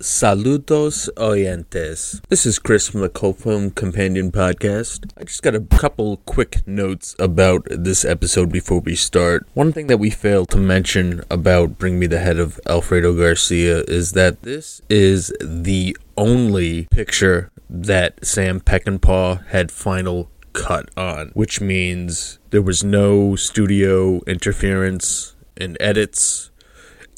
[0.00, 2.20] Saludos oyentes.
[2.28, 5.10] This is Chris from the Film Companion Podcast.
[5.18, 9.48] I just got a couple quick notes about this episode before we start.
[9.54, 13.82] One thing that we failed to mention about Bring Me the Head of Alfredo Garcia
[13.88, 21.60] is that this is the only picture that Sam Peckinpah had final cut on, which
[21.60, 26.52] means there was no studio interference in edits,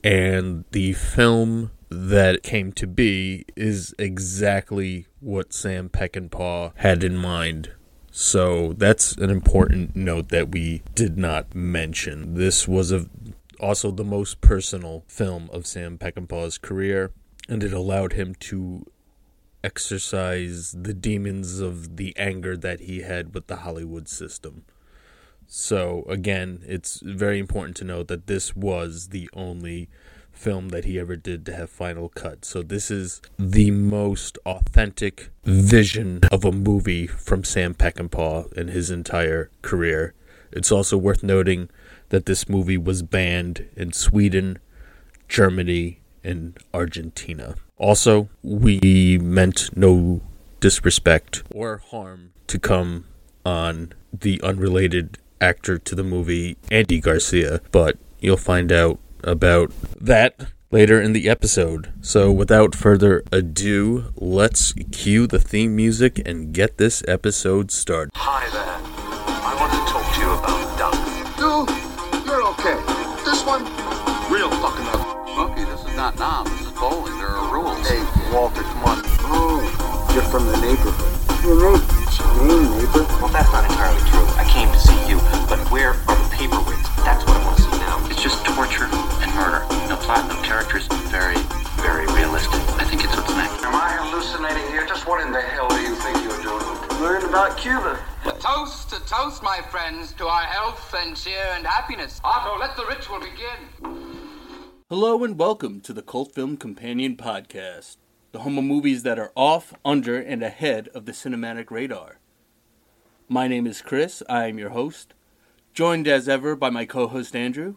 [0.02, 7.72] and the film that came to be is exactly what Sam Peckinpah had in mind.
[8.12, 12.34] So that's an important note that we did not mention.
[12.34, 13.06] This was a,
[13.58, 17.12] also the most personal film of Sam Peckinpah's career,
[17.48, 18.86] and it allowed him to
[19.62, 24.64] exercise the demons of the anger that he had with the Hollywood system.
[25.46, 29.88] So, again, it's very important to note that this was the only
[30.40, 32.46] film that he ever did to have final cut.
[32.46, 38.90] So this is the most authentic vision of a movie from Sam Peckinpah in his
[38.90, 40.14] entire career.
[40.50, 41.68] It's also worth noting
[42.08, 44.58] that this movie was banned in Sweden,
[45.28, 47.54] Germany, and Argentina.
[47.76, 50.22] Also, we meant no
[50.58, 53.04] disrespect or harm to come
[53.44, 60.36] on the unrelated actor to the movie, Andy Garcia, but you'll find out about that
[60.70, 61.92] later in the episode.
[62.00, 68.12] So, without further ado, let's cue the theme music and get this episode started.
[68.14, 68.78] Hi there.
[69.42, 70.94] I want to talk to you about Doug.
[71.38, 71.66] You,
[72.26, 72.78] you're okay.
[73.24, 73.64] This one,
[74.30, 75.28] real fucking up.
[75.34, 76.44] Smokey, this is not Nam.
[76.44, 77.18] This is bowling.
[77.18, 77.88] There are rules.
[77.88, 79.02] Hey, Walter, come on.
[79.26, 81.16] Oh, you're from the neighborhood.
[81.42, 81.80] Your name,
[82.46, 83.04] name, neighbor.
[83.18, 84.26] Well, that's not entirely true.
[84.36, 85.16] I came to see you,
[85.48, 87.04] but where are the paperweights?
[87.04, 87.69] That's what I want to see now.
[88.22, 89.64] It's just torture and murder.
[89.88, 91.38] No platinum characters, very,
[91.80, 92.60] very realistic.
[92.76, 93.64] I think it's what's next.
[93.64, 94.84] Am I hallucinating here?
[94.84, 97.00] Just what in the hell do you think you're doing?
[97.00, 97.98] Learn about Cuba.
[98.38, 102.20] Toast, a toast, my friends, to our health and cheer and happiness.
[102.22, 104.84] Otto, let the ritual begin.
[104.90, 107.96] Hello and welcome to the Cult Film Companion Podcast,
[108.32, 112.18] the home of movies that are off, under, and ahead of the cinematic radar.
[113.30, 115.14] My name is Chris, I am your host,
[115.72, 117.76] joined as ever by my co host Andrew.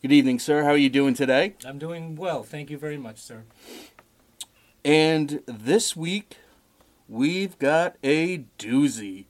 [0.00, 0.62] Good evening, sir.
[0.62, 1.54] How are you doing today?
[1.66, 2.44] I'm doing well.
[2.44, 3.42] Thank you very much, sir.
[4.84, 6.36] And this week,
[7.08, 9.24] we've got a doozy.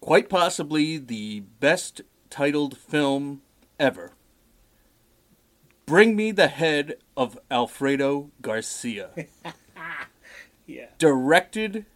[0.00, 3.42] Quite possibly the best titled film
[3.80, 4.12] ever.
[5.86, 9.10] Bring Me the Head of Alfredo Garcia.
[10.64, 10.86] Yeah.
[10.96, 11.86] Directed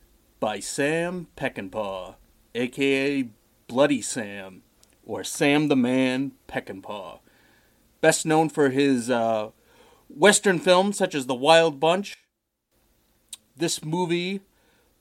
[0.40, 2.16] by Sam Peckinpah,
[2.54, 3.28] aka
[3.68, 4.62] Bloody Sam,
[5.06, 7.20] or Sam the Man Peckinpah.
[8.00, 9.50] Best known for his uh,
[10.08, 12.16] Western films such as The Wild Bunch.
[13.56, 14.40] This movie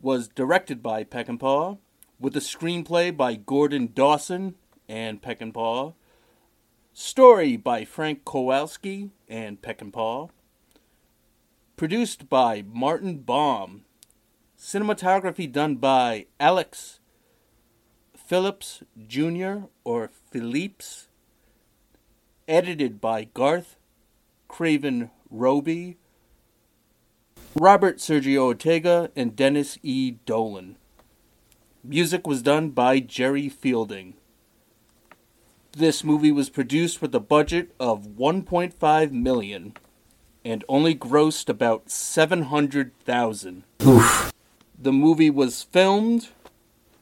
[0.01, 1.77] was directed by Peckinpah,
[2.19, 4.55] with a screenplay by Gordon Dawson
[4.87, 5.93] and Peckinpah,
[6.93, 10.29] story by Frank Kowalski and Peckinpah,
[11.75, 13.83] produced by Martin Baum,
[14.57, 16.99] cinematography done by Alex
[18.15, 19.65] Phillips Jr.
[19.83, 21.09] or Phillips,
[22.47, 23.77] edited by Garth
[24.47, 25.97] Craven Roby,
[27.55, 30.11] Robert Sergio Ortega, and Dennis E.
[30.25, 30.75] Dolan.
[31.83, 34.15] Music was done by Jerry Fielding.
[35.71, 39.73] This movie was produced with a budget of 1.5 million
[40.43, 43.63] and only grossed about 700,000.
[43.79, 46.29] The movie was filmed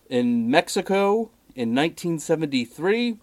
[0.10, 3.20] in Mexico in 1973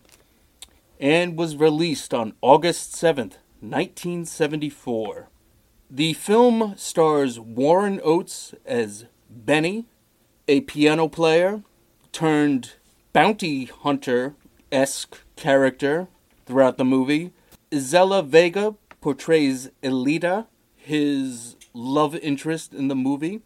[1.00, 5.28] and was released on August 7th, 1974.
[5.90, 9.86] The film stars Warren Oates as Benny,
[10.46, 11.62] a piano player
[12.12, 12.74] turned
[13.12, 14.34] bounty hunter
[14.70, 16.08] esque character
[16.46, 17.32] throughout the movie.
[17.72, 20.46] Isela Vega portrays Elita,
[20.76, 23.40] his love interest in the movie.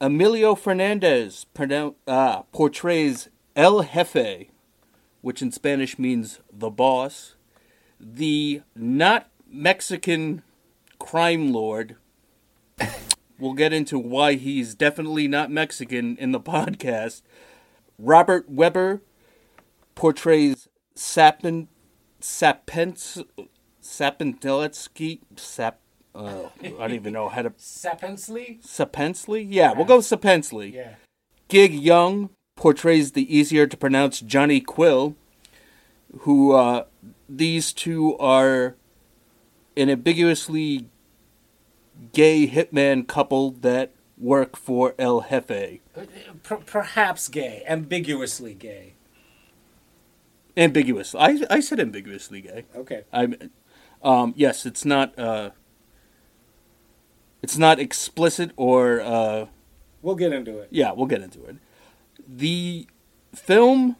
[0.00, 4.48] Emilio Fernandez pronoun- uh, portrays El Jefe,
[5.22, 7.36] which in Spanish means the boss.
[7.98, 10.42] The not Mexican
[10.98, 11.96] crime lord.
[13.38, 17.22] we'll get into why he's definitely not Mexican in the podcast.
[17.98, 19.00] Robert Webber
[19.94, 21.68] portrays Sapin
[22.20, 23.22] Sapens
[23.82, 25.78] Sapinteletsky Sap
[26.14, 28.62] uh, I don't even know how to Sapensley?
[28.62, 29.46] Sapensley?
[29.48, 30.72] Yeah, we'll go with Sapensley.
[30.72, 30.96] Yeah.
[31.48, 32.30] Gig Young
[32.62, 35.16] portrays the easier to pronounce Johnny Quill,
[36.20, 36.84] who uh,
[37.28, 38.76] these two are
[39.76, 40.86] an ambiguously
[42.12, 45.80] gay hitman couple that work for El Jefe.
[46.44, 48.94] Perhaps gay, ambiguously gay.
[50.56, 51.16] Ambiguous.
[51.16, 52.66] I I said ambiguously gay.
[52.76, 53.02] Okay.
[53.12, 53.50] I'm
[54.04, 55.50] um yes, it's not uh
[57.42, 59.46] it's not explicit or uh
[60.00, 60.68] We'll get into it.
[60.70, 61.56] yeah, we'll get into it.
[62.34, 62.86] The
[63.34, 63.96] film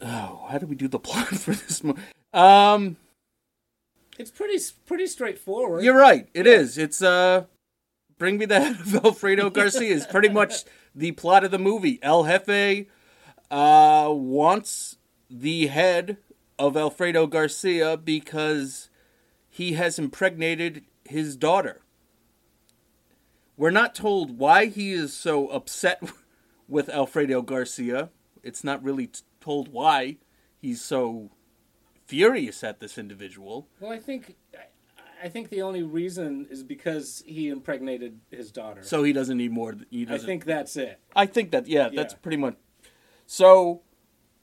[0.00, 1.96] Oh, how do we do the plot for this mo-
[2.34, 2.96] Um
[4.18, 5.84] It's pretty pretty straightforward.
[5.84, 6.28] You're right.
[6.34, 6.76] It is.
[6.78, 7.44] It's uh
[8.18, 10.64] Bring Me the Head of Alfredo Garcia is pretty much
[10.94, 11.98] the plot of the movie.
[12.02, 12.86] El Jefe
[13.50, 14.96] uh wants
[15.30, 16.18] the head
[16.58, 18.90] of Alfredo Garcia because
[19.48, 21.81] he has impregnated his daughter.
[23.56, 26.02] We're not told why he is so upset
[26.68, 28.10] with Alfredo Garcia.
[28.42, 30.16] It's not really t- told why
[30.60, 31.30] he's so
[32.06, 33.68] furious at this individual.
[33.80, 34.36] Well, I think
[35.22, 38.82] I think the only reason is because he impregnated his daughter.
[38.82, 39.76] So he doesn't need more.
[39.90, 40.24] He doesn't.
[40.24, 40.98] I think that's it.
[41.14, 42.56] I think that yeah, that's pretty much.
[43.26, 43.82] So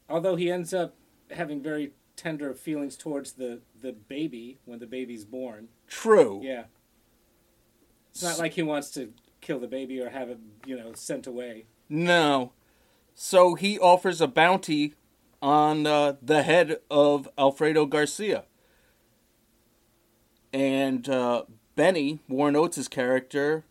[0.10, 0.96] Although he ends up
[1.30, 5.70] having very tender feelings towards the the baby when the baby's born.
[5.88, 6.42] true.
[6.44, 6.64] Yeah.
[8.20, 11.26] It's not like he wants to kill the baby or have it, you know, sent
[11.26, 11.68] away.
[11.88, 12.52] No.
[13.16, 14.96] So he offers a bounty
[15.42, 18.44] on uh, the head of Alfredo Garcia.
[20.52, 21.44] And uh,
[21.78, 23.64] Benny, Warren Oates' character,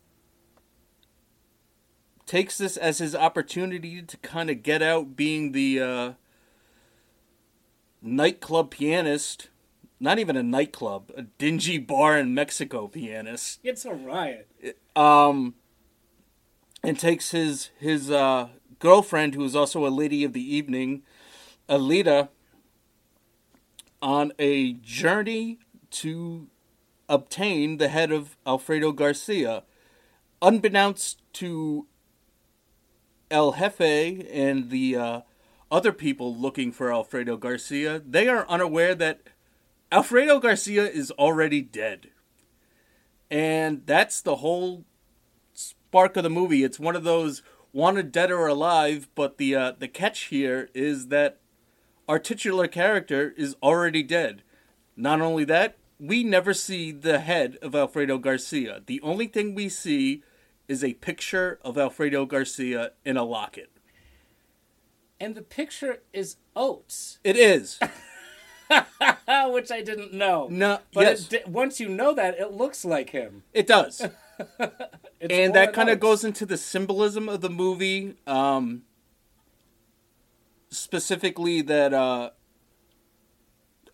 [2.25, 6.12] takes this as his opportunity to kind of get out being the uh,
[8.00, 9.50] nightclub pianist.
[10.00, 14.49] Not even a nightclub, a dingy bar in Mexico pianist It's a riot.
[14.95, 15.55] um,
[16.83, 18.49] and takes his his uh,
[18.79, 21.03] girlfriend, who is also a lady of the evening,
[21.69, 22.29] Alita,
[24.00, 25.59] on a journey
[25.91, 26.47] to
[27.09, 29.65] obtain the head of Alfredo Garcia,
[30.41, 31.87] unbeknownst to
[33.31, 35.21] El Jefe and the uh,
[35.71, 38.00] other people looking for Alfredo Garcia.
[38.06, 39.21] They are unaware that
[39.90, 42.08] Alfredo Garcia is already dead.
[43.31, 44.85] And that's the whole
[45.55, 46.64] spark of the movie.
[46.64, 47.43] It's one of those
[47.73, 51.40] wanted dead or alive, but the uh, the catch here is that
[52.08, 54.43] our titular character is already dead.
[54.96, 58.82] Not only that, we never see the head of Alfredo Garcia.
[58.87, 60.23] The only thing we see
[60.67, 63.70] is a picture of Alfredo Garcia in a locket.
[65.20, 67.79] And the picture is Oates, It is.
[69.53, 70.49] which I didn't know.
[70.50, 73.43] No, But yes, di- once you know that, it looks like him.
[73.53, 74.03] it does.
[75.20, 78.82] And that kind of goes into the symbolism of the movie um
[80.70, 82.31] specifically that uh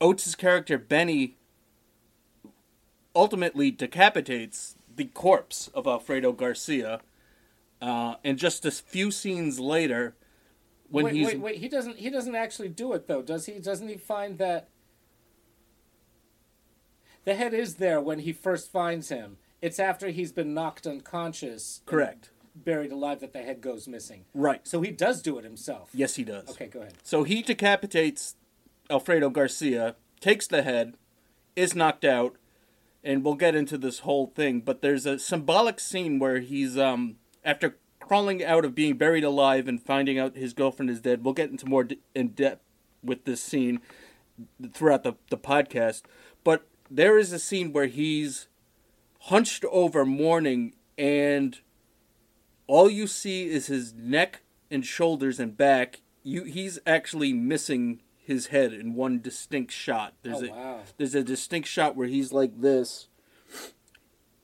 [0.02, 1.36] oates' character benny
[3.16, 7.00] ultimately decapitates the corpse of alfredo garcia
[7.80, 10.14] uh and just a few scenes later
[10.94, 11.56] when wait, he's wait, wait.
[11.58, 11.96] He doesn't.
[11.98, 13.58] He doesn't actually do it though, does he?
[13.58, 14.68] Doesn't he find that
[17.24, 19.38] the head is there when he first finds him?
[19.60, 24.24] It's after he's been knocked unconscious, correct buried alive, that the head goes missing.
[24.32, 25.90] right So he does do it himself.
[25.92, 26.94] yes he does Okay, go ahead.
[27.02, 28.36] So he decapitates
[28.88, 30.94] Alfredo Garcia, takes the head,
[31.56, 32.36] is knocked out,
[33.02, 34.60] and we'll get into this whole thing.
[34.60, 39.66] But there's a symbolic scene where he's um after crawling out of being buried alive
[39.68, 41.24] and finding out his girlfriend is dead.
[41.24, 42.62] We'll get into more d- in depth
[43.02, 43.80] with this scene
[44.72, 46.02] throughout the the podcast.
[46.42, 48.48] But there is a scene where he's
[49.22, 51.58] hunched over mourning and
[52.66, 56.00] all you see is his neck and shoulders and back.
[56.22, 60.14] You he's actually missing his head in one distinct shot.
[60.22, 60.80] There's Oh, a wow.
[60.96, 63.08] there's a distinct shot where he's like this,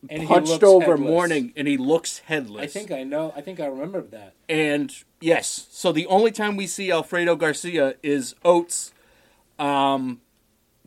[0.08, 1.00] And he hunched looks over headless.
[1.00, 2.62] mourning, and he looks headless.
[2.62, 3.32] I think I know.
[3.36, 4.34] I think I remember that.
[4.48, 8.92] And yes, so the only time we see Alfredo Garcia is Oates
[9.58, 10.22] um,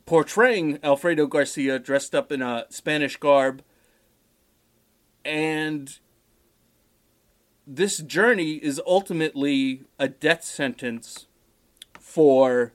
[0.05, 3.62] portraying Alfredo Garcia dressed up in a Spanish garb.
[5.24, 6.00] And
[7.65, 11.27] this journey is ultimately a death sentence
[12.00, 12.74] for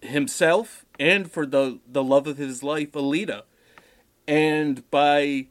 [0.00, 3.42] himself and for the, the love of his life, Alita.
[4.26, 5.46] And by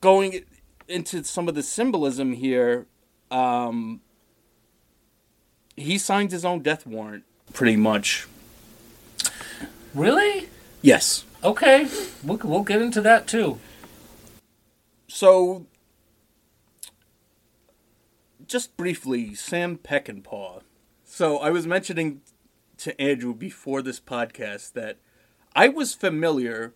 [0.00, 0.44] going
[0.88, 2.86] into some of the symbolism here,
[3.30, 4.00] um,
[5.76, 8.26] he signs his own death warrant, pretty much.
[9.94, 10.48] Really?
[10.82, 11.24] Yes.
[11.42, 11.88] Okay,
[12.22, 13.58] we'll, we'll get into that too.
[15.08, 15.66] So,
[18.46, 20.62] just briefly, Sam Peckinpah.
[21.04, 22.20] So, I was mentioning
[22.78, 24.98] to Andrew before this podcast that
[25.56, 26.74] I was familiar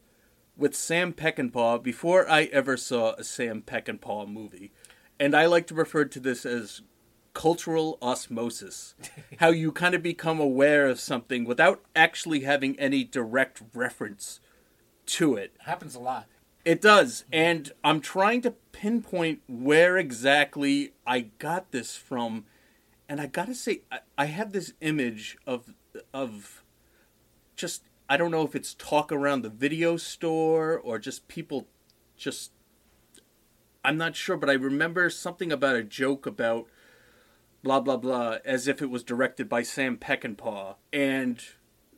[0.56, 4.72] with Sam Peckinpah before I ever saw a Sam Peckinpah movie.
[5.18, 6.80] And I like to refer to this as
[7.34, 8.94] cultural osmosis.
[9.38, 14.40] how you kind of become aware of something without actually having any direct reference
[15.04, 15.54] to it.
[15.66, 16.24] happens a lot.
[16.64, 17.24] It does.
[17.24, 17.34] Mm-hmm.
[17.34, 22.46] And I'm trying to pinpoint where exactly I got this from.
[23.10, 25.74] And I gotta say, I, I have this image of
[26.14, 26.64] of
[27.56, 31.68] just I don't know if it's talk around the video store or just people
[32.16, 32.50] just
[33.84, 36.66] I'm not sure, but I remember something about a joke about
[37.62, 41.40] blah blah blah as if it was directed by Sam Peckinpah and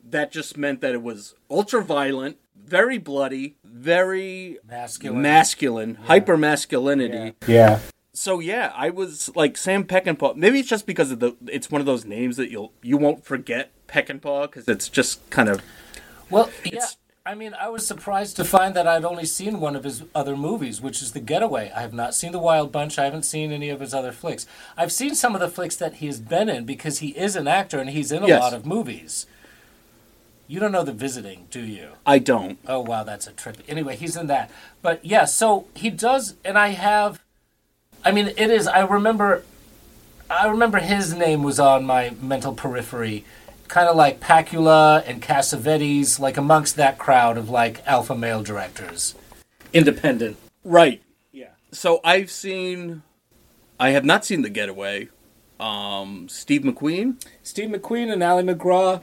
[0.07, 5.21] that just meant that it was ultra violent, very bloody, very Masculine.
[5.21, 7.35] masculine, hyper masculinity.
[7.47, 7.79] Yeah.
[8.13, 10.35] So yeah, I was like Sam Peckinpah.
[10.35, 13.25] Maybe it's just because of the it's one of those names that you'll you won't
[13.25, 15.63] forget Peckinpah because it's just kind of
[16.33, 16.71] Well, yeah.
[16.73, 20.03] It's- I mean, I was surprised to find that I'd only seen one of his
[20.13, 21.71] other movies, which is The Getaway.
[21.73, 22.99] I have not seen The Wild Bunch.
[22.99, 24.45] I haven't seen any of his other flicks.
[24.75, 27.79] I've seen some of the flicks that he's been in because he is an actor
[27.79, 28.41] and he's in a Yes.
[28.41, 29.25] lot of movies.
[30.47, 31.91] You don't know The Visiting, do you?
[32.05, 32.59] I don't.
[32.67, 33.57] Oh wow, that's a trip.
[33.69, 34.51] Anyway, he's in that.
[34.81, 37.21] But yeah, so he does, and I have.
[38.03, 38.67] I mean, it is.
[38.67, 39.43] I remember.
[40.29, 43.23] I remember his name was on my mental periphery,
[43.73, 49.15] kind of like Pakula and Cassavetes, like amongst that crowd of like alpha male directors,
[49.73, 50.37] independent.
[50.63, 51.01] Right.
[51.31, 51.49] Yeah.
[51.71, 53.01] So I've seen.
[53.79, 55.09] I have not seen The Getaway.
[55.59, 57.19] Um, Steve McQueen.
[57.41, 59.01] Steve McQueen and Ali MacGraw,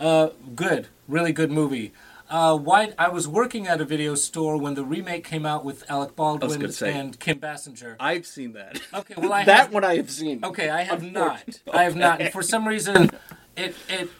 [0.00, 1.92] uh, good, really good movie.
[2.30, 5.88] Uh, why I was working at a video store when the remake came out with
[5.90, 6.92] Alec Baldwin say.
[6.92, 7.96] and Kim Basinger.
[8.00, 8.80] I've seen that.
[8.94, 10.42] Okay, well I that have, one I have seen.
[10.42, 11.60] Okay, I have not.
[11.72, 12.20] I have not.
[12.20, 13.10] And for some reason,
[13.56, 14.10] it it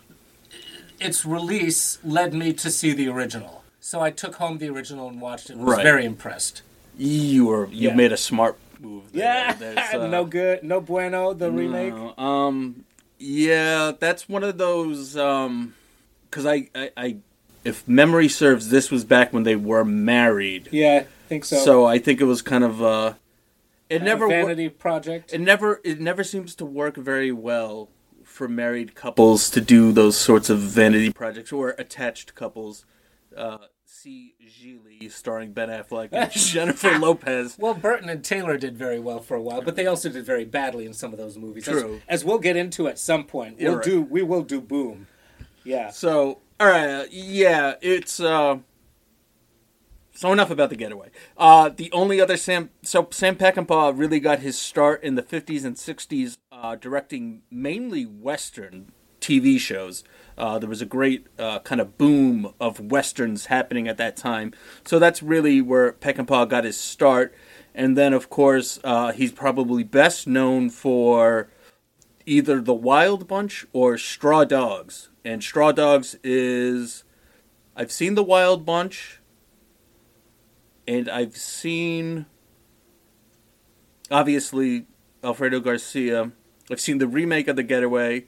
[1.01, 3.63] its release led me to see the original.
[3.81, 5.55] So I took home the original and watched it.
[5.57, 5.83] and Was Right.
[5.85, 6.63] very impressed.
[6.99, 7.95] You were you Yeah.
[7.95, 9.13] made a smart move.
[9.13, 9.55] There.
[9.59, 11.33] There's, uh, no good, no bueno.
[11.35, 11.93] The remake.
[12.19, 12.85] Um,
[13.19, 15.17] yeah, that's one of those.
[15.17, 15.75] Um,
[16.31, 17.17] because I, I, I,
[17.65, 20.69] if memory serves, this was back when they were married.
[20.73, 21.57] Yeah, I think so.
[21.59, 23.15] So I think it was kind of uh,
[23.89, 25.33] it never wor- vanity project.
[25.33, 27.89] it never it never seems to work very well
[28.37, 32.85] for married couples to do those sorts of vanity projects or attached couples.
[33.35, 37.57] Uh, see Gigli starring Ben Affleck and Jennifer Lopez.
[37.59, 40.45] well, Burton and Taylor did very well for a while, but they also did very
[40.45, 41.67] badly in some of those movies.
[41.67, 42.01] As- True.
[42.09, 43.59] As, we'll get into at some point.
[43.59, 43.85] We'll right.
[43.85, 44.03] do.
[44.03, 44.61] We will do.
[44.61, 45.07] Boom.
[45.65, 45.91] Yeah.
[45.91, 48.59] So, all right, uh, yeah, it's uh.
[50.13, 51.11] So enough about the getaway.
[51.37, 55.65] Uh, the only other Sam, so Sam Peckinpah really got his start in the '50s
[55.65, 60.05] and '60s, uh, directing mainly Western TV shows.
[60.39, 64.53] Uh, there was a great uh, kind of boom of westerns happening at that time,
[64.85, 67.35] so that's really where Peckinpah got his start.
[67.75, 71.51] And then, of course, uh, he's probably best known for
[72.25, 75.11] either the Wild Bunch or Straw Dogs.
[75.25, 77.05] And Straw Dogs is
[77.77, 79.21] I've seen the Wild Bunch
[80.89, 82.27] and I've seen
[84.11, 84.87] obviously
[85.23, 86.33] Alfredo Garcia.
[86.71, 88.25] I've seen the remake of The Getaway.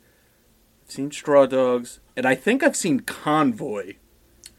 [0.84, 3.94] I've seen Straw Dogs and I think I've seen Convoy.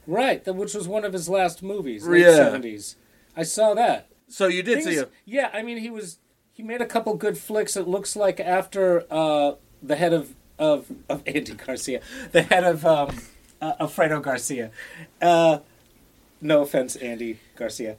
[0.07, 0.43] Right.
[0.43, 2.05] That which was one of his last movies.
[2.07, 2.35] Late Yeah.
[2.35, 2.95] seventies.
[3.35, 4.07] I saw that.
[4.27, 5.11] So you did see Things- it.
[5.25, 6.19] Yeah, I mean, he was
[6.51, 7.77] he made a couple good flicks.
[7.77, 12.85] It looks like after uh, the head of of of Andy Garcia, the head of
[12.85, 13.17] um,
[13.61, 14.71] uh, Alfredo Garcia.
[15.21, 15.59] Uh,
[16.41, 17.95] no offense, Andy Garcia.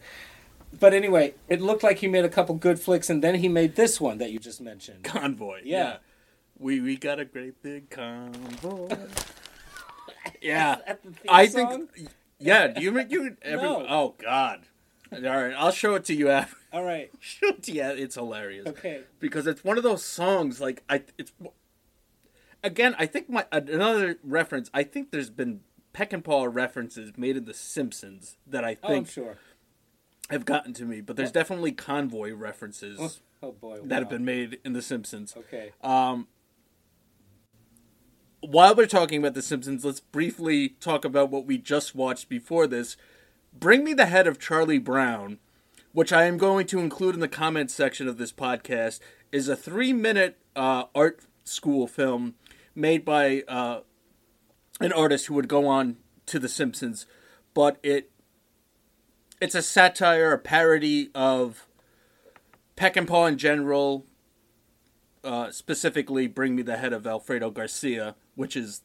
[0.78, 3.76] But anyway, it looked like he made a couple good flicks, and then he made
[3.76, 5.04] this one that you just mentioned.
[5.04, 5.60] Convoy.
[5.64, 5.98] Yeah.
[6.58, 8.94] We we got a great big convoy.
[10.42, 10.76] yeah.
[10.86, 11.88] The I song?
[11.88, 13.86] think yeah, do you make you every No.
[13.88, 14.66] Oh god.
[15.12, 16.56] All right, I'll show it to you after.
[16.72, 17.10] All right.
[17.20, 17.82] Show it to you.
[17.82, 18.68] It's hilarious.
[18.68, 19.00] Okay.
[19.18, 21.32] Because it's one of those songs like I it's
[22.62, 25.60] again, I think my another reference, I think there's been
[25.94, 28.84] Peckinpah references made in The Simpsons that I think.
[28.84, 29.38] Oh, I'm think sure.
[30.30, 33.80] Have gotten to me, but there's definitely convoy references Oh boy.
[33.84, 35.34] that have been made in The Simpsons.
[35.36, 35.72] Okay.
[38.40, 42.66] while we're talking about The Simpsons, let's briefly talk about what we just watched before
[42.66, 42.96] this.
[43.52, 45.38] Bring Me the Head of Charlie Brown,
[45.92, 49.00] which I am going to include in the comments section of this podcast,
[49.32, 52.34] is a three minute uh, art school film
[52.74, 53.80] made by uh,
[54.80, 55.96] an artist who would go on
[56.26, 57.06] to The Simpsons,
[57.54, 58.10] but it
[59.40, 61.66] it's a satire, a parody of
[62.76, 64.06] Peckinpah in general,
[65.24, 68.82] uh, specifically bring me the head of Alfredo Garcia, which is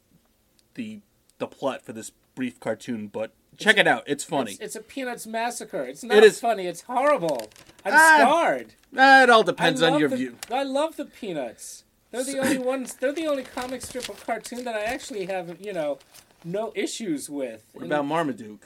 [0.76, 1.00] the
[1.38, 4.04] the plot for this brief cartoon, but check it out.
[4.08, 4.52] It's funny.
[4.54, 5.84] It's, it's a Peanuts massacre.
[5.84, 6.66] It's not It is- funny.
[6.68, 7.50] It's horrible.
[7.84, 8.74] I'm Ah, scarred.
[8.98, 10.38] Ah, it all depends on your the- view.
[10.52, 11.84] I love the Peanuts.
[12.12, 12.96] They're the only ones.
[12.96, 16.00] They're the only comic strip or cartoon that I actually have, you know,
[16.46, 17.66] no issues with.
[17.74, 18.66] What about Marmaduke?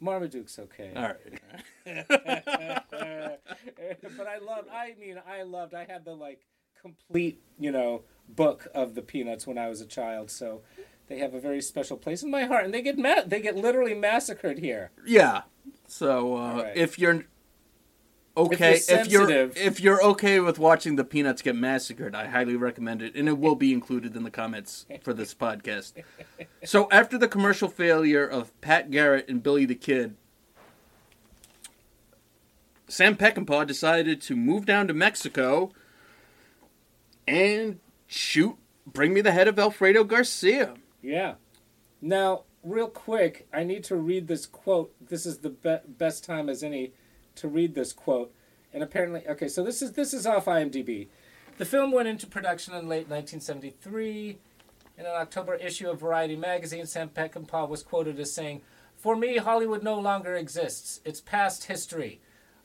[0.00, 0.92] Marmaduke's okay.
[0.94, 1.16] All right.
[4.16, 4.68] but I loved.
[4.70, 5.74] I mean, I loved.
[5.74, 6.40] I had the like
[6.80, 10.30] complete, you know, book of the Peanuts when I was a child.
[10.30, 10.62] So
[11.08, 13.56] they have a very special place in my heart, and they get ma- They get
[13.56, 14.90] literally massacred here.
[15.06, 15.42] Yeah.
[15.86, 16.76] So uh, right.
[16.76, 17.24] if you're
[18.36, 22.26] okay, If you're if you're if you're okay with watching the peanuts get massacred, I
[22.26, 25.92] highly recommend it, and it will be included in the comments for this podcast.
[26.64, 30.16] So after the commercial failure of Pat Garrett and Billy the Kid,
[32.88, 35.72] Sam Peckinpah decided to move down to Mexico
[37.26, 40.74] and shoot Bring Me the Head of Alfredo Garcia.
[41.02, 41.34] Yeah.
[42.00, 44.92] Now, real quick, I need to read this quote.
[45.00, 46.92] This is the be- best time as any
[47.36, 48.32] to read this quote.
[48.72, 51.08] And apparently, okay, so this is this is off IMDb.
[51.58, 54.38] The film went into production in late 1973.
[54.98, 58.62] In an October issue of Variety magazine, Sam Peckinpah was quoted as saying,
[58.96, 61.00] "For me, Hollywood no longer exists.
[61.04, 62.20] It's past history.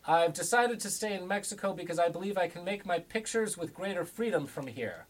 [0.07, 3.73] I've decided to stay in Mexico because I believe I can make my pictures with
[3.73, 5.05] greater freedom from here."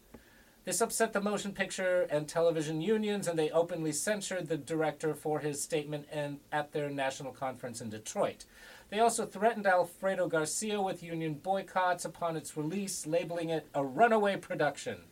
[0.64, 5.40] This upset the motion picture and television unions, and they openly censured the director for
[5.40, 8.44] his statement and at their national conference in Detroit.
[8.92, 14.36] They also threatened Alfredo Garcia with union boycotts upon its release, labeling it a runaway
[14.36, 15.04] production.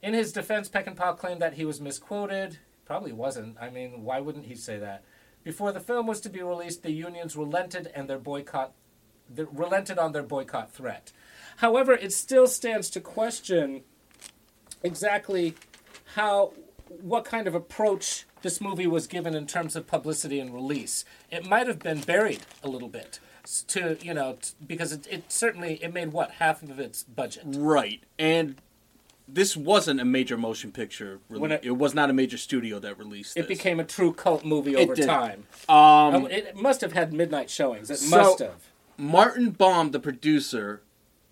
[0.00, 2.60] In his defense, Peckinpah claimed that he was misquoted.
[2.86, 3.58] Probably wasn't.
[3.60, 5.04] I mean, why wouldn't he say that?
[5.42, 8.72] Before the film was to be released, the unions relented and their boycott
[9.28, 11.12] the, relented on their boycott threat.
[11.58, 13.82] However, it still stands to question
[14.82, 15.56] exactly
[16.14, 16.54] how
[17.02, 21.04] what kind of approach this movie was given in terms of publicity and release.
[21.32, 23.18] It might have been buried a little bit
[23.68, 27.42] to you know t- because it, it certainly it made what half of its budget.
[27.46, 28.02] Right.
[28.18, 28.60] And
[29.26, 31.18] this wasn't a major motion picture.
[31.30, 33.58] Rele- it, it- was not a major studio that released It this.
[33.58, 35.44] became a true cult movie over time.
[35.68, 35.76] Um,
[36.14, 37.90] Oh, it must have had midnight showings.
[37.90, 38.68] It So- must have.
[38.96, 40.82] Martin Baum, the producer,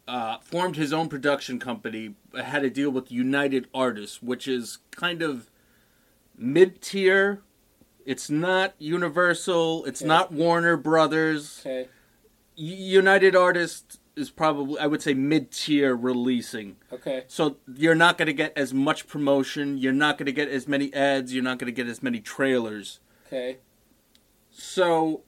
[0.09, 5.23] uh, formed his own production company, had a deal with United Artists, which is kind
[5.23, 5.49] of
[6.37, 7.43] mid tier.
[8.05, 9.85] It's not Universal.
[9.85, 10.09] It's Okay.
[10.09, 11.61] not Warner Brothers.
[11.61, 11.89] Okay.
[12.57, 16.77] United Artists is probably, I would say, mid tier releasing.
[16.93, 17.25] Okay.
[17.29, 19.79] So you're not going to get as much promotion.
[19.79, 21.33] You're not going to get as many ads.
[21.33, 23.01] You're not going to get as many trailers.
[23.27, 23.59] Okay.
[24.51, 25.23] So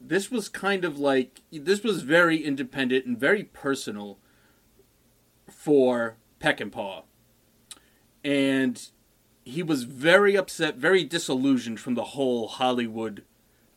[0.00, 4.18] this was kind of like this was very independent and very personal
[5.50, 7.04] for Peck and Peckinpah.
[8.26, 8.88] And
[9.44, 13.22] he was very upset, very disillusioned from the whole Hollywood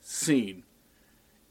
[0.01, 0.63] scene.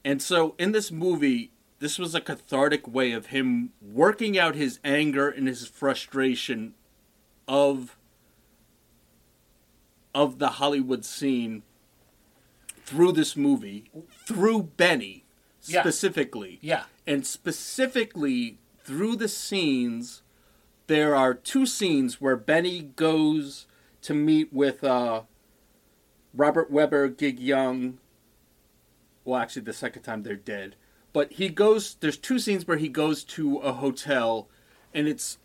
[0.05, 4.81] And so in this movie, this was a cathartic way of him working out his
[4.83, 6.75] anger and his frustration
[7.47, 7.95] of
[10.15, 11.63] of the Hollywood scene
[12.85, 13.85] through this movie,
[14.27, 15.25] through Benny
[15.67, 15.83] Yeah.
[15.83, 16.59] specifically.
[16.63, 16.85] Yeah.
[17.07, 20.23] And specifically through the scenes,
[20.89, 23.67] there are two scenes where Benny goes
[24.03, 25.23] to meet with uh,
[26.35, 27.99] Robert Webber, Gig Young.
[29.25, 30.75] Well, actually, the second time they're dead.
[31.13, 31.97] But he goes.
[32.01, 34.49] There's two scenes where he goes to a hotel,
[34.93, 35.39] and it's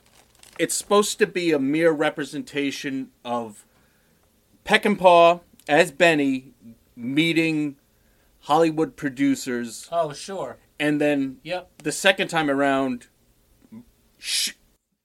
[0.59, 3.65] it's supposed to be a mere representation of
[4.65, 6.53] Peckinpah as Benny
[6.95, 7.77] meeting
[8.41, 10.57] Hollywood producers, Oh, sure.
[10.79, 11.71] and then Yep.
[11.83, 13.07] the second time around,
[14.19, 14.51] sh-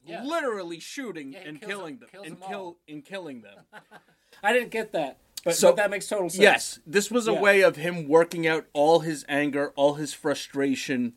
[0.08, 0.22] Yeah.
[0.24, 2.78] literally shooting Yeah, and kills killing them- them, kills and them kill all.
[2.88, 3.58] and killing them.
[4.42, 6.40] I didn't get that, but, So- but that makes total sense.
[6.40, 7.40] yes, this was a Yeah.
[7.40, 11.14] way of him working out all his anger, all his frustration,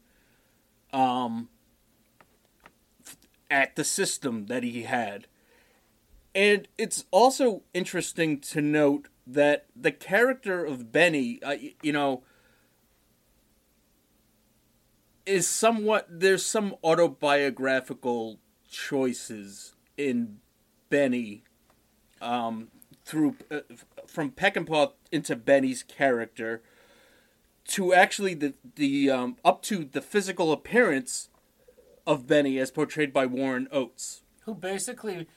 [0.93, 1.49] um,
[3.49, 5.27] at the system that he had.
[6.33, 12.23] And it's also interesting to note that the character of Benny, uh, you know,
[15.25, 18.39] is somewhat there's some autobiographical
[18.71, 20.39] choices in
[20.89, 21.43] Benny
[22.21, 22.69] um,
[23.05, 23.59] through uh,
[24.07, 26.63] from Peckinpah into Benny's character
[27.65, 31.29] to actually the the um, up to the physical appearance
[32.07, 34.21] of Benny as portrayed by Warren Oates.
[34.45, 35.27] Who basically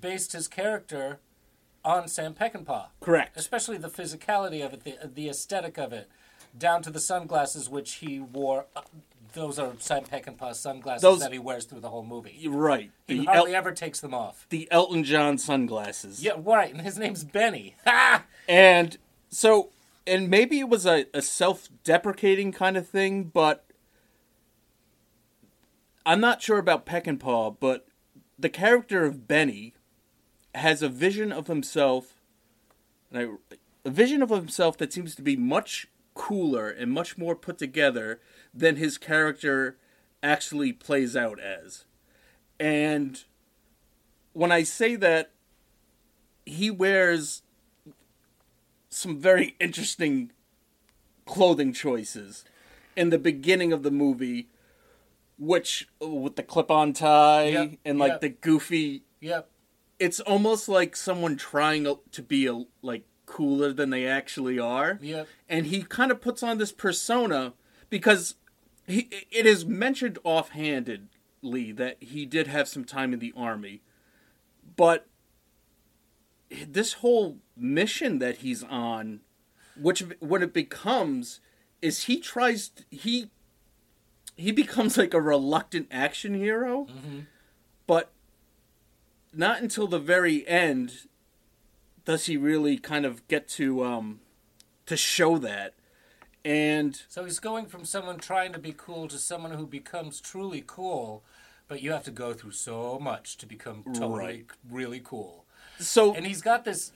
[0.00, 1.20] based his character
[1.84, 2.86] on Sam Peckinpah.
[3.00, 3.36] Correct.
[3.36, 6.08] Especially the physicality of it, the, the aesthetic of it,
[6.56, 8.82] down to the sunglasses which he wore uh,
[9.34, 12.46] those are Sam Peckinpah sunglasses Those- that he wears through the whole movie.
[12.48, 12.90] Right.
[13.06, 14.46] He The, hardly El- ever takes them off.
[14.48, 16.22] the Elton John sunglasses.
[16.22, 16.72] Yeah, right.
[16.72, 17.76] And his name's Benny.
[18.46, 18.98] And
[19.30, 19.70] so,
[20.06, 23.64] and maybe it was a, a self deprecating kind of thing, but
[26.06, 27.86] I'm not sure about Peckinpah, but
[28.38, 29.72] the character of Benny
[30.54, 32.20] has a vision of himself,
[33.10, 33.54] and I,
[33.86, 38.20] a vision of himself that seems to be much cooler and much more put together
[38.54, 39.76] than his character
[40.22, 41.84] actually plays out as.
[42.58, 43.22] And
[44.32, 45.32] when I say that,
[46.46, 47.42] he wears
[48.88, 50.30] some very interesting
[51.26, 52.44] clothing choices
[52.96, 54.48] in the beginning of the movie,
[55.38, 58.20] which with the clip-on tie Yep, and like yep.
[58.20, 59.02] the goofy.
[59.20, 59.48] Yep.
[59.98, 64.98] It's almost like someone trying to be a, like cooler than they actually are.
[65.00, 65.28] Yep.
[65.48, 67.54] And he kind of puts on this persona
[67.90, 68.36] because
[68.86, 73.82] he it is mentioned offhandedly that he did have some time in the army,
[74.76, 75.06] but
[76.66, 79.20] this whole mission that he's on,
[79.80, 81.40] which what it becomes
[81.82, 83.30] is he tries to, he
[84.36, 86.86] he becomes like a reluctant action hero,
[87.86, 88.10] but
[89.32, 91.06] not until the very end
[92.04, 94.20] does he really kind of get to um
[94.86, 95.74] to show that
[96.44, 100.62] and So he's going from someone trying to be cool to someone who becomes truly
[100.66, 101.24] cool,
[101.68, 104.46] but you have to go through so much to become totally Right.
[104.70, 105.46] really cool.
[105.78, 106.92] so And he's got this.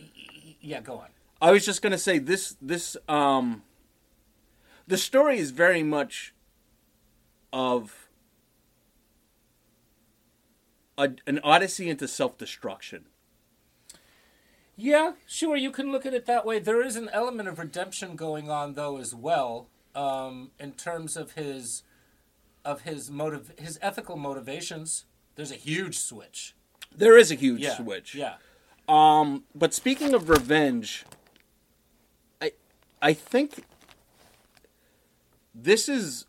[0.61, 1.09] Yeah, go on.
[1.41, 3.63] I was just gonna say this this um
[4.87, 6.35] the story is very much
[7.53, 8.09] of
[10.97, 13.07] a, an odyssey into self destruction.
[14.81, 16.61] Yeah, sure, you can look at it that way.
[16.61, 21.33] There is an element of redemption going on though as well, um, in terms of
[21.33, 21.83] his
[22.64, 25.05] of his motive his ethical motivations.
[25.35, 26.55] There's a huge switch.
[26.95, 27.77] There is a huge Yeah.
[27.77, 28.14] switch.
[28.14, 28.37] Yeah.
[28.88, 31.05] Um, but speaking of revenge,
[32.41, 32.53] I
[33.03, 33.64] I think
[35.53, 36.27] this is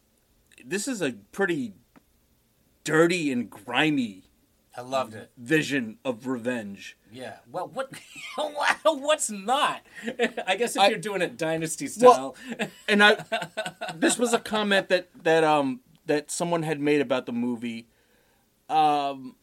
[0.66, 1.74] this is a pretty
[2.84, 4.24] dirty and grimy
[4.78, 5.32] I loved it.
[5.38, 6.96] vision of revenge.
[7.12, 7.38] Yeah.
[7.52, 7.92] Well, what?
[8.86, 9.82] What's not?
[10.48, 12.36] I guess if I- you're doing it dynasty style.
[12.60, 13.24] Well- And I
[13.96, 17.88] this was a comment that that um that someone had made about the movie.
[18.70, 19.36] Um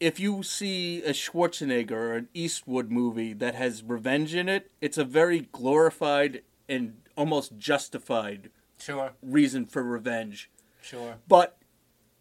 [0.00, 4.98] if you see a Schwarzenegger or an Eastwood movie that has revenge in it, it's
[4.98, 9.12] a very glorified and almost justified sure.
[9.22, 10.50] reason for revenge.
[10.80, 11.16] Sure.
[11.28, 11.56] But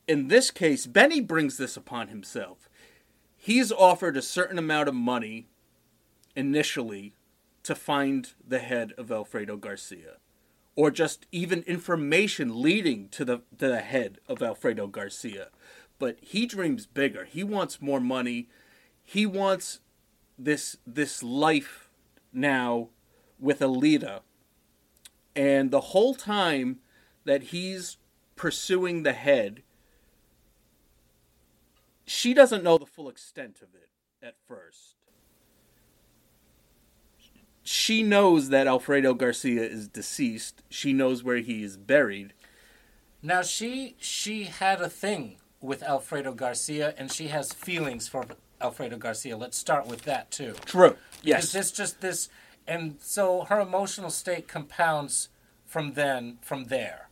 [0.08, 2.70] in this case, Benny brings this upon himself.
[3.38, 5.48] He's offered a certain amount of money
[6.36, 7.14] initially
[7.64, 10.18] to find the head of Alfredo Garcia,
[10.76, 15.50] or just even information leading to the to the head of Alfredo Garcia.
[16.00, 17.26] But he dreams bigger.
[17.26, 18.50] He wants more money.
[19.04, 19.80] He wants
[20.38, 21.90] this this life
[22.34, 22.90] now
[23.40, 24.22] with Alita.
[25.36, 26.80] And the whole time
[27.26, 27.98] that he's
[28.36, 29.64] pursuing the head,
[32.12, 33.90] she doesn't know the full extent of it
[34.22, 34.96] at first.
[37.64, 40.62] She knows that Alfredo Garcia is deceased.
[40.70, 42.34] She knows where he is buried.
[43.22, 48.26] Now she she had a thing with Alfredo Garcia, and she has feelings for
[48.60, 49.38] Alfredo Garcia.
[49.38, 50.56] Let's start with that too.
[50.66, 50.98] True.
[51.22, 51.52] Yes.
[51.54, 52.30] this just this,
[52.68, 55.30] and so her emotional state compounds
[55.66, 57.08] from then from there,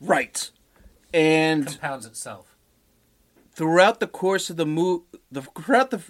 [0.00, 0.50] Right.
[1.14, 2.57] And compounds itself.
[3.58, 6.00] Throughout the course of the movie, the, throughout the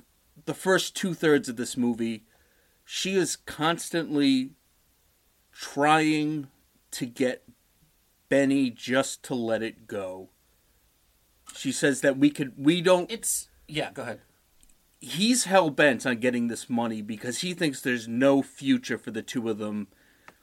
[0.45, 2.25] the first two thirds of this movie,
[2.85, 4.51] she is constantly
[5.51, 6.49] trying
[6.91, 7.43] to get
[8.29, 10.29] Benny just to let it go.
[11.55, 13.11] She says that we could, we don't.
[13.11, 13.93] It's yeah.
[13.93, 14.21] Go ahead.
[15.01, 19.23] He's hell bent on getting this money because he thinks there's no future for the
[19.23, 19.89] two of them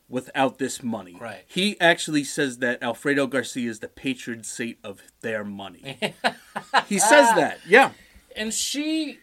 [0.07, 1.17] without this money.
[1.19, 1.43] Right.
[1.47, 5.97] He actually says that Alfredo Garcia is the patron saint of their money.
[6.87, 7.59] he says that.
[7.67, 7.91] Yeah.
[8.35, 9.19] and she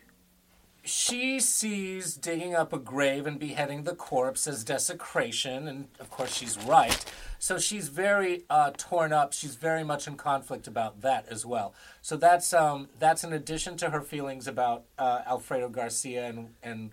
[0.84, 6.34] she sees digging up a grave and beheading the corpse as desecration and of course
[6.34, 7.04] she's right
[7.38, 11.72] so she's very uh, torn up she's very much in conflict about that as well
[12.00, 16.90] so that's um, that's in addition to her feelings about uh, alfredo garcia and, and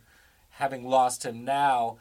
[0.51, 1.97] having lost him now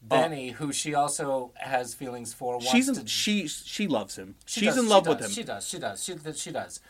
[0.00, 4.36] benny who she also has feelings for wants She's to she she loves him.
[4.46, 5.30] she She's does, in love does, with him.
[5.30, 5.68] She does.
[5.68, 6.04] She does.
[6.04, 6.80] She she does.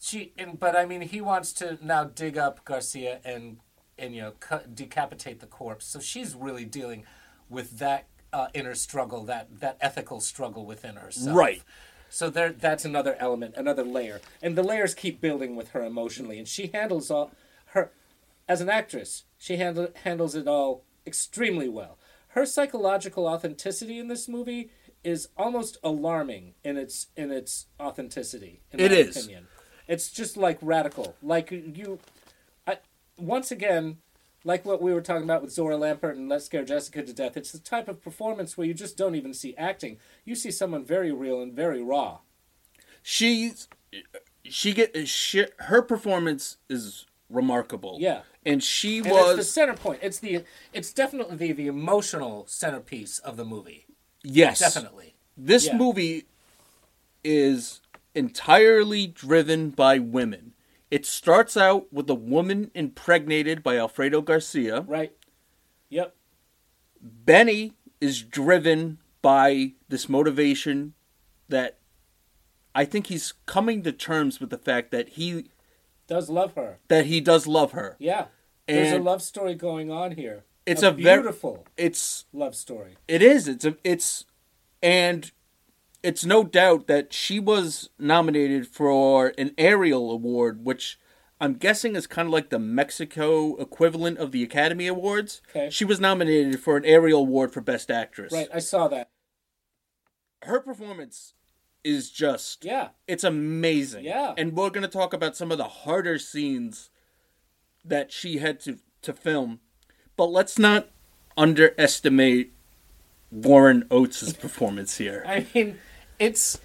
[0.00, 3.58] She and but I mean he wants to now dig up Garcia and
[3.98, 5.86] and you know cut, decapitate the corpse.
[5.86, 7.04] So she's really dealing
[7.48, 11.36] with that uh, inner struggle, that that ethical struggle within herself.
[11.36, 11.62] Right.
[12.10, 16.38] So there, that's another element, another layer, and the layers keep building with her emotionally,
[16.38, 17.32] and she handles all
[17.66, 17.90] her
[18.48, 19.24] as an actress.
[19.38, 21.98] She handle, handles it all extremely well.
[22.34, 24.70] Her psychological authenticity in this movie
[25.04, 28.60] is almost alarming in its in its authenticity.
[28.72, 29.16] In It my is.
[29.16, 29.46] opinion,
[29.86, 31.14] it's just like radical.
[31.22, 32.00] Like you,
[32.66, 32.78] I
[33.16, 33.98] once again.
[34.46, 37.34] Like what we were talking about with Zohra Lampert and Let's Scare Jessica to Death,
[37.38, 39.96] it's the type of performance where you just don't even see acting.
[40.26, 42.18] You see someone very real and very raw.
[43.02, 43.68] She's
[44.42, 47.96] she get she, her performance is remarkable.
[48.00, 48.22] Yeah.
[48.46, 50.00] And she And was it's the center point.
[50.02, 53.86] It's the it's definitely the, the emotional centerpiece of the movie.
[54.22, 55.14] yes, Definitely.
[55.36, 55.76] This Yeah.
[55.76, 56.24] movie
[57.22, 57.80] is
[58.14, 60.52] entirely driven by women.
[60.90, 64.82] It starts out with a woman impregnated by Alfredo Garcia.
[64.82, 65.12] Right.
[65.88, 66.14] Yep.
[67.00, 70.94] Benny is driven by this motivation
[71.48, 71.78] that
[72.74, 75.46] I think he's coming to terms with the fact that he
[76.06, 76.78] Does love her.
[76.88, 77.96] that he does love her.
[77.98, 78.26] Yeah.
[78.66, 80.44] There's a love story going on here.
[80.66, 82.96] It's a, a ver- beautiful It's love story.
[83.06, 83.48] It is.
[83.48, 83.76] It's a.
[83.84, 84.24] It's
[84.82, 85.30] and
[86.02, 90.98] it's no doubt that she was nominated for an Ariel Award, which
[91.40, 95.42] I'm guessing is kind of like the Mexico equivalent of the Academy Awards.
[95.50, 95.68] Okay.
[95.70, 98.32] She was nominated for an Ariel Award for Best Actress.
[98.32, 98.48] Right.
[98.52, 99.10] I saw that.
[100.42, 101.34] Her performance
[101.84, 102.64] is just.
[102.64, 102.88] Yeah.
[103.06, 104.04] It's amazing.
[104.04, 104.34] Yeah.
[104.36, 106.90] And we're going to talk about some of the harder scenes
[107.84, 109.60] that she had to to film,
[110.16, 110.88] but let's not
[111.36, 112.52] underestimate
[113.30, 115.22] Warren Oates' performance here.
[115.26, 115.78] I mean,
[116.18, 116.58] it's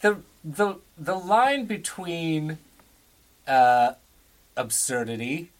[0.00, 2.58] the the the line between
[3.46, 3.92] uh,
[4.56, 5.50] absurdity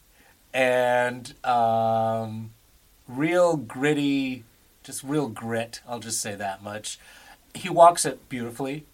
[0.54, 2.52] and um,
[3.08, 4.44] real gritty,
[4.82, 5.80] just real grit.
[5.86, 6.98] I'll just say that much.
[7.54, 8.86] He walks it beautifully,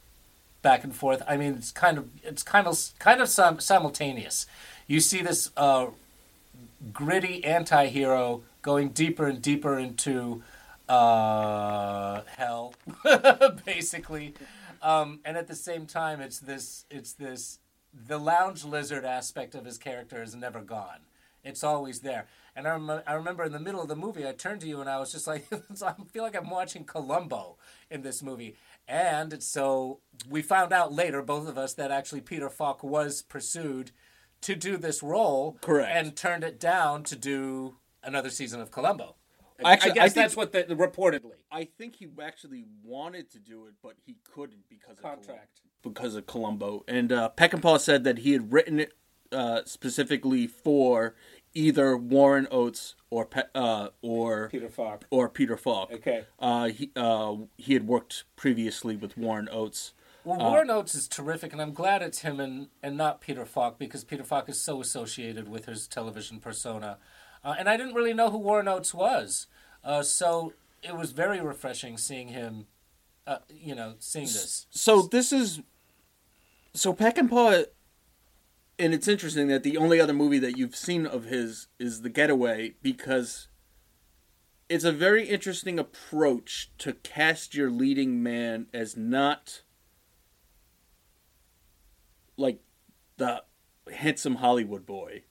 [0.63, 1.23] back and forth.
[1.27, 4.47] I mean, it's kind of it's kind of kind of simultaneous.
[4.87, 5.89] You see this uh,
[6.93, 10.43] gritty anti-hero going deeper and deeper into
[10.89, 12.75] uh, hell,
[13.65, 14.35] basically.
[14.83, 17.59] Um, and at the same time, it's this, it's this,
[18.07, 21.01] the lounge lizard aspect of his character is never gone.
[21.45, 22.27] It's always there.
[22.55, 24.81] And I, rem- I remember in the middle of the movie, I turned to you
[24.81, 25.47] and I was just like,
[25.85, 27.57] I feel like I'm watching Columbo
[27.91, 28.57] in this movie.
[28.89, 33.91] And so we found out later, both of us, that actually Peter Falk was pursued
[34.41, 35.91] to do this role, Correct.
[35.95, 39.17] and turned it down to do another season of Columbo.
[39.65, 43.39] Actually, I I guess think- that's what the reportedly I think he actually wanted to
[43.41, 45.61] do it, but he couldn't because of Colum- contract.
[45.83, 46.85] because of Columbo.
[46.89, 48.93] And uh, Peckinpah said that he had written it
[49.33, 51.15] uh, specifically for
[51.59, 55.07] either Warren Oates or Pe- uh, or Peter Falk.
[55.11, 55.93] or Peter Falk.
[55.93, 56.25] Okay.
[56.39, 59.93] Uh, he uh, he had worked previously with Warren Oates.
[60.25, 63.79] Well, Warren Oates is terrific, and I'm glad it's him and, and not Peter Falk
[63.79, 66.99] because Peter Falk is so associated with his television persona.
[67.43, 69.47] Uh, and I didn't really know who Warren Oates was.
[69.83, 72.67] Uh, so it was very refreshing seeing him,
[73.27, 74.67] uh, you know, seeing this.
[74.71, 75.63] So this is
[76.75, 77.67] so Peckinpah,
[78.79, 82.09] and it's interesting that the only other movie that you've seen of his is The
[82.09, 83.49] Getaway because
[84.69, 89.63] it's a very interesting approach to cast your leading man as not
[92.37, 92.61] like
[93.17, 93.43] the
[93.93, 95.23] handsome Hollywood boy,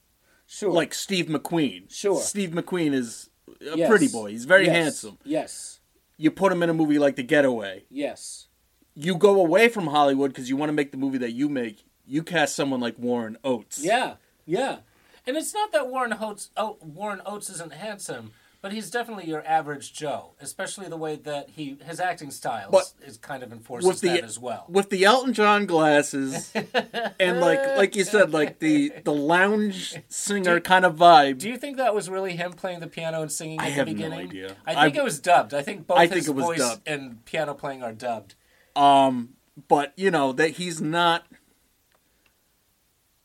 [0.46, 0.72] Sure.
[0.72, 1.92] like Steve McQueen.
[1.92, 2.20] Sure.
[2.20, 3.30] Steve McQueen is
[3.62, 3.90] a Yes.
[3.90, 4.32] pretty boy.
[4.32, 4.76] He's very Yes.
[4.76, 5.18] handsome.
[5.24, 5.80] Yes.
[6.18, 8.48] You put him in a movie like The Getaway Yes.
[8.96, 11.86] you go away from Hollywood because you want to make the movie that you make.
[12.08, 13.84] You cast someone like Warren Oates.
[13.84, 14.16] Yeah.
[14.46, 14.78] Yeah.
[15.26, 19.46] And it's not that Warren Oates, oh, Warren Oates isn't handsome, but he's definitely your
[19.46, 24.00] average Joe, especially the way that he his acting style But is kind of enforces
[24.02, 24.66] that as well.
[24.70, 26.52] with the Elton John glasses,
[27.20, 31.40] and like like you said, like the the lounge singer kind of vibe.
[31.40, 33.76] Do you think that was really him playing the piano and singing at I the
[33.76, 34.20] have no beginning?
[34.30, 34.56] idea.
[34.66, 35.54] I think I- it was dubbed.
[35.54, 36.88] I think both I think his it was voice dubbed.
[36.88, 38.36] and piano playing are dubbed.
[38.78, 39.32] Um,
[39.68, 41.26] but you know that he's not.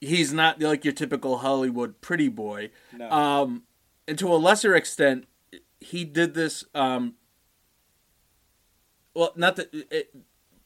[0.04, 2.70] He's not like your typical Hollywood pretty boy.
[2.92, 3.08] No.
[3.08, 3.62] Um,
[4.08, 5.26] and to a lesser extent,
[5.78, 6.64] he did this.
[6.74, 7.14] Um,
[9.14, 10.12] well, not that it,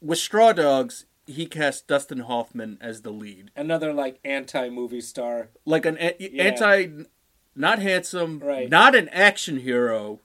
[0.01, 5.49] with Straw Dogs, he cast Dustin Hoffman as the lead, Another like anti movie star.
[5.67, 7.05] like an a- anti,
[7.55, 8.71] not handsome, Right.
[8.71, 10.21] not an action hero,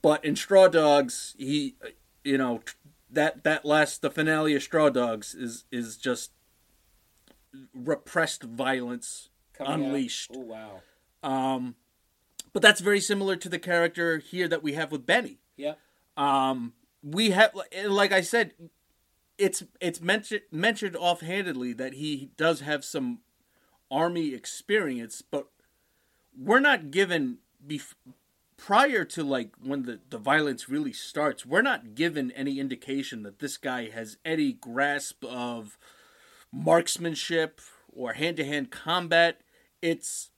[0.00, 1.74] but in Straw Dogs, he,
[2.24, 2.62] you know,
[3.10, 6.30] that that last the finale of Straw Dogs is is just
[7.74, 9.80] repressed violence coming out.
[9.80, 10.30] unleashed.
[10.34, 10.82] Oh wow.
[11.22, 11.74] Um,
[12.52, 15.38] but that's very similar to the character here that we have with Benny.
[15.56, 15.74] Yeah.
[16.16, 17.52] Um, we have,
[17.86, 18.52] like I said,
[19.38, 23.20] it's it's mentioned mentioned offhandedly that he does have some
[23.90, 25.48] army experience, but
[26.38, 27.94] we're not given bef-
[28.56, 33.38] prior to like when the, the violence really starts, we're not given any indication that
[33.38, 35.78] this guy has any grasp of
[36.52, 37.60] marksmanship
[37.92, 39.40] or hand to hand combat.
[39.82, 40.30] It's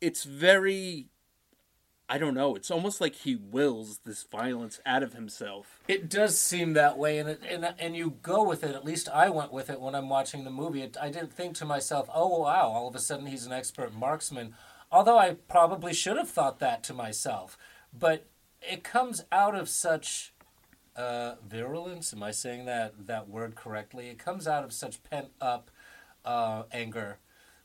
[0.00, 1.08] it's very
[2.12, 2.56] I don't know.
[2.56, 5.78] It's almost like he wills this violence out of himself.
[5.86, 8.74] It does seem that way, and it, and and you go with it.
[8.74, 10.82] At least I went with it when I'm watching the movie.
[10.82, 13.94] It, I didn't think to myself, "Oh wow!" All of a sudden, he's an expert
[13.94, 14.54] marksman.
[14.90, 17.56] Although I probably should have thought that to myself,
[17.96, 18.26] but
[18.60, 20.34] it comes out of such
[21.00, 22.12] uh, virulence.
[22.12, 24.08] Am I saying that that word correctly?
[24.08, 25.70] It comes out of such pent up
[26.24, 27.18] uh, anger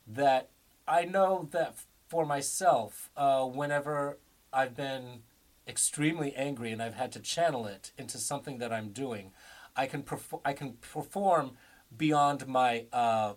[0.06, 0.48] that
[0.88, 1.76] I know that
[2.08, 4.18] for myself, uh, whenever
[4.52, 5.22] I've been
[5.68, 9.32] extremely angry and I've had to channel it into something that I'm doing,
[9.74, 11.52] I can perf- I can perform
[11.94, 13.34] beyond my uh,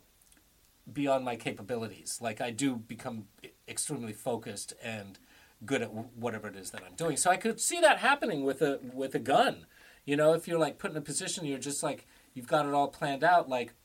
[0.91, 2.19] beyond my capabilities.
[2.21, 3.25] Like I do become
[3.67, 5.19] extremely focused and
[5.65, 7.17] good at whatever it is that I'm doing.
[7.17, 9.65] So I could see that happening with a with a gun.
[10.09, 12.73] You know, if you're like put in a position, you're just like you've got it
[12.73, 13.47] all planned out.
[13.47, 13.75] Like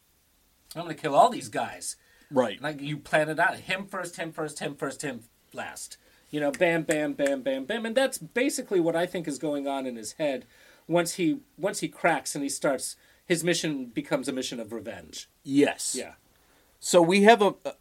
[0.75, 1.97] I'm gonna kill all these guys.
[2.31, 2.63] Right.
[2.63, 3.57] Like you plan it out.
[3.57, 5.99] Him first, him first, him first, him last.
[6.31, 9.69] You know, bam, bam, bam, bam, bam, and that's basically what I think is going
[9.69, 10.47] on in his head.
[10.89, 15.29] Once he once he cracks and he starts, his mission becomes a mission of revenge.
[15.43, 15.95] Yes.
[15.95, 16.15] Yeah.
[16.81, 17.75] So we have a, a,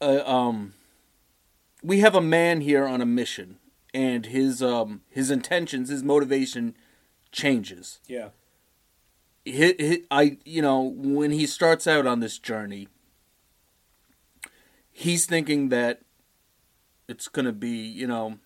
[0.00, 0.74] a um
[1.82, 3.58] we have a man here on a mission
[3.92, 6.76] and his um his intentions, his motivation
[7.32, 8.00] changes.
[8.06, 8.30] Yeah.
[9.46, 12.88] Hi hi I you know, when he starts out on this journey,
[14.92, 16.02] he's thinking that
[17.08, 18.38] it's going to be, you know,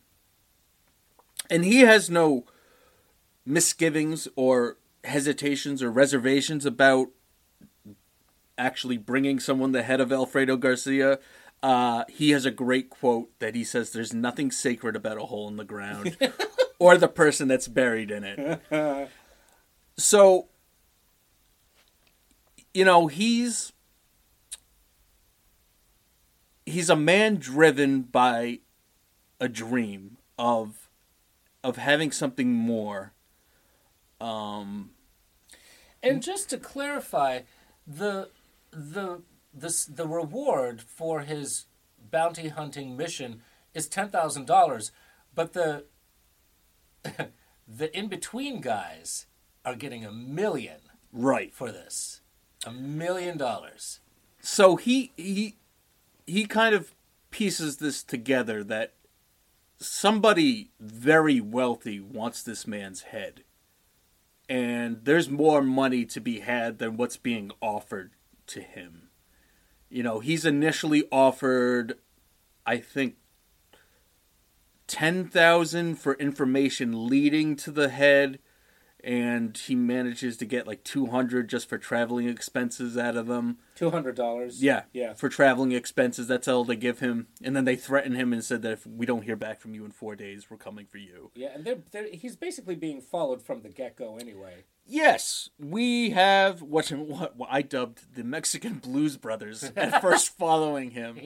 [1.50, 2.46] and he has no
[3.44, 7.08] misgivings or hesitations or reservations about
[8.56, 11.18] actually bringing someone the head of Alfredo Garcia.
[11.64, 15.48] Uh, he has a great quote that he says, "There's nothing sacred about a hole
[15.48, 16.14] in the ground,
[16.78, 19.08] or the person that's buried in it."
[19.96, 20.48] so,
[22.74, 23.72] you know, he's
[26.66, 28.60] he's a man driven by
[29.40, 30.90] a dream of
[31.62, 33.14] of having something more.
[34.20, 34.90] Um,
[36.02, 37.40] And just to clarify,
[37.86, 38.28] the
[38.70, 39.22] the
[39.56, 41.66] the the reward for his
[42.10, 44.92] bounty hunting mission is ten thousand dollars,
[45.34, 45.84] but the
[47.68, 49.26] the in between guys
[49.64, 50.80] are getting a million
[51.12, 51.54] right.
[51.54, 52.20] for this,
[52.66, 54.00] a million dollars.
[54.40, 55.56] so he he
[56.26, 56.94] he kind of
[57.30, 58.94] pieces this together that
[59.78, 63.42] somebody very wealthy wants this man's head
[64.48, 68.12] and there's more money to be had than what's being offered
[68.46, 69.03] to him
[69.94, 71.94] you know he's initially offered
[72.66, 73.14] i think
[74.88, 78.40] 10,000 for information leading to the head
[79.04, 83.90] and he manages to get like 200 just for traveling expenses out of them Two
[83.90, 84.62] hundred dollars.
[84.62, 85.14] yeah, yeah.
[85.14, 87.26] For traveling expenses, that's all they give him.
[87.42, 89.84] And then they threaten him and said that if we don't hear back from you
[89.84, 91.30] in four days, we're coming for you.
[91.34, 94.64] Yeah, and they're, they're, he's basically being followed from the get go anyway.
[94.86, 100.90] Yes, we have what, what what I dubbed the Mexican Blues Brothers at first following
[100.92, 101.18] him,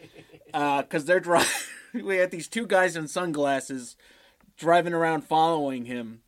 [0.54, 1.48] uh, because they're driving.
[2.04, 3.96] we had these two guys in sunglasses
[4.56, 6.20] driving around following him,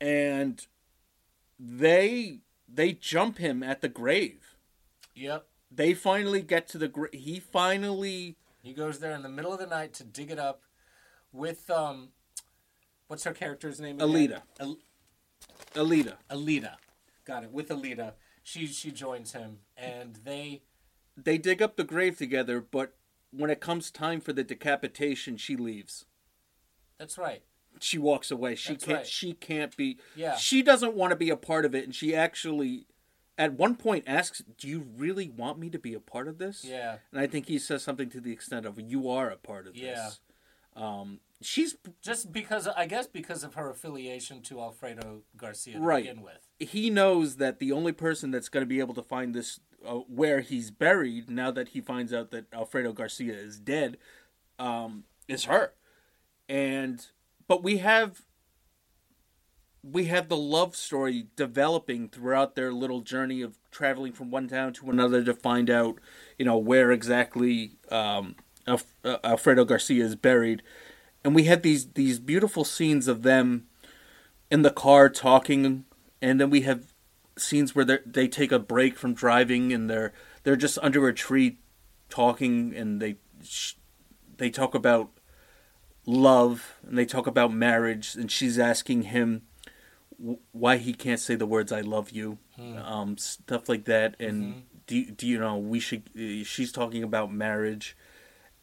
[0.00, 0.66] and
[1.58, 4.56] they they jump him at the grave.
[5.14, 5.46] Yep.
[5.70, 7.12] They finally get to the grave.
[7.12, 10.62] He finally He goes there in the middle of the night to dig it up
[11.32, 12.08] with um
[13.08, 13.96] what's her character's name?
[13.96, 14.08] again?
[14.08, 14.42] Alita.
[14.60, 14.78] Al-
[15.74, 16.14] Alita.
[16.30, 16.74] Alita.
[17.24, 17.50] Got it.
[17.52, 18.12] With Alita.
[18.42, 20.62] She she joins him and they
[21.16, 22.94] They dig up the grave together, but
[23.30, 26.04] when it comes time for the decapitation, she leaves.
[26.98, 27.42] That's right.
[27.80, 28.54] She walks away.
[28.54, 28.96] She That's can't.
[28.98, 29.06] right.
[29.06, 29.98] She can't be.
[30.14, 30.36] Yeah.
[30.36, 32.86] She doesn't want to be a part of it, and she actually,
[33.38, 36.64] at one point, asks, "Do you really want me to be a part of this?"
[36.64, 36.98] Yeah.
[37.12, 39.76] And I think he says something to the extent of, "You are a part of
[39.76, 39.94] Yeah.
[39.94, 40.20] this."
[40.74, 46.04] Um, she's Just because I guess because of her affiliation to Alfredo Garcia to Right.
[46.04, 46.46] begin with.
[46.58, 49.94] he knows that the only person that's going to be able to find this uh,
[50.00, 53.96] where he's buried now that he finds out that Alfredo Garcia is dead
[54.58, 55.72] um, is her
[56.48, 57.06] and
[57.48, 58.22] but we have
[59.82, 64.72] we have the love story developing throughout their little journey of traveling from one town
[64.72, 65.98] to another to find out
[66.38, 68.34] you know where exactly um,
[68.66, 68.78] uh,
[69.24, 70.62] Alfredo Garcia is buried.
[71.24, 73.66] And we had these these beautiful scenes of them
[74.50, 75.84] in the car talking,
[76.22, 76.92] and then we have
[77.36, 80.12] scenes where they take a break from driving and they're
[80.44, 81.58] they're just under a tree
[82.08, 83.16] talking, and they
[84.36, 85.10] they talk about
[86.06, 89.42] love and they talk about marriage, and she's asking him
[90.18, 94.62] w- why he can't say the words "I love you," um, stuff like that, and.
[94.86, 96.04] Do, you- do you know we should
[96.46, 97.96] she's talking about marriage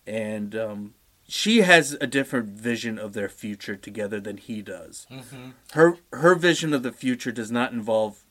[0.08, 0.94] and um,
[1.28, 5.06] she has a different vision of their future together than he does.
[5.12, 5.50] Mm-hmm.
[5.74, 8.24] Her her vision of the future does not involve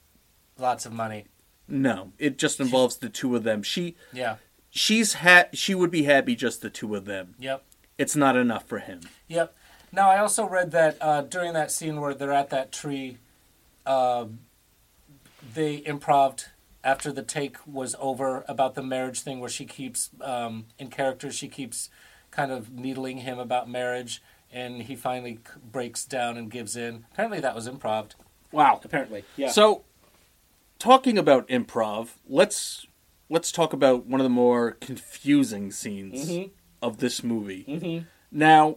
[0.58, 1.26] Lots of money.
[1.68, 2.12] no.
[2.18, 3.62] It just involves the two of them.
[3.62, 4.36] She Yeah.
[4.70, 7.34] she's ha- she would be happy just the two of them.
[7.38, 7.62] Yep.
[7.99, 9.01] It's not enough for him.
[9.28, 9.55] Yep.
[9.93, 13.18] Now I also read that uh, during that scene where they're at that tree,
[13.86, 14.40] um
[15.55, 16.47] they improved
[16.84, 21.30] after the take was over about the marriage thing, where she keeps um, in character
[21.30, 21.90] she keeps
[22.30, 24.22] kind of needling him about marriage,
[24.53, 25.38] and he finally
[25.70, 27.05] breaks down and gives in.
[27.12, 28.11] Apparently that was improv.
[28.51, 28.80] Wow.
[28.84, 29.51] Apparently, yeah.
[29.51, 29.84] So,
[30.78, 32.86] talking about improv, let's
[33.28, 36.28] let's talk about one of the more confusing scenes
[36.83, 37.64] of this movie.
[38.30, 38.76] Now,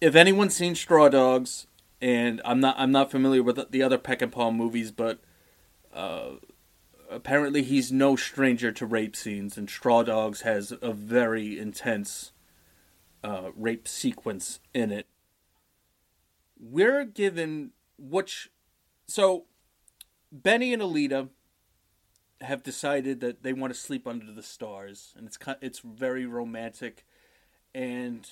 [0.00, 1.66] if anyone's seen Straw Dogs,
[2.00, 5.20] and I'm not I'm not familiar with the other Peckinpah movies, but
[5.94, 6.32] uh,
[7.10, 12.32] apparently he's no stranger to rape scenes, and Straw Dogs has a very intense
[13.24, 15.06] uh, rape sequence in it.
[16.60, 18.50] We're given which
[19.06, 19.44] so
[20.30, 21.28] Benny and Alita
[22.40, 27.04] have decided that they want to sleep under the stars, and it's it's very romantic,
[27.74, 28.30] and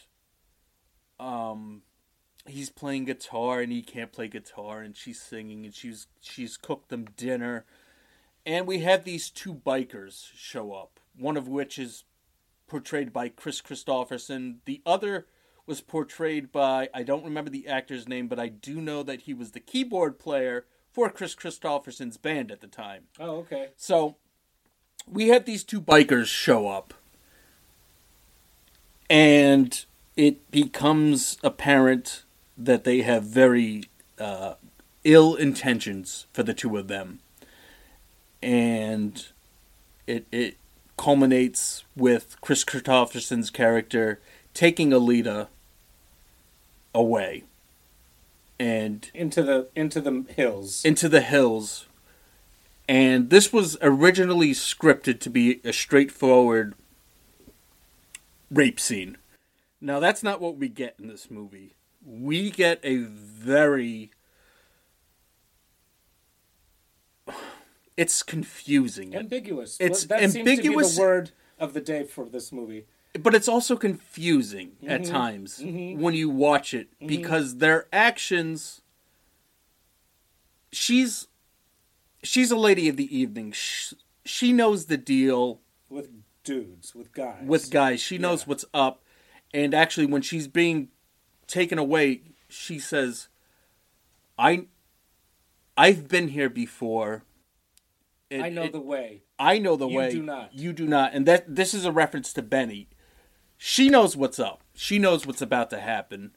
[1.19, 1.83] um,
[2.47, 6.89] he's playing guitar and he can't play guitar, and she's singing, and she's she's cooked
[6.89, 7.65] them dinner,
[8.45, 12.05] and we have these two bikers show up, one of which is
[12.67, 15.27] portrayed by Kris Kristofferson, the other
[15.67, 19.35] was portrayed by I don't remember the actor's name, but I do know that he
[19.35, 23.03] was the keyboard player for Kris Kristofferson's band at the time.
[23.21, 23.69] oh, okay.
[23.77, 24.17] So
[25.07, 26.95] we have these two bikers show up,
[29.11, 29.85] and
[30.17, 32.25] it becomes apparent
[32.57, 33.85] that they have very
[34.19, 34.55] uh,
[35.05, 37.21] ill intentions for the two of them,
[38.43, 39.27] and
[40.07, 40.57] it it
[40.97, 44.19] culminates with Kris Kristofferson's character
[44.55, 45.49] taking Alita
[46.95, 47.45] away
[48.59, 50.85] and Into the into the hills.
[50.85, 51.87] into the hills.
[52.89, 56.75] And this was originally scripted to be a straightforward
[58.51, 59.17] rape scene.
[59.81, 61.75] Now, that's not what we get in this movie.
[62.05, 64.11] We get a very.
[67.97, 69.15] It's confusing.
[69.17, 69.79] ambiguous.
[69.81, 72.85] It's that seems to be ambiguous- the word of the day for this movie.
[73.23, 75.13] But it's also confusing at Mm-hmm.
[75.13, 75.59] times
[76.03, 78.81] when you watch it because their actions
[80.73, 81.29] she's
[82.23, 86.09] she's a lady of the evening she, she knows the deal with
[86.45, 87.43] dudes, with guys.
[87.45, 88.47] with guys she knows Yeah.
[88.47, 89.03] what's up
[89.55, 90.89] and actually when she's being
[91.47, 93.29] taken away she says
[94.39, 94.67] i
[95.77, 97.23] i've been here before
[98.31, 99.23] It- I know it- the way.
[99.39, 100.07] I know the way.
[100.07, 100.55] You do not.
[100.55, 101.13] You do not.
[101.13, 102.89] And that this is a reference to Benny.
[103.57, 104.63] She knows what's up.
[104.75, 106.37] She knows what's about to happen.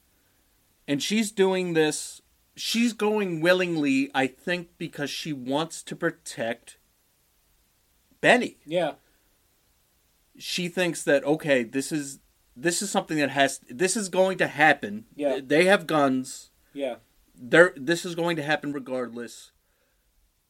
[0.88, 2.22] And she's doing this
[2.60, 6.78] she's going willingly, I think because she wants to protect
[8.22, 8.58] Benny.
[8.66, 8.94] Yeah.
[10.38, 12.20] She thinks that okay, this is
[12.56, 15.06] this is something that has this is going to happen.
[15.16, 15.40] Yeah.
[15.44, 16.52] They have guns.
[16.74, 16.96] Yeah.
[17.36, 19.52] There this is going to happen regardless.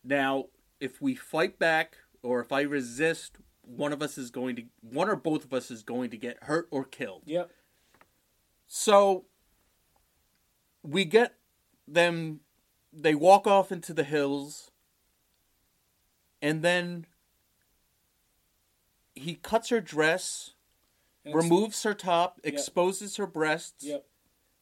[0.03, 0.45] Now,
[0.79, 3.37] if we fight back or if I resist,
[3.75, 6.43] one of us is going to one or both of us is going to get
[6.43, 7.23] hurt or killed.
[7.25, 7.51] Yep.
[8.67, 9.25] So
[10.83, 11.35] we get
[11.87, 12.39] them
[12.91, 14.71] they walk off into the hills
[16.41, 17.05] and then
[19.13, 20.53] he cuts her dress,
[21.25, 24.05] And removes her top, exposes her breasts Yep.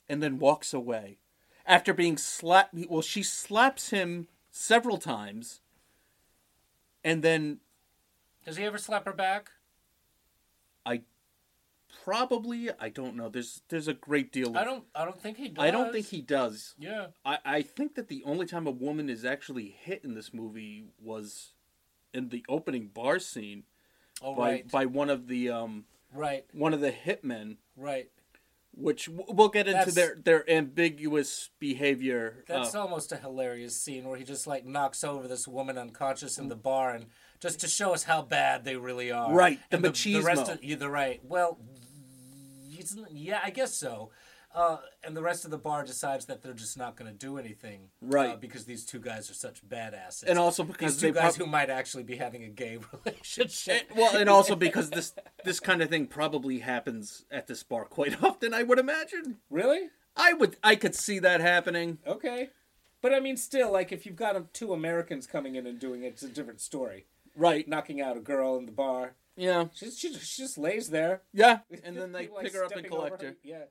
[0.10, 1.20] and then walks away
[1.66, 5.62] after being slapped well she slaps him several times
[7.03, 7.60] and then
[8.47, 9.51] Does he ever slap her back?
[10.85, 11.01] i
[12.05, 14.85] probably i don't know there's there's a great deal of, I don't.
[14.95, 15.63] I don't think he does.
[15.65, 17.07] i don't think he does Yeah.
[17.25, 20.85] I, I think that the only time a woman is actually hit in this movie
[21.01, 21.51] was
[22.13, 23.63] in the opening bar scene
[24.21, 24.71] Oh by, right.
[24.71, 25.83] by one of the um
[26.13, 26.45] Right.
[26.53, 28.09] one of the hitmen Right.
[28.73, 34.07] which we'll get into That's- their their ambiguous behavior That's uh, almost a hilarious scene
[34.07, 37.07] where he just like knocks over this woman unconscious in the bar, and
[37.39, 39.33] just to show us how bad they really are.
[39.33, 40.53] Right, the And the, the rest machismo.
[40.53, 41.19] of you're the right.
[41.23, 41.59] Well,
[43.11, 44.11] yeah, I guess so.
[44.55, 47.38] Uh, and the rest of the bar decides that they're just not going to do
[47.38, 48.31] anything, Right.
[48.31, 51.45] Uh, because these two guys are such badasses, And also because these two guys prob-
[51.45, 53.91] who might actually be having a gay relationship.
[53.95, 55.13] well, and also because this
[55.43, 58.53] this kind of thing probably happens at this bar quite often.
[58.53, 59.38] I would imagine.
[59.51, 59.89] really?
[60.15, 60.55] I would.
[60.63, 61.99] I could see that happening.
[62.07, 62.49] Okay.
[63.01, 66.07] But I mean, still, like if you've got two Americans coming in and doing it,
[66.07, 67.05] it's a different story.
[67.38, 67.67] Right.
[67.67, 69.65] Knocking out a girl in the bar, Yeah.
[69.73, 71.59] she she, she just lays there, Yeah.
[71.83, 73.35] And then they People, like, pick her up and collect her.
[73.43, 73.63] Yeah.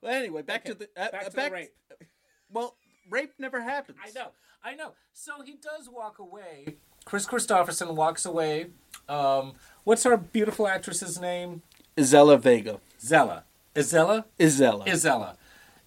[0.00, 1.70] Well, anyway, back Okay, to the uh, back uh, to the rape.
[2.50, 2.76] Well,
[3.10, 3.98] rape never happens.
[4.02, 4.28] I know,
[4.64, 4.92] I know.
[5.12, 6.76] So he does walk away.
[7.04, 8.68] Kris Kristofferson walks away.
[9.08, 9.54] Um,
[9.84, 11.62] what's our beautiful actress's name?
[11.96, 12.80] Isela Vega.
[13.00, 13.44] Zella.
[13.74, 14.24] Isela?
[14.38, 14.86] Isela.
[14.86, 15.36] Isela.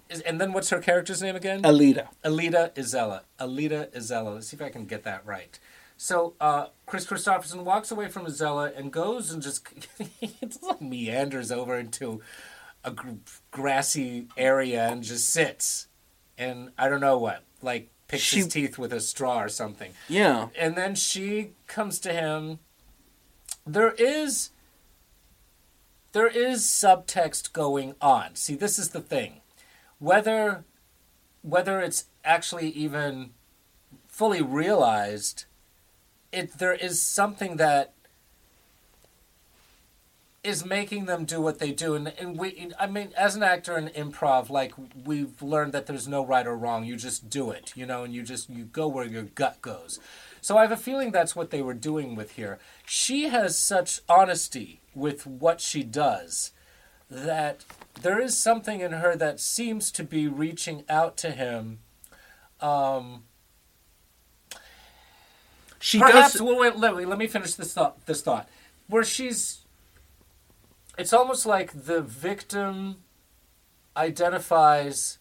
[0.10, 1.64] Is, and then what's her character's name again?
[1.64, 2.10] Alita.
[2.24, 3.22] Alita Isela.
[3.40, 4.36] Alita Isela.
[4.36, 5.58] Let's see if I can get that right.
[6.02, 9.64] So uh, Kris Kristofferson walks away from Isela and goes and just
[10.64, 12.22] like meanders over into
[12.84, 12.92] a
[13.52, 15.90] grassy area and just sits
[16.40, 19.92] and I don't know what like picks She- his teeth with a straw or something.
[20.10, 20.48] Yeah.
[20.58, 22.58] And then she comes to him.
[23.68, 24.50] There is
[26.14, 28.34] there is subtext going on.
[28.34, 29.42] See, this is the thing.
[30.00, 30.64] Whether
[31.44, 33.34] whether it's actually even
[34.08, 35.46] fully realized,
[36.32, 37.94] it there is something that
[40.44, 41.94] is making them do what they do.
[41.94, 44.74] And, and we i mean as an actor in improv like
[45.06, 46.86] we've learned that there's no right or wrong.
[46.86, 50.00] You just do it you know and you just you go where your gut goes.
[50.42, 52.60] So i have a feeling that's what they were doing with here.
[52.86, 56.52] She has such honesty with what she does
[57.10, 57.66] that
[58.02, 61.80] there is something in her that seems to be reaching out to him
[62.62, 63.24] um
[65.82, 66.34] She Perhaps.
[66.34, 66.42] does.
[66.42, 68.06] Well, wait, let, me, let me finish this thought.
[68.06, 68.48] This thought,
[68.88, 69.66] where she's.
[70.98, 72.98] It's almost like the victim
[73.98, 75.18] identifies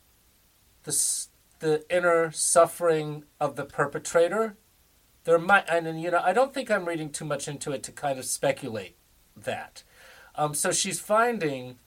[0.85, 1.27] the
[1.61, 4.57] the inner suffering of the perpetrator.
[5.25, 7.93] There might, and you know, I don't think I'm reading too much into it to
[7.93, 8.97] kind of speculate
[9.37, 9.83] that.
[10.35, 11.79] Um, so she's finding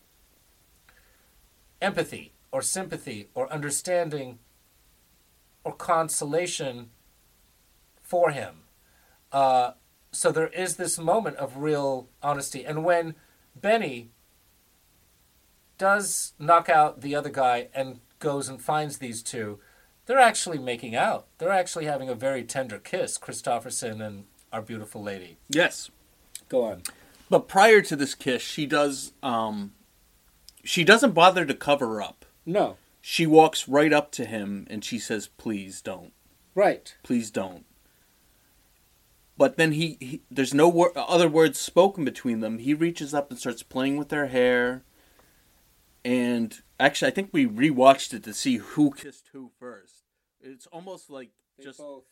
[1.82, 4.39] empathy or sympathy or understanding
[5.63, 6.89] or consolation
[8.01, 8.62] for him.
[9.34, 9.71] Uh,
[10.11, 12.63] so there is this moment of real honesty.
[12.63, 13.15] And when
[13.59, 14.11] Benny
[15.77, 19.59] does knock out the other guy and goes and finds these two,
[20.05, 21.27] they're actually making out.
[21.39, 25.38] They're actually having a very tender kiss, Kristofferson and our beautiful lady.
[25.49, 25.89] Yes.
[26.47, 26.84] Go on.
[27.29, 29.13] But prior to this kiss, she does.
[29.23, 29.73] Um,
[30.63, 32.25] she doesn't bother to cover up.
[32.45, 32.77] No.
[33.01, 36.13] She walks right up to him and she says, "Please don't.
[36.53, 36.95] Right.
[37.01, 37.65] Please don't."
[39.38, 42.59] But then he, he there's no wor- other words spoken between them.
[42.59, 44.84] He reaches up and starts playing with her hair.
[46.05, 50.03] And actually, I think we rewatched it to see who kissed who first.
[50.41, 51.29] It's almost like
[51.61, 52.03] just both.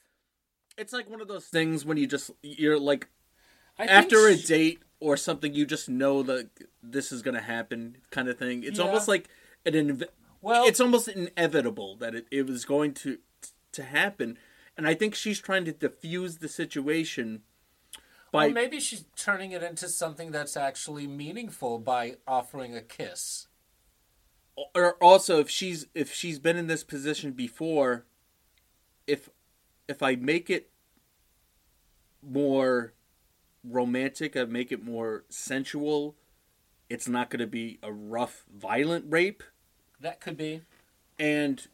[0.78, 3.10] it's like one of those things when you just you're like
[3.78, 6.50] I after a sh- date or something, you just know that
[6.82, 8.64] this is going to happen, kind of thing.
[8.64, 8.86] It's Yeah.
[8.86, 9.28] almost like
[9.66, 10.08] an inv-
[10.42, 13.18] Well- it's almost inevitable that it, it was going to
[13.74, 14.38] to happen,
[14.82, 17.44] and I think she's trying to diffuse the situation
[18.32, 23.46] by Or maybe she's turning it into something that's actually meaningful by offering a kiss.
[24.74, 28.08] or also if she's if she's been in this position before,
[29.06, 29.30] if
[29.88, 30.72] if I make it
[32.24, 32.94] more
[33.64, 36.16] romantic, I make it more sensual.
[36.90, 39.44] It's not going to be a rough, violent rape.
[40.00, 40.62] That could be.
[41.20, 41.68] and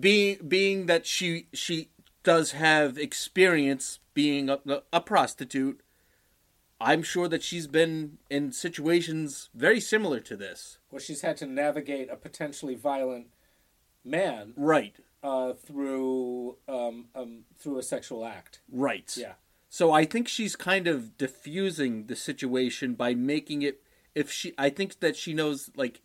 [0.00, 1.90] being being that she she
[2.24, 4.58] does have experience being a,
[4.92, 5.80] a prostitute
[6.80, 11.46] i'm sure that she's been in situations very similar to this where she's had to
[11.46, 13.28] navigate a potentially violent
[14.04, 18.60] man right uh, through um, um, through a sexual act.
[18.70, 19.34] right Yeah.
[19.68, 23.80] so i think she's kind of diffusing the situation by making it
[24.14, 26.00] if she i think that she knows like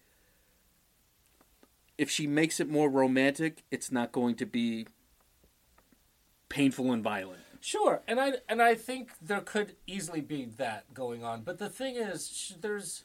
[1.98, 4.88] if she makes it more romantic it's not going to be
[6.50, 11.24] painful and violent Sure, and I and I think there could easily be that going
[11.24, 13.04] on, but the thing is, there's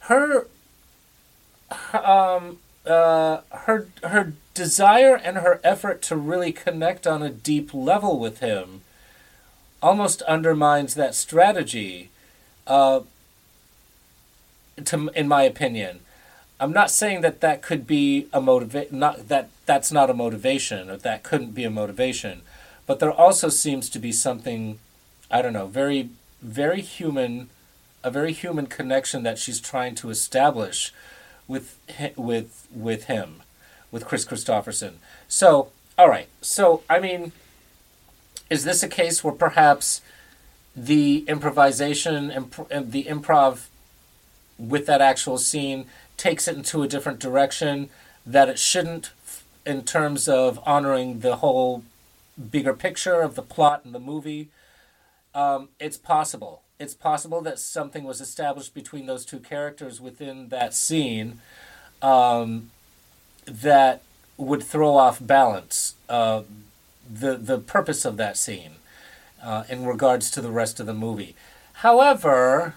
[0.00, 0.46] her,
[1.92, 8.20] um, uh, her her desire and her effort to really connect on a deep level
[8.20, 8.82] with him,
[9.82, 12.10] almost undermines that strategy.
[12.64, 13.00] Uh,
[14.84, 15.98] to in my opinion,
[16.58, 20.88] I'm not saying that that could be a motiva- not that that's not a motivation
[20.88, 22.42] or that couldn't be a motivation,
[22.86, 24.78] but there also seems to be something
[25.30, 27.50] I don't know, very very human
[28.02, 30.92] a very human connection that she's trying to establish
[31.48, 31.78] with
[32.16, 33.42] with with him,
[33.90, 34.94] with Kris Kristofferson.
[35.28, 36.28] So, all right.
[36.40, 37.32] So, I mean,
[38.48, 40.00] is this a case where perhaps
[40.74, 43.66] the improvisation and imp- and the improv
[44.58, 45.86] with that actual scene
[46.16, 47.90] takes it into a different direction
[48.24, 49.10] that it shouldn't
[49.64, 51.82] in terms of honoring the whole
[52.50, 54.48] bigger picture of the plot and the movie.
[55.34, 56.62] Um, it's possible.
[56.78, 61.40] It's possible that something was established between those two characters within that scene
[62.02, 62.70] um,
[63.46, 64.02] that
[64.36, 66.42] would throw off balance uh,
[67.08, 68.72] the the purpose of that scene
[69.42, 71.34] uh, in regards to the rest of the movie.
[71.74, 72.74] However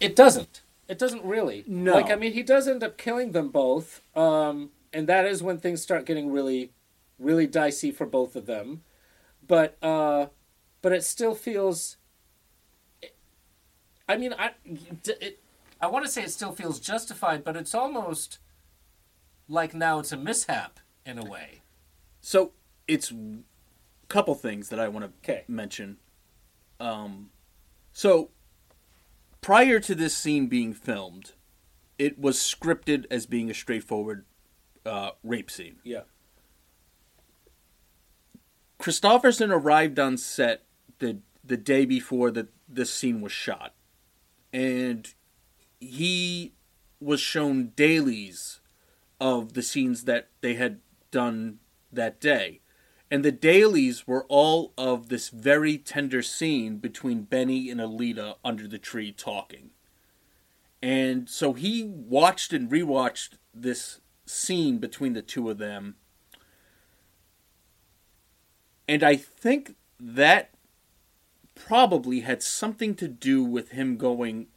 [0.00, 0.60] it doesn't.
[0.88, 1.64] It doesn't really.
[1.66, 1.94] No.
[1.94, 5.58] Like I mean, he does end up killing them both, um, and that is when
[5.58, 6.70] things start getting really,
[7.18, 8.82] really dicey for both of them.
[9.46, 10.26] But uh,
[10.82, 11.96] but it still feels.
[14.08, 15.40] I mean, I it,
[15.80, 18.38] I want to say it still feels justified, but it's almost
[19.48, 21.62] like now it's a mishap in a way.
[22.20, 22.52] So
[22.86, 23.16] it's a
[24.08, 25.44] couple things that I want to 'Kay.
[25.48, 25.96] mention.
[26.78, 27.30] Um,
[27.92, 28.30] so
[29.46, 31.30] prior to this scene being filmed,
[32.00, 34.24] it was scripted as being a straightforward
[34.84, 35.76] uh, rape scene.
[35.84, 36.00] Yeah.
[38.80, 40.64] Kristofferson arrived on set
[40.98, 43.72] the the day before that this scene was shot,
[44.52, 45.14] and
[45.78, 46.52] he
[46.98, 48.58] was shown dailies
[49.20, 50.80] of the scenes that they had
[51.12, 51.60] done
[51.92, 52.62] that day,
[53.10, 58.66] and the dailies were all of this very tender scene between Benny and Alita under
[58.66, 59.70] the tree talking,
[60.82, 65.96] and so he watched and rewatched this scene between the two of them
[68.88, 70.50] and I think that
[71.54, 74.48] probably had something to do with him going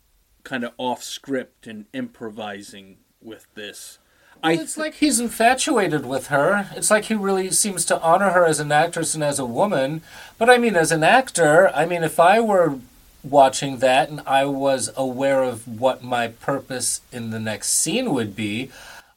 [0.44, 4.00] kind of off script and improvising with this.
[4.44, 6.70] Well, it's like he's infatuated with her.
[6.76, 10.02] It's like he really seems to honor her as an actress and as a woman.
[10.38, 12.80] But I mean, as an actor, I mean, if I were
[13.22, 18.36] watching that and I was aware of what my purpose in the next scene would
[18.36, 18.72] be,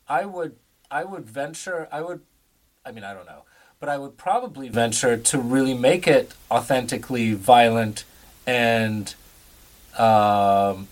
[0.09, 0.57] I would,
[0.91, 2.21] I would venture, I would,
[2.85, 3.45] I mean, I don't know,
[3.79, 8.05] but I would probably venture to really make it authentically violent
[8.45, 9.15] and,
[9.97, 10.89] um,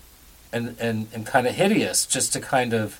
[0.53, 2.99] and and and kind of hideous, just to kind of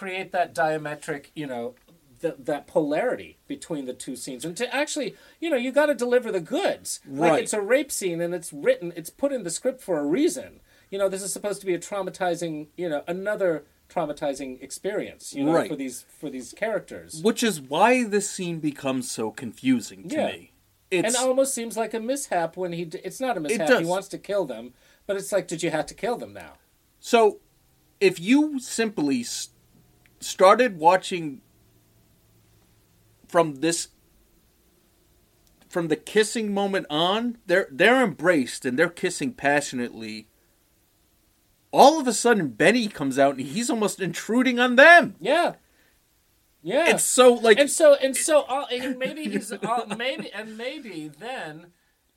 [0.00, 1.74] create that diametric, you know,
[2.22, 5.94] th- that polarity between the two scenes, and to actually, you know, you got to
[5.94, 7.00] deliver the goods.
[7.06, 7.32] Right.
[7.32, 10.04] Like it's a rape scene, and it's written, it's put in the script for a
[10.04, 10.60] reason.
[10.90, 15.44] You know, this is supposed to be a traumatizing, you know, another traumatizing experience, you
[15.44, 15.68] know, Right.
[15.68, 17.22] for these for these characters.
[17.22, 20.26] which is why this scene becomes so confusing to Yeah.
[20.28, 20.52] me.
[20.90, 22.84] It's and it almost seems like a mishap when he.
[22.86, 23.78] D- it's not a mishap.
[23.78, 24.72] He wants to kill them,
[25.06, 26.54] but it's like, did you have to kill them now?
[27.02, 27.38] so
[28.00, 29.50] if you simply s-
[30.20, 31.40] started watching
[33.26, 33.88] from this
[35.68, 40.26] from the kissing moment on, they're they're embraced and they're kissing passionately.
[41.72, 45.14] All of a sudden, Benny comes out and he's almost intruding on them.
[45.20, 45.54] Yeah.
[46.62, 46.90] Yeah.
[46.90, 51.08] It's so like and so and so uh, and maybe he's uh, maybe and maybe
[51.08, 51.68] then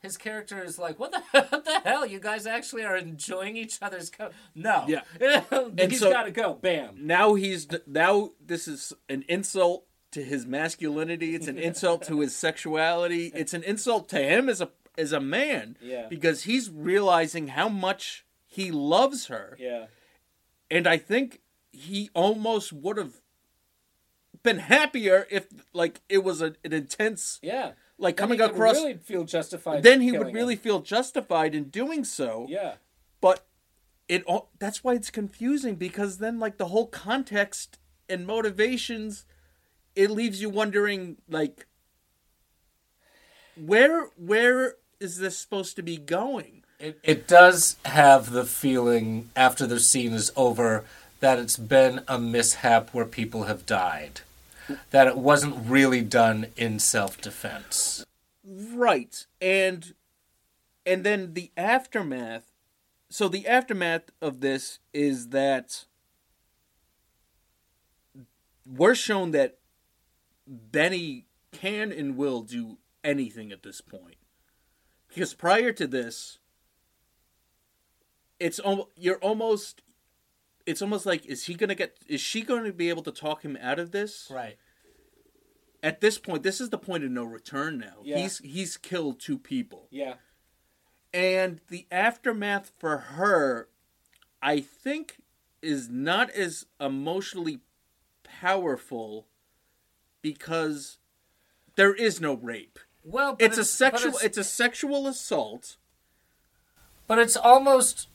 [0.03, 3.79] his character is like what the what the hell you guys actually are enjoying each
[3.81, 4.29] other's co-?
[4.53, 5.01] no Yeah.
[5.49, 10.23] and he's so- got to go bam now he's now this is an insult to
[10.23, 11.33] his masculinity.
[11.33, 13.31] It's an insult to his sexuality.
[13.35, 15.75] It's an insult to him as a as a man.
[15.81, 16.05] Yeah.
[16.07, 19.57] Because he's realizing how much he loves her.
[19.59, 19.85] yeah
[20.69, 21.41] And I think
[21.71, 23.15] he almost would have
[24.43, 28.55] been happier if like it was a, an intense yeah like Then coming he could
[28.55, 30.59] across really feel justified then he would really him.
[30.61, 32.45] feel justified in doing so.
[32.49, 32.75] yeah
[33.21, 33.45] But
[34.07, 37.79] it all that's why it's confusing because then like the whole context
[38.09, 39.25] and motivations
[39.95, 41.67] it leaves you wondering like
[43.55, 46.63] where where is this supposed to be going?
[46.79, 50.83] it, it does have the feeling after the scene is over
[51.21, 54.21] that it's been a mishap where people have died
[54.91, 58.05] that it wasn't really done in self-defense
[58.43, 59.25] Right.
[59.41, 59.93] And
[60.85, 62.51] and then the aftermath
[63.09, 65.85] so the aftermath of this is that
[68.65, 69.59] we're shown that
[70.47, 74.15] Benny can and will do anything at this point.
[75.07, 76.39] Because prior to this,
[78.39, 78.59] it's
[78.95, 79.83] you're almost
[80.65, 83.43] it's almost like is he gonna get is she going to be able to talk
[83.43, 84.27] him out of this?
[84.31, 84.57] right
[85.81, 87.97] At this point, this is the point of no return now.
[88.03, 88.17] Yeah.
[88.19, 89.87] He's he's killed two people.
[89.91, 90.15] yeah
[91.13, 93.67] And the aftermath for her,
[94.41, 95.17] I think
[95.61, 97.59] is not as emotionally
[98.23, 99.27] powerful
[100.21, 100.97] because
[101.75, 102.79] there is no rape.
[103.03, 105.77] Well, but It's, a sexual it's- it's, a sexual assault.
[107.07, 108.07] But it's almost.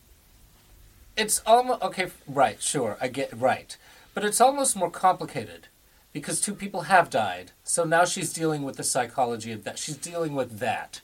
[1.19, 2.13] It's almost okay.
[2.29, 3.77] Right, sure, I get right,
[4.15, 5.67] but it's almost more complicated
[6.13, 7.51] because two people have died.
[7.65, 9.81] So now she's dealing with the psychology of that.
[9.81, 11.01] She's dealing with that,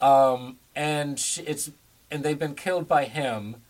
[0.00, 1.70] um, and she, it's
[2.10, 3.62] and they've been killed by him,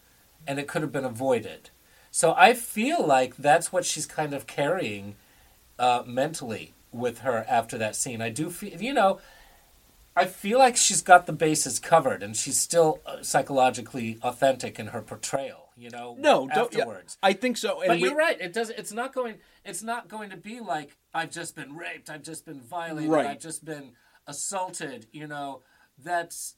[0.46, 1.68] and it could have been avoided.
[2.10, 5.14] So I feel like that's what she's kind of carrying
[5.78, 8.22] uh, mentally with her after that scene.
[8.22, 9.20] I do feel, you know,
[10.16, 14.88] I feel like she's got the bases covered, and she's still uh, psychologically authentic in
[14.88, 15.61] her portrayal.
[15.82, 17.18] You know, No, don't, yeah, afterwards.
[17.22, 17.80] I think so.
[17.80, 18.40] And But we- you're right.
[18.40, 18.70] It does.
[18.70, 19.38] It's not going.
[19.64, 22.08] It's not going to be like I've just been raped.
[22.08, 23.10] I've just been violated.
[23.10, 23.26] Right.
[23.26, 23.92] I've just been
[24.26, 25.08] assaulted.
[25.12, 25.62] You know,
[25.98, 26.54] that's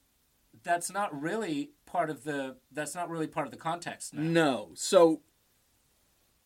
[0.61, 2.57] that's not really part of the.
[2.71, 4.13] That's not really part of the context.
[4.13, 4.21] Now.
[4.21, 4.69] No.
[4.75, 5.21] So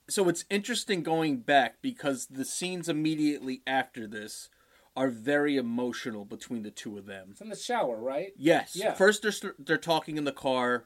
[0.08, 4.50] so it's interesting going back because the scenes immediately after this
[4.96, 7.30] are very emotional between the two of them.
[7.32, 8.34] It's in the shower, right?
[8.38, 8.76] Yes.
[8.76, 8.94] Yeah.
[8.94, 10.86] First they're they're talking in the car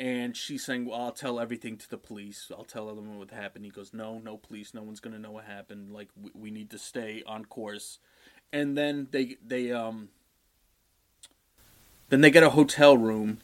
[0.00, 2.50] and she's saying, "Well, I'll tell everything to the police.
[2.50, 4.72] I'll tell them what happened." He goes, "No, no police.
[4.74, 5.92] No one's going to know what happened.
[5.92, 7.98] Like we, we need to stay on course."
[8.52, 10.08] And then they they um
[12.08, 13.38] then they get a hotel room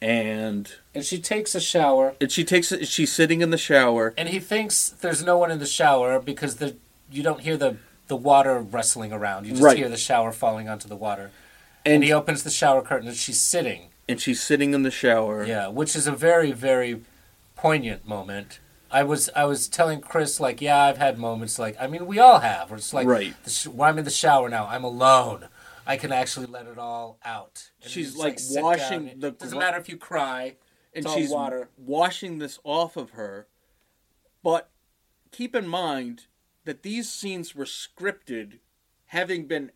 [0.00, 4.14] and And she takes a shower, and she takes it she's sitting in the shower
[4.16, 6.76] and he thinks there's no one in the shower because the
[7.10, 9.44] you don't hear the the water rustling around.
[9.44, 9.76] You just Right.
[9.76, 11.30] hear the shower falling onto the water.
[11.84, 13.90] and And he opens the shower curtain, and she's sitting.
[14.08, 15.44] And she's sitting in the shower.
[15.44, 17.02] Yeah, which is a very very
[17.56, 18.60] poignant moment.
[18.90, 22.18] I was I was telling Chris like, yeah, I've had moments like I mean we
[22.18, 22.70] all have.
[22.70, 23.34] Where it's like, Right.
[23.46, 25.48] sh- when I'm in the shower now, I'm alone.
[25.86, 27.70] I can actually let it all out.
[27.82, 29.20] And She's, like, sit washing down.
[29.20, 30.56] the It doesn't matter if you cry.
[30.92, 31.70] and she's water.
[31.78, 33.46] washing this off of her.
[34.42, 34.68] But
[35.32, 36.26] keep in mind
[36.66, 38.58] that these scenes were scripted
[39.06, 39.70] having been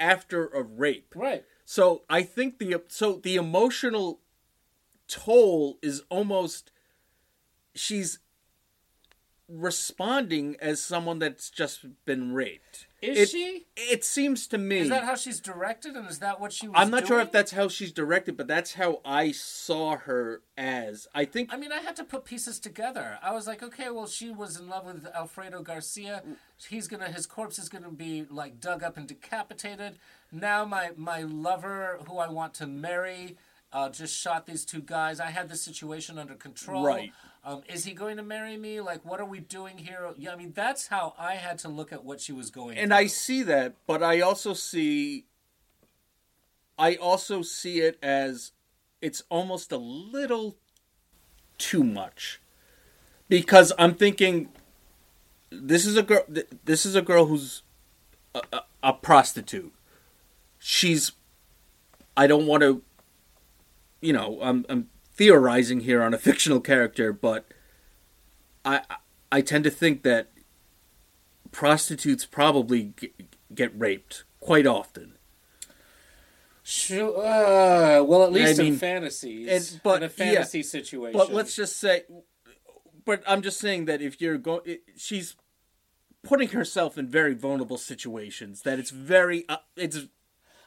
[0.00, 1.12] after a rape.
[1.14, 1.44] Right.
[1.70, 4.20] So I think the so the emotional
[5.06, 6.70] toll is almost
[7.74, 8.20] she's
[9.50, 12.87] responding as someone that's just been raped.
[13.00, 13.66] Is It- she?
[13.76, 14.78] It seems to me.
[14.80, 16.74] Is that how she's directed, and is that what she was?
[16.76, 21.06] I'm not sure if that's how she's directed, but that's how I saw her as.
[21.14, 23.18] I think I mean, I had to put pieces together.
[23.22, 26.24] I was like, okay, well, she was in love with Alfredo Garcia.
[26.68, 29.98] He's gonna, his corpse is gonna be like dug up and decapitated.
[30.32, 33.36] Now, my my lover, who I want to marry,
[33.72, 35.20] uh, just shot these two guys.
[35.20, 36.84] I had the situation under control.
[36.84, 37.12] Right.
[37.48, 38.82] Um, is he going to marry me?
[38.82, 40.10] Like, what are we doing here?
[40.18, 42.76] Yeah, I mean, that's how I had to look at what she was going.
[42.76, 42.98] and through.
[42.98, 45.24] I see that, but I also see
[46.78, 48.52] I also see it as
[49.00, 50.58] it's almost a little
[51.56, 52.38] too much.
[53.30, 54.50] Because I'm thinking
[55.48, 56.24] this is a girl
[56.66, 57.62] this is a girl who's
[58.34, 59.72] a, a, a prostitute.
[60.58, 61.12] She's
[62.14, 62.82] I don't want to
[64.02, 67.44] you know, I'm I'm theorizing here on a fictional character, but
[68.64, 68.80] I
[69.30, 70.30] I tend to think that
[71.50, 73.12] prostitutes probably g-
[73.54, 75.14] get raped quite often.
[76.62, 77.16] Sure.
[77.18, 81.18] Uh, well, at least I mean, in fantasies, and- but, in a yeah, fantasy situation.
[81.18, 82.02] But let's just say,
[83.04, 85.34] but I'm just saying that if you're going, she's
[86.22, 88.62] putting herself in very vulnerable situations.
[88.62, 89.98] That it's very, uh, it's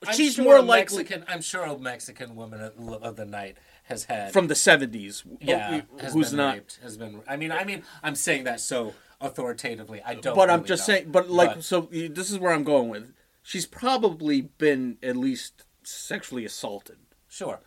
[0.08, 3.26] I'm she's sure more a likely Mexican, I'm sure a Mexican woman of- of the
[3.26, 5.24] night has had from the 70s.
[5.42, 6.54] yeah, who- has who's been not.
[6.56, 7.22] raped, has been.
[7.28, 10.02] I mean, I mean, I'm saying that so authoritatively.
[10.04, 10.36] I don't.
[10.36, 10.96] But I'm just know.
[10.96, 13.14] saying, but like, But- so this is where I'm going with.
[13.44, 16.98] She's probably been at least sexually assaulted.
[17.28, 17.60] sure.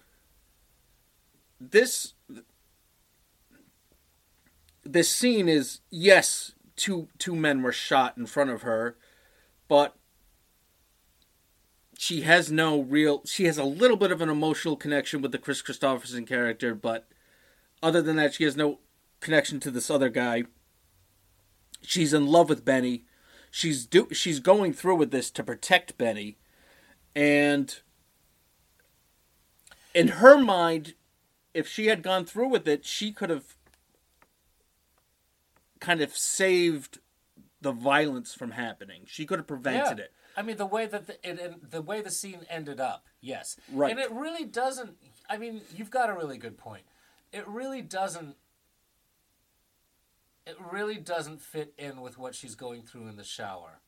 [1.61, 2.15] this
[4.85, 8.97] this scene is yes two two men were shot in front of her
[9.69, 9.97] but
[11.99, 15.39] she has no real she has a little bit of an emotional connection with the
[15.39, 17.09] kris kristofferson character but
[17.83, 18.79] other than that she has no
[19.21, 20.45] connection to this other guy
[21.83, 23.05] she's in love with benny
[23.51, 26.37] she's do she's going through with this to protect benny
[27.15, 27.81] and
[29.95, 30.95] in her mind
[31.55, 33.57] if she had gone through with it, she could have
[35.81, 36.99] kind of saved
[37.61, 39.03] the violence from happening.
[39.07, 40.05] She could have prevented yeah.
[40.05, 40.13] it.
[40.37, 43.91] I mean, the way that the, it, the way the scene ended up, yes, Right.
[43.91, 44.97] and it really doesn't.
[45.29, 46.83] I mean, you've got a really good point.
[47.33, 48.37] It really doesn't.
[50.47, 53.81] It really doesn't fit in with what she's going through in the shower.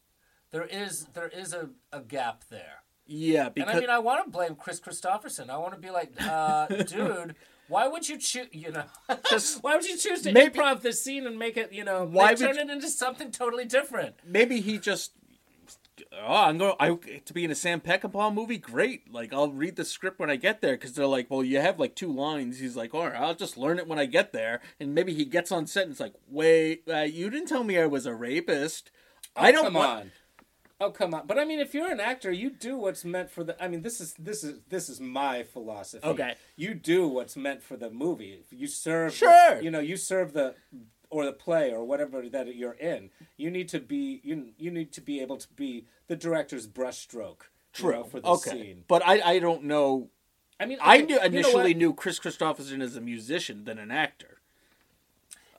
[0.52, 2.82] There is there is a, a gap there.
[3.08, 5.48] Yeah, And I mean, I want to blame Kris Kristofferson.
[5.48, 7.36] I want to be like, uh, dude,
[7.68, 8.48] why would you choose?
[8.50, 8.82] You know,
[9.30, 11.72] Just- why would you choose to maybe- improv this scene and make it?
[11.72, 14.16] You know, Why why turn you- it into something totally different?
[14.24, 15.12] maybe he just.
[16.22, 18.58] Oh, I'm going I to be in a Sam Peckinpah movie.
[18.58, 21.60] Great, like I'll read the script when I get there because they're like, well, you
[21.60, 22.58] have like two lines.
[22.58, 24.60] He's like, all right, I'll just learn it when I get there.
[24.78, 27.78] And maybe he gets on set and it's like, wait, uh, you didn't tell me
[27.78, 28.90] I was a rapist.
[29.34, 30.00] I don't come want.
[30.00, 30.12] on.
[30.78, 31.26] Oh come on!
[31.26, 33.62] But I mean, if you're an actor, you do what's meant for the.
[33.62, 36.06] I mean, this is this is this is my philosophy.
[36.06, 36.34] Okay.
[36.54, 38.44] You do what's meant for the movie.
[38.50, 39.58] You serve, Sure.
[39.62, 40.54] You know, you serve the
[41.10, 43.10] or the play or whatever that you're in.
[43.36, 47.42] You need to be you you need to be able to be the director's brushstroke.
[47.76, 47.92] you True.
[47.92, 48.84] know, for the okay, scene.
[48.88, 50.08] but I I don't know.
[50.58, 53.78] I mean, I okay, knew you know initially knew Kris Kristofferson as a musician than
[53.78, 54.40] an actor.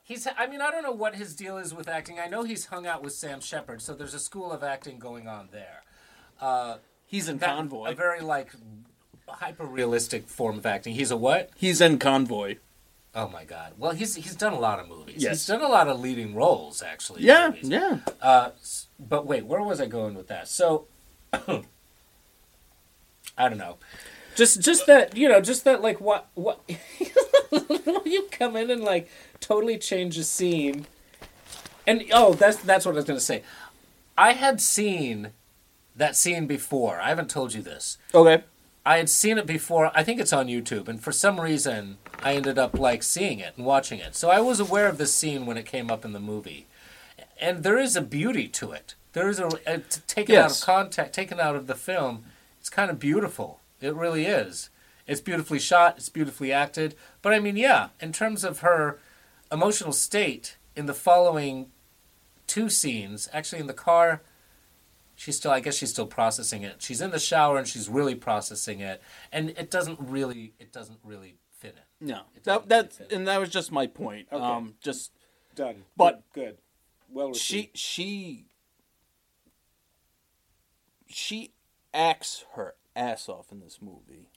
[0.02, 0.26] He's.
[0.38, 2.18] I mean, I don't know what his deal is with acting.
[2.18, 5.28] I know he's hung out with Sam Shepard, so there's a school of acting going
[5.28, 5.82] on there.
[6.40, 7.90] Uh, he's in That- Convoy.
[7.90, 8.52] A very like
[9.28, 10.94] hyper realistic form of acting.
[10.94, 11.50] He's a what?
[11.56, 12.56] He's in Convoy.
[13.18, 13.72] Oh my god.
[13.78, 15.16] Well, he's he's done a lot of movies.
[15.18, 15.38] Yes.
[15.38, 17.24] He's done a lot of leading roles actually.
[17.24, 17.68] Yeah, movies.
[17.68, 17.98] yeah.
[18.22, 18.50] Uh,
[19.00, 20.46] but wait, where was I going with that?
[20.46, 20.86] So
[21.32, 21.62] I
[23.36, 23.78] don't know.
[24.36, 26.60] Just just that, you know, just that like what what
[28.06, 29.10] you come in and like
[29.40, 30.86] totally change the scene.
[31.88, 33.42] And oh, that's that's what I was going to say.
[34.16, 35.32] I had seen
[35.96, 37.00] that scene before.
[37.00, 37.98] I haven't told you this.
[38.14, 38.44] Okay.
[38.86, 39.90] I had seen it before.
[39.92, 43.54] I think it's on YouTube, and for some reason, I ended up like seeing it
[43.56, 44.14] and watching it.
[44.14, 46.66] So I was aware of this scene when it came up in the movie,
[47.40, 48.94] and there is a beauty to it.
[49.12, 52.24] There is a, a taken out of context, taken out of the film.
[52.60, 53.60] It's kind of beautiful.
[53.80, 54.70] It really is.
[55.06, 55.96] It's beautifully shot.
[55.96, 56.94] It's beautifully acted.
[57.22, 58.98] But I mean, yeah, in terms of her
[59.50, 61.70] emotional state in the following
[62.46, 64.22] two scenes, actually in the car
[65.18, 68.14] she's still i guess she's still processing it she's in the shower and she's really
[68.14, 69.02] processing it
[69.32, 71.34] and it doesn't really it doesn't really
[72.00, 74.28] No, It that doesn't really and that was just my point.
[74.32, 74.42] Okay.
[74.44, 75.12] Um, just
[75.54, 76.58] done But- good
[77.10, 78.44] well she she
[81.08, 81.52] she
[81.94, 84.28] acts her ass off in this movie,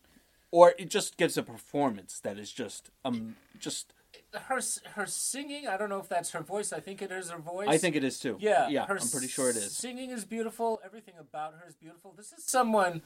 [0.51, 3.93] or it just gives a performance that is just um just.
[4.34, 4.59] her
[4.95, 7.68] her singing i don't know if that's her voice i think it is her voice
[7.70, 8.38] I think it is too.
[8.39, 9.76] yeah yeah, her I'm pretty sure it is.
[9.76, 13.01] singing is beautiful everything about her is beautiful this is someone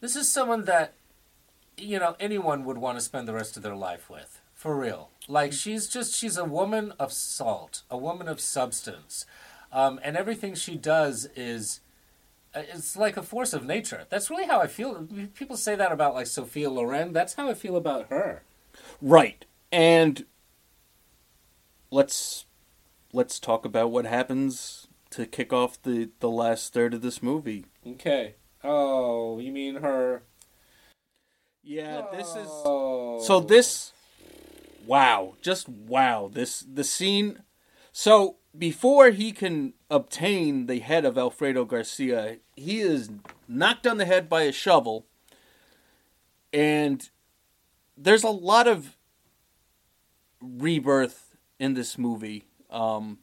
[0.00, 0.94] this is someone that
[1.76, 5.10] you know anyone would want to spend the rest of their life with for real.
[5.28, 9.26] Like she's just she's a woman of salt a woman of substance.
[9.72, 11.80] Um, and everything she does is
[12.54, 14.06] uh, it's like a force of nature.
[14.08, 15.06] That's really how i feel.
[15.34, 17.12] People say that about like sophia loren.
[17.12, 18.42] That's how i feel about her.
[19.02, 20.24] Right, and
[21.90, 22.46] let's
[23.12, 27.66] let's talk about what happens to kick off the the last third of this movie.
[27.86, 28.34] okay.
[28.64, 30.22] Oh you mean her
[31.66, 33.92] Yeah, this is oh So this
[34.86, 36.30] wow, just wow.
[36.32, 37.42] This the scene
[37.90, 43.10] so before he can obtain the head of Alfredo Garcia, he is
[43.48, 45.06] knocked on the head by a shovel.
[46.52, 47.08] And
[47.96, 48.96] there's a lot of
[50.40, 52.44] rebirth in this movie.
[52.70, 53.18] Um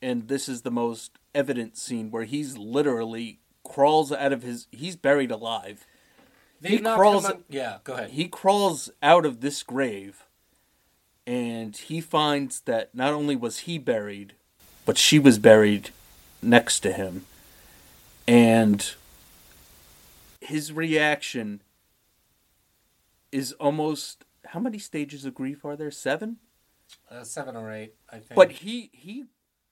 [0.00, 4.94] and this is the most evident scene where he's literally crawls out of his he's
[4.94, 5.86] buried alive
[6.64, 8.10] he crawls- on- yeah go ahead.
[8.10, 10.24] he crawls out of this grave
[11.26, 14.34] and he finds that not only was he buried
[14.84, 15.90] but she was buried
[16.42, 17.24] next to him.
[18.26, 18.94] And
[20.40, 21.60] his reaction
[23.30, 25.90] is almost how many stages of grief are there?
[25.90, 26.38] Seven?
[27.10, 28.34] Uh, seven or eight i think.
[28.34, 29.24] But he he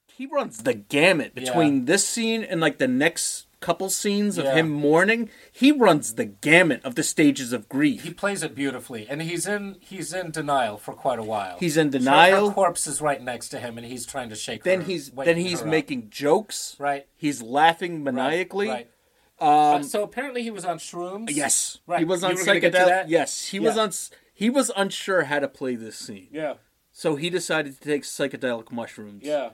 [0.08, 1.40] he runs the gamut Yeah.
[1.44, 4.54] between this scene and like the next couple scenes of Yeah.
[4.54, 9.06] him mourning he runs the gamut of the stages of grief he plays it beautifully
[9.08, 12.48] and he's in he's in denial for quite a while He's in denial.
[12.48, 15.10] her corpse is right next to him and he's trying to shake then her, he's
[15.10, 15.70] then he's her up.
[15.70, 16.74] making jokes.
[16.78, 18.68] right He's laughing maniacally.
[18.68, 18.90] right.
[19.38, 22.44] Um, Uh, so apparently he was on shrooms yes, right he was on You were
[22.44, 23.04] gonna get to psychedelic.
[23.08, 23.90] Yes, he was on.
[24.34, 26.54] He was unsure how to play this scene, yeah
[26.92, 29.22] so he decided to take psychedelic mushrooms.
[29.24, 29.50] yeah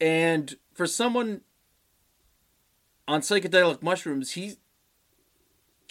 [0.00, 1.42] and for someone
[3.10, 4.56] on psychedelic mushrooms, he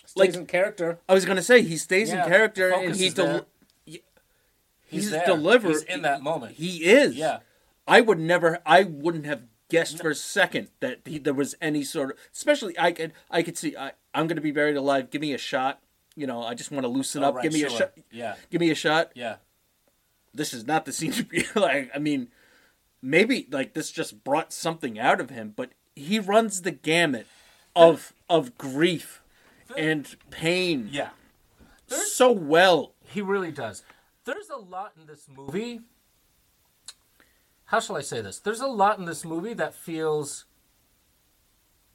[0.06, 3.10] stays Like- in character I was gonna say he stays Yeah, in character and he
[3.10, 3.46] del-
[3.86, 4.00] he's,
[4.88, 7.16] he's delivered he's in that moment He is.
[7.16, 7.40] yeah
[7.88, 8.60] I would never.
[8.68, 12.18] I wouldn't have guessed for a second that he, there was any sort of.
[12.32, 13.14] Especially, I could.
[13.32, 13.76] I could see.
[13.76, 15.10] I, I'm going to be buried alive.
[15.10, 15.80] Give me a shot.
[16.16, 17.34] You know, I just want to loosen up.
[17.34, 17.94] right, Give me a shot.
[18.12, 19.12] yeah Give me a shot.
[19.16, 19.38] yeah
[20.36, 21.90] This is not the scene to be like.
[21.96, 22.28] I mean,
[23.02, 27.28] maybe like this just brought something out of him, but he runs the gamut
[27.76, 29.22] of of grief
[29.78, 31.10] and pain Yeah.
[31.88, 32.94] so well.
[33.04, 33.84] He really does.
[34.26, 35.82] There's a lot in this movie.
[37.66, 38.40] How shall I say this?
[38.40, 40.46] There's a lot in this movie that feels,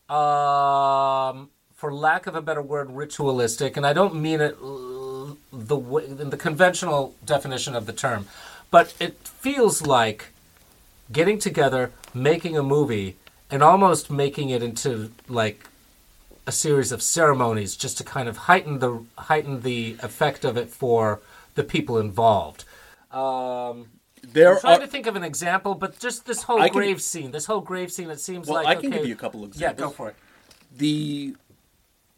[0.09, 6.07] um, for lack of a better word, ritualistic, and I don't mean it the way,
[6.07, 8.26] in the conventional definition of the term,
[8.70, 10.28] but it feels like
[11.12, 13.16] getting together, making a movie,
[13.55, 15.68] and almost making it into like
[16.44, 20.68] a series of ceremonies just to kind of heighten the heighten the effect of it
[20.68, 21.20] for
[21.55, 22.64] the people involved.
[23.12, 23.86] Um,
[24.22, 26.78] There I'm trying are to think of an example, but just this whole I can-
[26.80, 29.14] grave scene, this whole grave scene, it seems well, like I can okay, give you
[29.14, 29.90] a couple Yeah, examples.
[29.90, 30.16] go for it.
[30.76, 31.36] the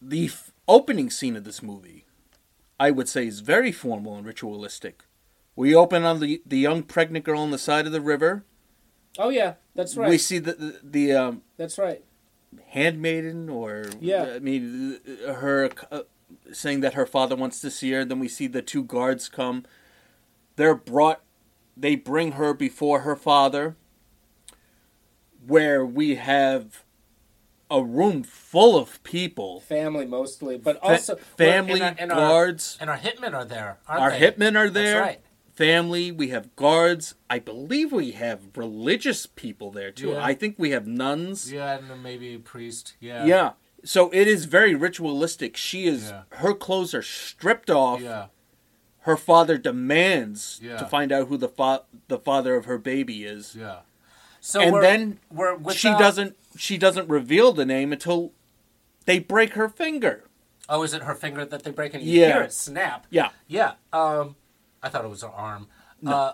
[0.01, 2.07] the f- opening scene of this movie,
[2.81, 5.05] I would say, is very formal and ritualistic.
[5.55, 8.43] We open on the the young pregnant girl on the side of the river.
[9.19, 10.09] Oh yeah, that's right.
[10.11, 12.05] We see the the, the um, That's right.
[12.69, 14.33] handmaiden, or Yeah.
[14.35, 16.03] I mean, her uh,
[16.53, 18.05] saying that her father wants to see her.
[18.05, 19.65] Then we see the two guards come.
[20.57, 21.23] They're brought.
[21.77, 23.77] They bring her before her father.
[25.47, 26.83] Where we have
[27.71, 29.61] a room full of people.
[29.61, 32.77] Family mostly, but Fa- also family, and our- and our- guards.
[32.81, 33.79] and our hitmen are there.
[33.89, 34.21] Our they?
[34.21, 35.01] hitmen are That's there.
[35.01, 35.21] right.
[35.57, 36.13] Family.
[36.13, 37.15] We have guards.
[37.31, 40.11] I believe we have religious people there too.
[40.11, 40.23] Yeah.
[40.25, 41.51] I think we have nuns.
[41.51, 42.95] Yeah, and maybe a priest.
[43.01, 43.25] Yeah.
[43.25, 43.51] Yeah.
[43.83, 45.57] So it is very ritualistic.
[45.57, 46.23] She is Yeah.
[46.33, 48.03] her clothes are stripped off.
[48.03, 48.27] Yeah.
[49.01, 50.77] Her father demands Yeah.
[50.77, 53.57] to find out who the fa- the father of her baby is.
[53.59, 53.79] Yeah.
[54.41, 58.33] So and we're, then we're she doesn't she doesn't reveal the name until
[59.07, 60.25] they break her finger.
[60.69, 62.33] Oh, is it her finger that they break and you Yeah.
[62.35, 63.07] hear it snap?
[63.09, 63.31] Yeah.
[63.47, 63.73] Yeah.
[63.93, 64.37] Um,
[64.87, 65.67] I thought it was her arm.
[66.07, 66.33] Uh,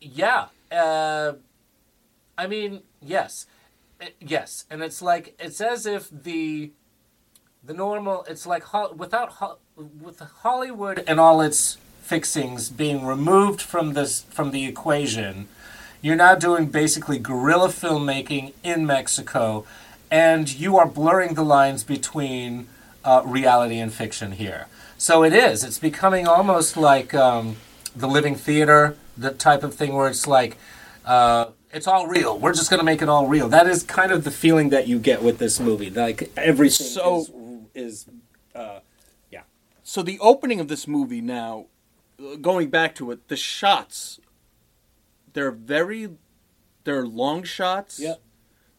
[0.00, 0.46] yeah.
[0.72, 1.34] Uh,
[2.36, 3.46] I mean, yes,
[4.02, 6.72] Uh, yes, and it's like it's as if the
[7.62, 8.24] the normal.
[8.28, 14.22] It's like Hol- without Hol- with Hollywood and all its fixings being removed from this
[14.36, 15.48] from the equation.
[16.02, 19.66] You're now doing basically guerrilla filmmaking in Mexico,
[20.10, 22.66] and you are blurring the lines between
[23.04, 24.66] uh, reality and fiction here.
[25.00, 25.64] So it is.
[25.64, 27.56] It's becoming almost like um,
[27.96, 30.58] the living theater, the type of thing where it's like,
[31.06, 32.38] uh, it's all real.
[32.38, 33.48] We're just going to make it all real.
[33.48, 35.88] That is kind of the feeling that you get with this movie.
[35.88, 37.20] Like everything So-
[37.74, 38.06] is, is
[38.54, 38.80] uh,
[39.30, 39.44] yeah.
[39.82, 41.68] So the opening of this movie now,
[42.42, 44.20] going back to it, the shots,
[45.32, 46.10] they're very,
[46.84, 47.98] they're long shots.
[47.98, 48.20] Yep.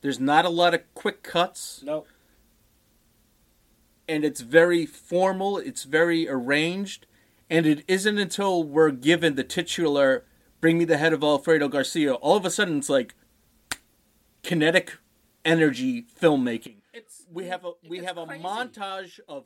[0.02, 2.06] There's not a lot of quick cuts, No.
[4.12, 5.58] And it's very formal.
[5.58, 7.08] It's very arranged,
[7.50, 10.26] and it isn't until we're given the titular
[10.60, 13.16] "Bring me the head of Alfredo Garcia." All of a sudden, it's like
[14.44, 14.98] kinetic
[15.46, 16.82] energy filmmaking.
[16.94, 18.44] It's we have a we have a crazy.
[18.44, 19.46] montage of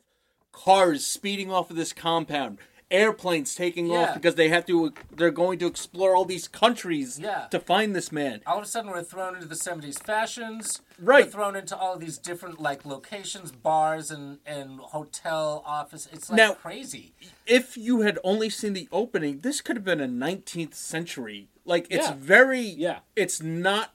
[0.51, 2.57] cars speeding off of this compound
[2.91, 3.97] airplanes taking Yeah.
[4.09, 7.47] off because they have to they're going to explore all these countries Yeah.
[7.49, 11.25] to find this man all of a sudden we're thrown into the 70s fashions Right.
[11.25, 16.37] we're thrown into all these different like locations bars and and hotel office it's like
[16.37, 17.13] Now- crazy
[17.47, 21.87] if you had only seen the opening this could have been a 19th century like
[21.89, 22.15] it's Yeah.
[22.17, 22.99] very Yeah.
[23.15, 23.93] it's not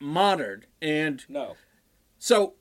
[0.00, 1.56] modern and no
[2.18, 2.54] So,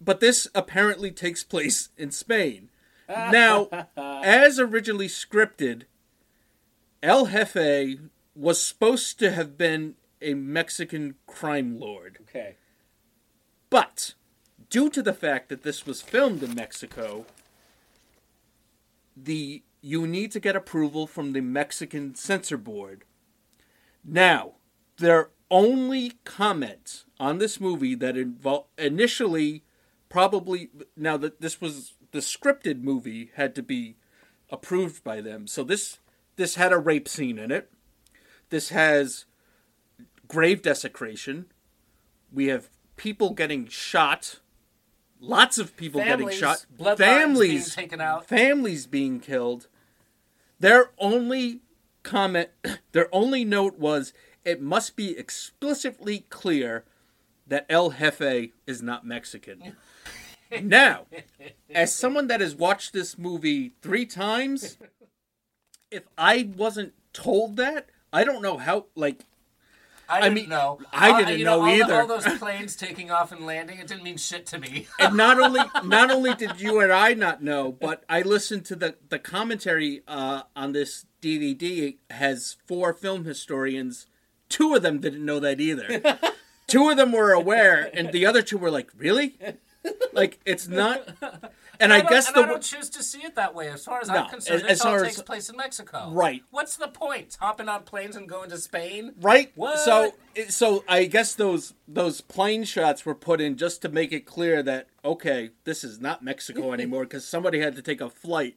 [0.00, 2.67] but this apparently takes place in Spain.
[3.08, 5.84] Now, as originally scripted,
[7.02, 7.98] El Jefe
[8.34, 12.18] was supposed to have been a Mexican crime lord.
[12.22, 12.56] okay
[13.70, 14.14] But,
[14.68, 17.24] due to the fact that this was filmed in Mexico,
[19.16, 23.04] the you need to get approval from the Mexican censor board.
[24.04, 24.54] Now,
[24.98, 29.62] their only comment on this movie that invo- initially
[30.08, 33.96] probably now that this was the scripted movie had to be
[34.50, 35.46] approved by them.
[35.46, 35.98] So this
[36.36, 37.70] this had a rape scene in it.
[38.50, 39.24] This has
[40.26, 41.46] grave desecration.
[42.32, 44.40] We have people getting shot.
[45.20, 46.64] Lots of people getting shot.
[46.96, 48.26] families being taken out.
[48.26, 49.66] Families being killed.
[50.60, 51.62] Their only
[52.02, 52.50] comment,
[52.92, 54.12] their only note was
[54.44, 56.84] it must be explicitly clear
[57.46, 59.76] that El Jefe is not Mexican.
[60.62, 61.06] now,
[61.74, 64.78] as someone that has watched this movie three times,
[65.90, 68.86] if I wasn't told that, I don't know how.
[68.94, 69.24] Like,
[70.08, 70.80] I didn't mean, know.
[70.92, 72.00] I Uh, didn't you know all the- either.
[72.00, 74.86] all those planes taking off and landing, it didn't mean shit to me.
[74.98, 78.76] and not only not only did you and I not know, but I listened to
[78.76, 84.06] the the commentary uh, on this DVD has four film historians.
[84.48, 86.18] Two of them didn't know that either.
[86.66, 89.36] two of them were aware, and the other two were like, "Really?"
[90.12, 91.08] Like it's not.
[91.80, 93.68] And I, don't- guess and the I don't choose to see it that way.
[93.68, 96.10] As far as No, I'm concerned, as- as it all takes as- place in Mexico.
[96.10, 96.42] Right.
[96.50, 97.36] What's the point?
[97.40, 99.12] Hopping on planes and going to Spain?
[99.20, 99.52] right.
[99.54, 99.78] What?
[99.78, 100.12] So
[100.48, 104.60] so I guess those those plane shots were put in just to make it clear
[104.64, 108.56] that okay, this is not Mexico anymore because somebody had to take a flight.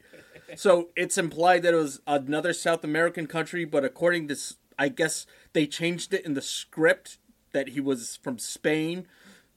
[0.56, 4.38] So it's implied that it was another South American country, but according to
[4.80, 7.20] I guess they changed it in the script
[7.54, 9.06] that he was from Spain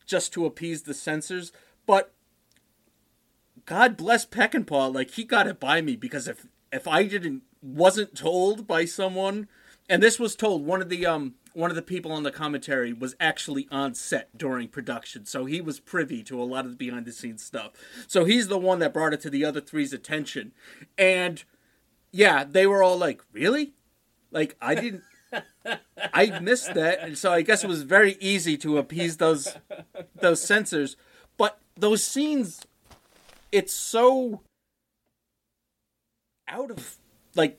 [0.05, 1.51] just to appease the censors.
[1.87, 2.12] But
[3.66, 8.16] God bless Peckinpah, like he got it by me because if if I didn't wasn't
[8.16, 9.49] told by someone,
[9.89, 12.93] and this was told one of the um one of the people on the commentary
[12.93, 16.76] was actually on set during production, so he was privy to a lot of the
[16.76, 17.72] behind the scenes stuff.
[18.07, 20.53] So he's the one that brought it to the other three's attention,
[20.99, 21.43] and
[22.12, 23.74] yeah, they were all like, "Really?"
[24.30, 25.03] Like I didn't.
[26.12, 29.57] I missed that, and so I guess it was very easy to appease those
[30.20, 30.97] those censors.
[31.77, 32.62] Those scenes,
[33.51, 34.41] it's so
[36.49, 36.97] out of
[37.35, 37.59] like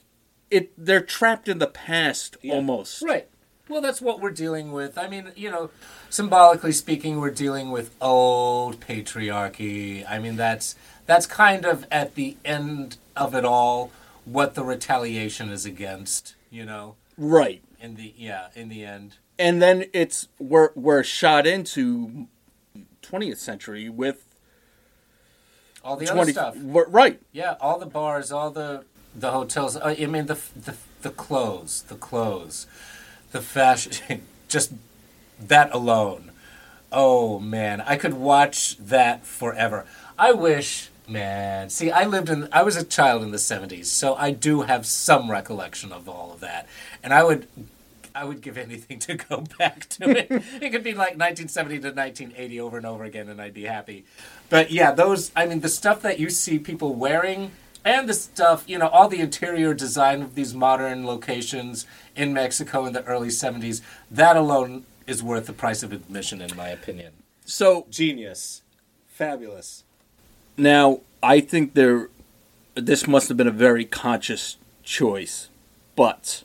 [0.50, 0.72] it.
[0.78, 3.02] They're trapped in the past almost.
[3.02, 3.28] Right.
[3.68, 4.96] Well, that's what we're dealing with.
[4.98, 5.72] I mean, you know,
[6.10, 10.06] symbolically speaking, we're dealing with old patriarchy.
[10.10, 13.92] I mean, that's that's kind of at the end of it all
[14.24, 16.36] what the retaliation is against.
[16.50, 17.64] You know, Right.
[17.82, 19.16] in the yeah, in the end.
[19.38, 22.28] And then it's we're we're shot into
[23.12, 24.24] 20th century with
[25.84, 26.56] All the 20 other stuff.
[26.60, 27.20] right.
[27.32, 28.84] Yeah, all the bars, all the
[29.16, 29.78] the hotels.
[29.78, 32.68] uh, I mean, the the the clothes, the clothes,
[33.32, 34.24] the fashion.
[34.48, 34.74] Just
[35.40, 36.32] that alone.
[36.92, 39.86] Oh man, I could watch that forever.
[40.18, 41.70] I wish, man.
[41.70, 42.48] See, I lived in.
[42.52, 46.32] I was a child in the '70s, so I do have some recollection of all
[46.34, 46.68] of that,
[47.04, 47.48] and I would.
[48.16, 50.28] I would give anything to go back to it.
[50.30, 54.06] it could be like 1970 to 1980 over and over again, and I'd be happy.
[54.50, 57.52] But yeah, those, I mean, the stuff that you see people wearing
[57.84, 61.86] and the stuff, you know, all the interior design of these modern locations
[62.16, 66.56] in Mexico in the early 70s, that alone is worth the price of admission, in
[66.56, 67.14] my opinion.
[67.46, 68.64] So Genius.
[69.08, 69.84] Fabulous.
[70.58, 72.10] Now, I think there
[72.76, 75.50] this must have been a very conscious choice,
[75.96, 76.44] but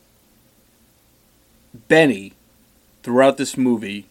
[1.75, 2.33] Benny
[3.03, 4.07] throughout this movie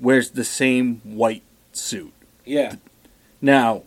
[0.00, 1.42] wears the same white
[1.72, 2.12] suit.
[2.44, 2.76] Yeah.
[3.40, 3.82] Now,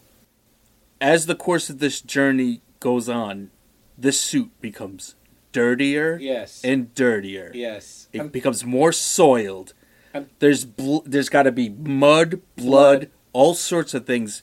[1.02, 3.52] as the course of this journey goes on,
[3.98, 5.16] this suit becomes
[5.52, 6.62] dirtier Yes.
[6.64, 7.52] and dirtier.
[7.54, 8.08] yes.
[8.14, 9.74] It becomes more soiled.
[10.14, 14.42] I'm- There's bl- there's got to be mud, blood, all sorts of things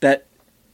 [0.00, 0.26] that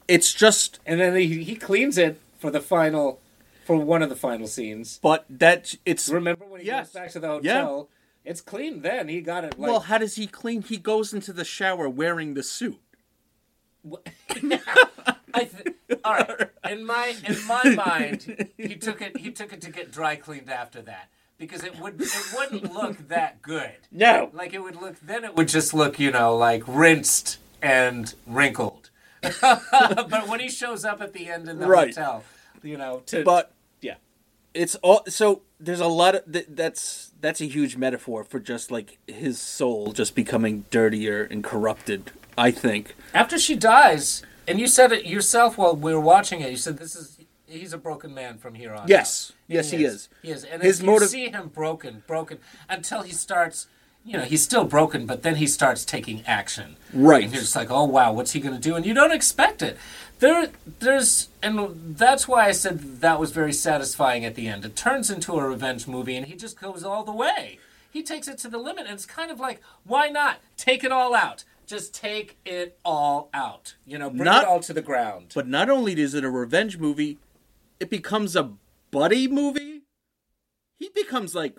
[0.09, 3.21] it's just and then he, he cleans it for the final,
[3.65, 4.99] for one of the final scenes.
[5.03, 6.89] but that it's Remember when he Yes.
[6.89, 7.89] goes back to the hotel?
[8.25, 9.09] It's clean then.
[9.09, 12.35] He got it like well how does he clean he goes into the shower wearing
[12.35, 12.79] the suit
[15.35, 16.51] I th- all right.
[16.71, 19.17] In my in my mind, he took it.
[19.17, 21.09] He took it to get dry cleaned after that
[21.39, 23.73] because it would it wouldn't look that good.
[23.91, 25.01] no Like it would look.
[25.01, 28.91] Then it would just look, you know, like rinsed and wrinkled.
[29.41, 31.89] but when he shows up at the end in the Right.
[31.95, 32.25] hotel,
[32.63, 33.97] you know, to but yeah,
[34.55, 38.71] it's all so there's a lot of th- that's that's a huge metaphor for just
[38.71, 44.67] like his soul just becoming dirtier and corrupted i think after she dies, and you
[44.67, 46.51] said it yourself while we were watching it.
[46.51, 48.89] You said this is he's a broken man from here on.
[48.89, 49.33] Yes.
[49.33, 49.37] out.
[49.49, 50.09] Yes, he is.
[50.23, 52.39] He is, and His motive- you see him broken, broken
[52.69, 53.67] until he starts.
[54.05, 56.75] You know, he's still broken, but then he starts taking action.
[56.93, 57.23] Right.
[57.23, 58.75] And you're just like, oh wow, what's he going to do?
[58.75, 59.77] And you don't expect it.
[60.23, 64.65] There, there's, and that's why I said that was very satisfying at the end.
[64.65, 67.59] It turns into a revenge movie, and he just goes all the way.
[67.91, 70.93] He takes it to the limit, and it's kind of like, why not take it
[70.93, 71.43] all out?
[71.67, 73.75] Just take it all out.
[73.85, 75.33] You know, bring Not- it all to the ground.
[75.35, 77.19] but not only is it a revenge movie
[77.81, 78.53] it becomes a
[78.93, 79.83] buddy movie
[80.79, 81.57] he becomes like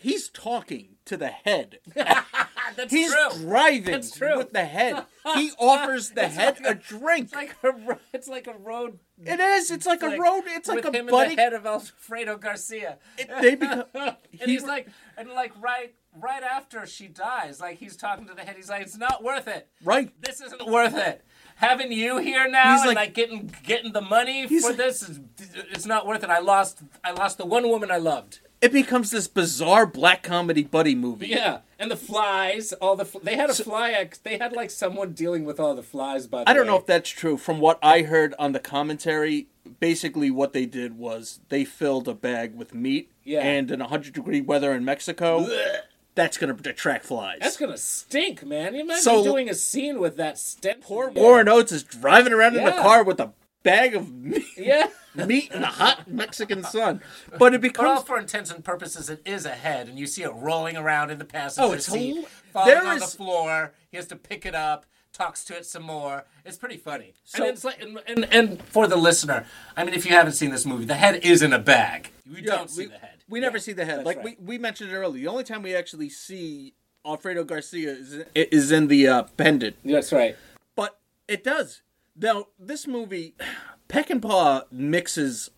[0.00, 1.78] he's talking to the head
[2.76, 3.40] That's he's true.
[3.42, 4.36] driving That's true.
[4.38, 8.46] with the head he offers the head a drink It's like a, ro- it's like
[8.46, 8.98] a road.
[9.24, 11.52] it is it's like, a road it's like with a him buddy in the head
[11.52, 12.98] of Alfredo Garcia.
[13.40, 17.96] they become and he- he's like, and like right, right after she dies, like he's
[17.96, 18.56] talking to the head.
[18.56, 19.68] He's like, "It's not worth it.
[19.84, 21.24] right This isn't worth it.
[21.56, 25.02] Having you here now He's and like- like, getting getting the money for like- this
[25.08, 25.20] is
[25.72, 26.30] it's not worth it.
[26.30, 28.40] I lost I lost the one woman I loved.
[28.60, 33.18] It becomes this bizarre black comedy buddy movie Yeah, and the flies, all the fl-
[33.20, 33.90] they had a fly.
[33.92, 36.26] Ex- they had like someone dealing with all the flies.
[36.26, 37.36] By the I don't know if that's true.
[37.36, 39.48] From what I heard on the commentary,
[39.80, 43.40] basically what they did was they filled a bag with meat Yeah.
[43.40, 45.46] and in 100 degree weather in Mexico.
[46.16, 47.38] that's going to attract flies.
[47.40, 48.74] That's gonna stink, man.
[48.74, 50.80] You imagine So- doing a scene with that stench.
[50.82, 51.26] Poor in the air.
[51.26, 53.32] Warren Oates is driving around in the car with a
[53.62, 54.88] bag of meat, Yeah.
[55.14, 57.00] Meat in the hot Mexican sun.
[57.30, 57.58] But it But all
[57.94, 61.10] becomes for intents and purposes, it is a head, and you see it rolling around
[61.10, 63.72] in the passenger Oh, it's seat, hol- falling there on the floor.
[63.90, 66.24] He has to pick it up, talks to it some more.
[66.44, 67.14] It's pretty funny.
[67.24, 69.46] So- and, it's like, and, and, and for the listener,
[69.76, 72.10] I mean, if you haven't seen this movie, the head is in a bag.
[72.24, 73.24] You Yeah, don't see we, the head.
[73.28, 74.04] We never Yeah, see the head.
[74.04, 74.24] Like right.
[74.24, 75.22] we, we mentioned it earlier.
[75.22, 76.74] The only time we actually see
[77.04, 79.76] Alfredo Garcia is, is in the uh, pendant.
[79.84, 80.36] That's right.
[80.76, 81.82] But it does.
[82.16, 83.34] Now, this movie,
[83.90, 85.50] Peckinpah mixes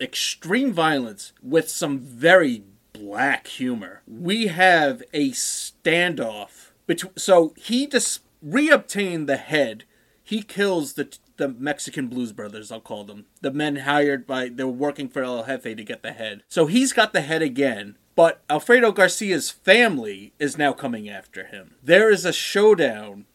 [0.00, 4.02] extreme violence with some very black humor.
[4.06, 7.16] We have a standoff between.
[7.16, 9.84] So he just reobtained the head.
[10.22, 12.70] He kills the the Mexican Blues Brothers.
[12.70, 14.50] I'll call them the men hired by.
[14.50, 16.44] They were working for El Jefe to get the head.
[16.48, 17.98] So he's got the head again.
[18.14, 21.74] But Alfredo Garcia's family is now coming after him.
[21.82, 23.26] There is a showdown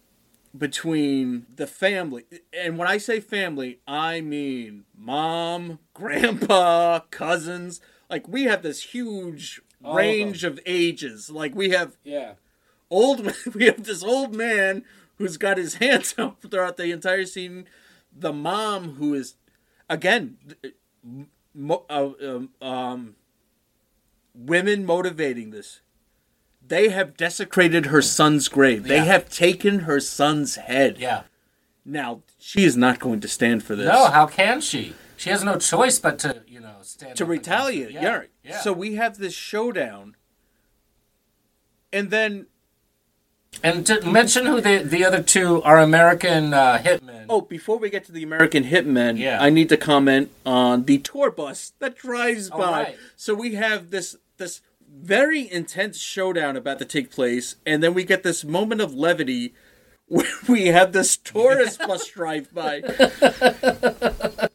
[0.57, 2.25] between the family.
[2.53, 7.81] And when I say family, I mean mom, grandpa, cousins.
[8.09, 11.29] Like we have this huge All of range of ages.
[11.29, 12.33] Like we have Yeah.
[12.89, 14.83] old we have this old man
[15.17, 17.65] who's got his hands up throughout the entire scene.
[18.17, 19.35] The mom who is
[19.89, 20.37] again
[21.53, 23.15] mo- uh, um, um,
[24.33, 25.81] women motivating this.
[26.69, 28.83] They have desecrated her son's grave.
[28.83, 29.03] They Yeah.
[29.05, 30.97] have taken her son's head.
[30.99, 31.23] Yeah.
[31.85, 33.87] Now she is not going to stand for this.
[33.87, 34.93] No, how can she?
[35.17, 37.91] She has no choice but to, you know, stand to retaliate.
[37.91, 38.21] Yeah.
[38.43, 38.59] yeah.
[38.61, 40.15] So we have this showdown,
[41.91, 42.45] and then
[43.63, 47.25] and to mention who the the other two are American uh, hitmen.
[47.29, 49.41] Oh, before we get to the American Hitmen, Yeah.
[49.41, 52.71] I need to comment on the tour bus that drives All by.
[52.83, 52.97] right.
[53.15, 58.03] So we have this this very intense showdown about to take place, and then we
[58.03, 59.53] get this moment of levity
[60.07, 62.81] where we have this tourist bus drive by,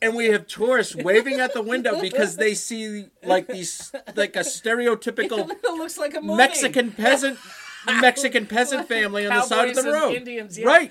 [0.02, 4.40] and we have tourists waving at the window because they see like these like a
[4.40, 6.20] stereotypical looks like a.
[6.20, 7.38] Mexican peasant.
[8.00, 10.14] Mexican peasant family on the side of the road.
[10.14, 10.66] Indians, yeah.
[10.66, 10.90] Right.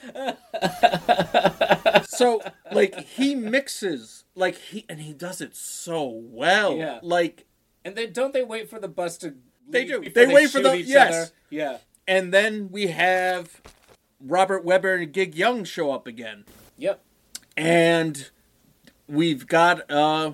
[2.07, 2.39] so
[2.71, 6.77] like he mixes like he and he does it so well.
[6.77, 6.99] Yeah.
[7.01, 7.47] Like
[7.85, 9.35] And they don't they wait for the bus to
[9.68, 9.99] They do.
[9.99, 11.14] before They wait for the- yes.
[11.14, 11.31] other?
[11.49, 11.77] Yeah.
[12.07, 13.61] and then we have
[14.19, 16.45] Robert Webber and Gig Young show up again.
[16.77, 17.01] Yep.
[17.57, 18.30] And
[19.07, 20.34] we've got uh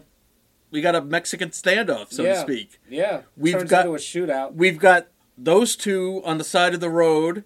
[0.72, 2.34] we got a Mexican standoff, so yeah.
[2.36, 2.80] to speak.
[2.88, 3.22] Yeah.
[3.36, 4.54] We've Turns got- into a shootout.
[4.54, 5.08] We've got
[5.38, 7.44] those two on the side of the road.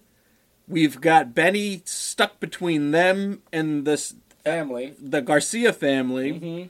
[0.68, 4.14] We've got Benny stuck between them and this
[4.44, 4.94] Family.
[5.00, 6.66] the Garcia family, Mm-hmm.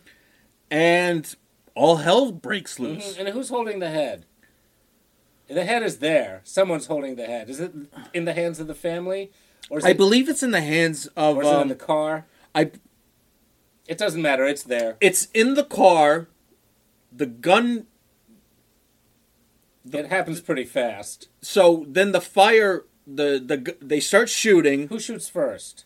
[0.71, 1.35] and
[1.75, 3.17] all hell breaks loose.
[3.19, 4.27] And who's holding the head?
[5.49, 6.41] The head is there.
[6.45, 7.51] Someone's holding the head.
[7.51, 7.73] Is it
[8.15, 9.31] in the hands of the family?
[9.69, 11.37] Or is I it, believe it's in the hands of.
[11.37, 12.27] or is it in Um, the car?
[12.55, 12.71] I.
[13.87, 14.45] It doesn't matter.
[14.47, 14.97] It's there.
[15.01, 16.29] It's in the car.
[17.13, 17.87] The gun.
[19.93, 21.29] it happens pretty fast.
[21.43, 22.85] So then the fire.
[23.07, 24.89] The the they start shooting.
[24.89, 25.85] Who shoots first?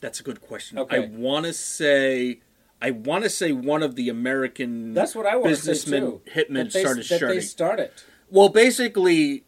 [0.00, 0.78] That's a good question.
[0.78, 0.96] Okay.
[1.04, 2.40] I want to say.
[2.80, 6.02] I want to say one of the American That's what I want to say businessmen
[6.02, 6.20] too.
[6.34, 7.28] hitmen they- started that shooting.
[7.36, 8.04] They start it.
[8.30, 9.44] Well, basically,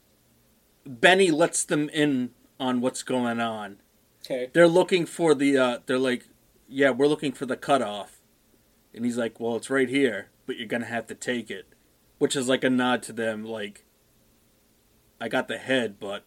[0.87, 2.31] Benny lets them in
[2.61, 3.79] on what's going on.
[4.25, 4.51] Okay.
[4.53, 5.57] They're looking for the.
[5.59, 6.29] Uh, they're like,
[6.69, 8.21] yeah, we're looking for the cutoff,
[8.95, 11.67] and he's like, well, it's right here, but you're gonna have to take it,
[12.19, 13.85] which is like a nod to them, like,
[15.21, 16.25] I got the head, but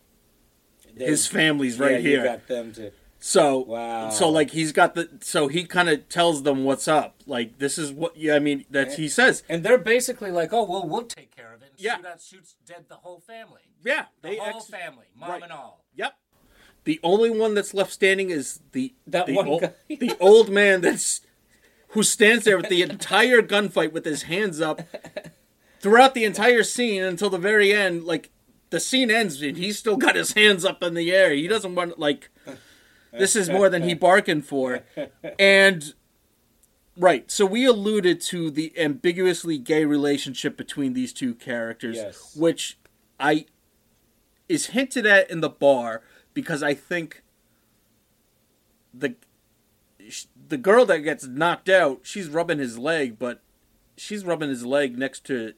[0.95, 2.23] They- his family's yeah, right you here.
[2.23, 2.91] got them to.
[3.23, 4.09] So Wow.
[4.09, 5.07] So like he's got the.
[5.21, 7.15] So he kind of tells them what's up.
[7.27, 8.17] Like this is what.
[8.17, 9.43] Yeah, I mean that he says.
[9.47, 11.97] And they're basically like, "Oh, well, we'll take care of it." And Yeah.
[11.97, 13.61] shoot out, shoots dead the whole family.
[13.85, 15.43] Yeah, The they whole ex- family, mom right.
[15.43, 15.85] and all.
[15.95, 16.13] Yep.
[16.83, 19.73] The only one that's left standing is the That the one ol- guy.
[19.87, 21.21] the old man that's
[21.89, 24.81] who stands there with the entire gunfight with his hands up
[25.79, 28.03] throughout the entire scene until the very end.
[28.03, 28.31] Like
[28.71, 31.31] the scene ends and he's still got his hands up in the air.
[31.33, 32.29] He doesn't want like
[33.11, 34.81] this is more than he bargained for.
[35.37, 35.93] And
[36.97, 42.35] right, so we alluded to the ambiguously gay relationship between these two characters, Yes.
[42.35, 42.77] which
[43.19, 43.45] I
[44.49, 46.01] is hinted at in the bar
[46.33, 47.23] because I think
[48.93, 49.15] the
[50.49, 53.41] the girl that gets knocked out, she's rubbing his leg, but
[53.95, 55.53] she's rubbing his leg next to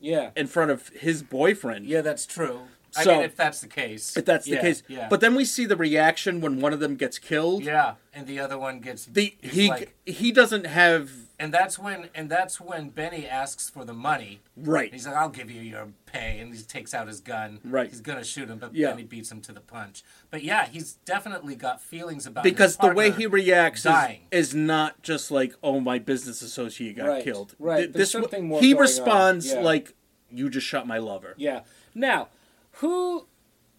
[0.00, 0.30] Yeah.
[0.36, 1.86] in front of his boyfriend.
[1.86, 2.62] Yeah, that's true.
[2.96, 4.16] I So- mean, if that's the case.
[4.16, 4.82] if that's the case.
[4.88, 5.08] Yeah.
[5.08, 7.62] But then we see the reaction when one of them gets killed.
[7.64, 12.08] yeah, and the other one gets The he like- he doesn't have and that's when
[12.14, 14.40] and that's when Benny asks for the money.
[14.56, 14.90] right.
[14.90, 17.60] He's like, "I'll give you your pay," and he takes out his gun.
[17.62, 17.90] Right.
[17.90, 18.90] He's gonna shoot him, but Yeah.
[18.92, 20.02] Benny beats him to the punch.
[20.30, 24.20] But yeah, he's definitely got feelings about because his the way he reacts is, dying.
[24.30, 27.76] is not just like, "Oh, my business associate got Right, killed." right.
[27.80, 29.60] Th- There's This something more he going on, responds yeah.
[29.60, 29.92] like,
[30.30, 31.60] "You just shot my lover." Yeah.
[31.94, 32.28] Now,
[32.76, 33.26] who?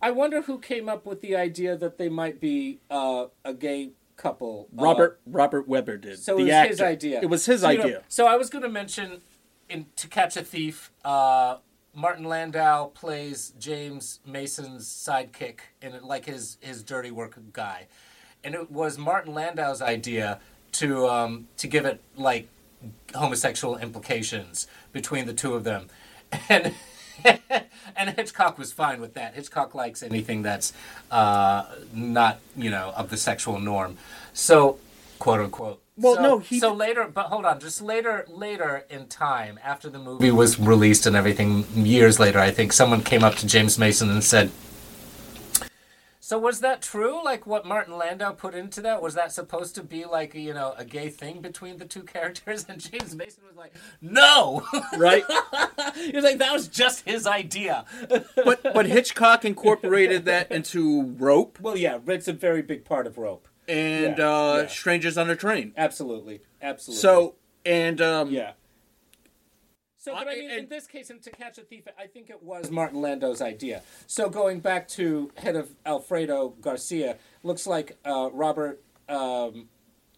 [0.02, 3.91] I wonder who came up with the idea that they might be uh, a gay
[4.15, 4.68] couple.
[4.78, 6.19] Uh, Robert Robert Webber did.
[6.19, 6.69] so it was actor.
[6.69, 7.19] his idea.
[7.22, 8.03] It was his So, you know, idea.
[8.07, 9.22] so I was going to mention
[9.69, 11.57] in To Catch a Thief, uh,
[11.94, 17.88] Martin Landau plays James Mason's sidekick and like his his dirty work guy,
[18.44, 20.40] and it was Martin Landau's idea
[20.74, 22.48] to um, to give it like
[23.15, 25.88] homosexual implications between the two of them,
[26.49, 26.74] and.
[27.95, 29.35] and Hitchcock was fine with that.
[29.35, 30.73] Hitchcock likes anything that's
[31.11, 33.98] uh, not, you know, of the sexual norm.
[34.34, 34.80] So,
[35.19, 35.81] quote unquote.
[35.99, 39.89] Well, So- no, he- So later, but hold on, just later, later in time, after
[39.89, 43.80] the movie was released and everything, years later, I think someone came up to James
[43.80, 44.52] Mason and said,
[46.27, 47.23] "So was that true?
[47.23, 49.01] Like what Martin Landau put into that?
[49.01, 52.65] Was that supposed to be like you know a gay thing between the two characters?"
[52.67, 54.65] And James Mason was like, "No."
[54.97, 55.23] Right,
[55.95, 57.85] he was like, "That was just his idea."
[58.35, 63.17] but but Hitchcock incorporated that into Rope Well, yeah, it's a very big part of
[63.17, 63.47] Rope.
[63.69, 64.67] and Yeah, uh, yeah.
[64.67, 65.71] Strangers on a Train.
[65.77, 67.01] Absolutely, absolutely.
[67.01, 67.35] So
[67.65, 68.51] and um, Yeah.
[70.07, 72.29] So, but I Uh, mean, in this case, in To Catch a Thief, I think
[72.29, 73.84] it was Martin Landau's idea.
[74.05, 78.81] So, going back to head of Alfredo Garcia, looks like uh, Robert.
[79.09, 79.67] Um,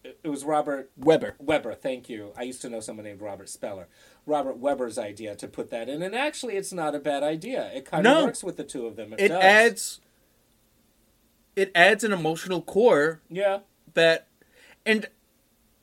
[0.04, 1.36] it was Robert Webber.
[1.40, 1.74] Webber.
[1.74, 2.34] Thank you.
[2.38, 3.88] I used to know someone named Robert Speller.
[4.28, 7.72] Robert Webber's idea to put that in, and actually, it's not a bad idea.
[7.74, 8.20] It kind No.
[8.20, 9.14] of works with the two of them.
[9.14, 10.02] It, It adds
[11.56, 13.62] it adds an emotional core Yeah.
[13.96, 14.28] that
[14.86, 15.08] and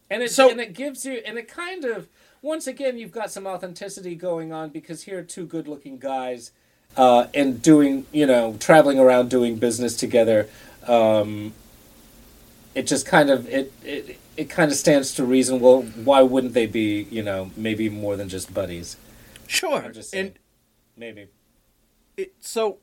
[0.09, 2.09] and it So- and it gives you and it kind of
[2.47, 6.53] once again you've got some authenticity going on because here are two good looking guys
[6.97, 10.49] uh, and doing you know traveling around doing business together
[10.87, 11.53] um,
[12.77, 16.55] it just kind of it, it it kind of stands to reason well why wouldn't
[16.55, 18.97] they be you know maybe more than just buddies
[19.49, 20.27] sure just saying.
[20.27, 20.39] and
[20.97, 21.27] maybe
[22.17, 22.79] it, so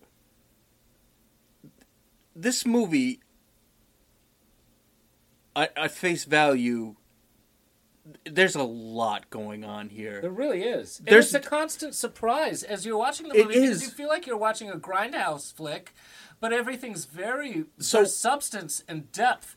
[2.36, 3.22] this movie
[5.56, 6.96] I, I face value
[8.26, 11.00] there's a lot going on here There really is.
[11.00, 13.84] And There's- a constant surprise as you're watching the It movie because is.
[13.84, 15.94] you feel like you're watching a grindhouse flick,
[16.42, 19.56] but everything's very So- substance and depth.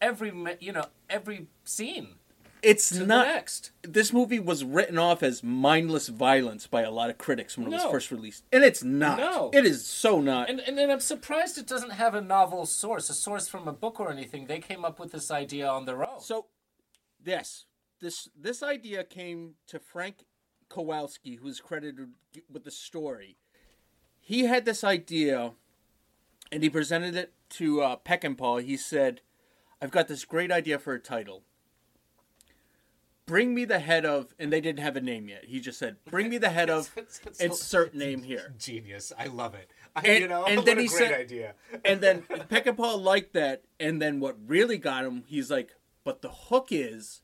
[0.00, 2.16] Every you know every scene
[2.60, 3.70] it's not next.
[3.82, 7.70] this movie was written off as mindless violence by a lot of critics when it
[7.74, 9.50] was first released and it's not No.
[9.52, 13.10] it is so not And and then I'm surprised it doesn't have a novel source,
[13.10, 14.46] a source from a book or anything.
[14.46, 16.20] They came up with this idea on their own.
[16.20, 16.46] So,
[17.24, 17.64] yes,
[18.02, 20.24] this this idea came to Frank
[20.68, 22.10] Kowalski, who's credited
[22.52, 23.36] with the story.
[24.20, 25.52] He had this idea,
[26.50, 28.62] and he presented it to uh, Peckinpah.
[28.64, 29.22] He said,
[29.80, 31.42] "I've got this great idea for a title.
[33.24, 35.44] Bring me the head of," and they didn't have a name yet.
[35.46, 36.90] He just said, "Bring me the head of."
[37.40, 38.52] Insert name here.
[38.58, 39.12] genius.
[39.16, 39.70] I love it.
[39.94, 41.54] I, And- and then he said- idea.
[41.84, 46.30] and then Peckinpah liked that, and then what really got him, he's like, but the
[46.30, 47.22] hook is,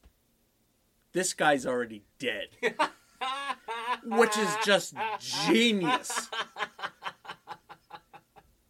[1.12, 2.48] this guy's already dead,
[4.04, 6.28] which is just genius.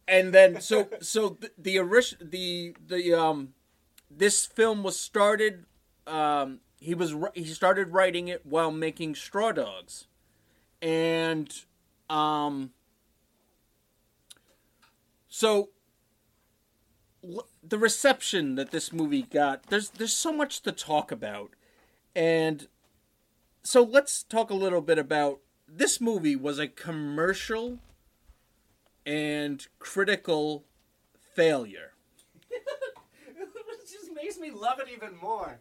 [0.07, 3.53] And then so so the the the the um
[4.09, 5.65] this film was started
[6.07, 10.07] um he was he started writing it while making Straw Dogs,
[10.81, 11.53] and
[12.09, 12.71] um
[15.27, 15.69] so
[17.63, 21.51] the reception that this movie got there's there's so much to talk about
[22.15, 22.67] and
[23.63, 27.79] so let's talk a little bit about this movie was a commercial
[29.05, 30.63] and critical
[31.35, 31.93] failure
[32.49, 35.59] it just makes me love it even more.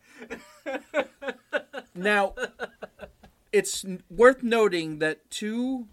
[1.94, 2.34] now
[3.52, 5.88] it's worth noting that two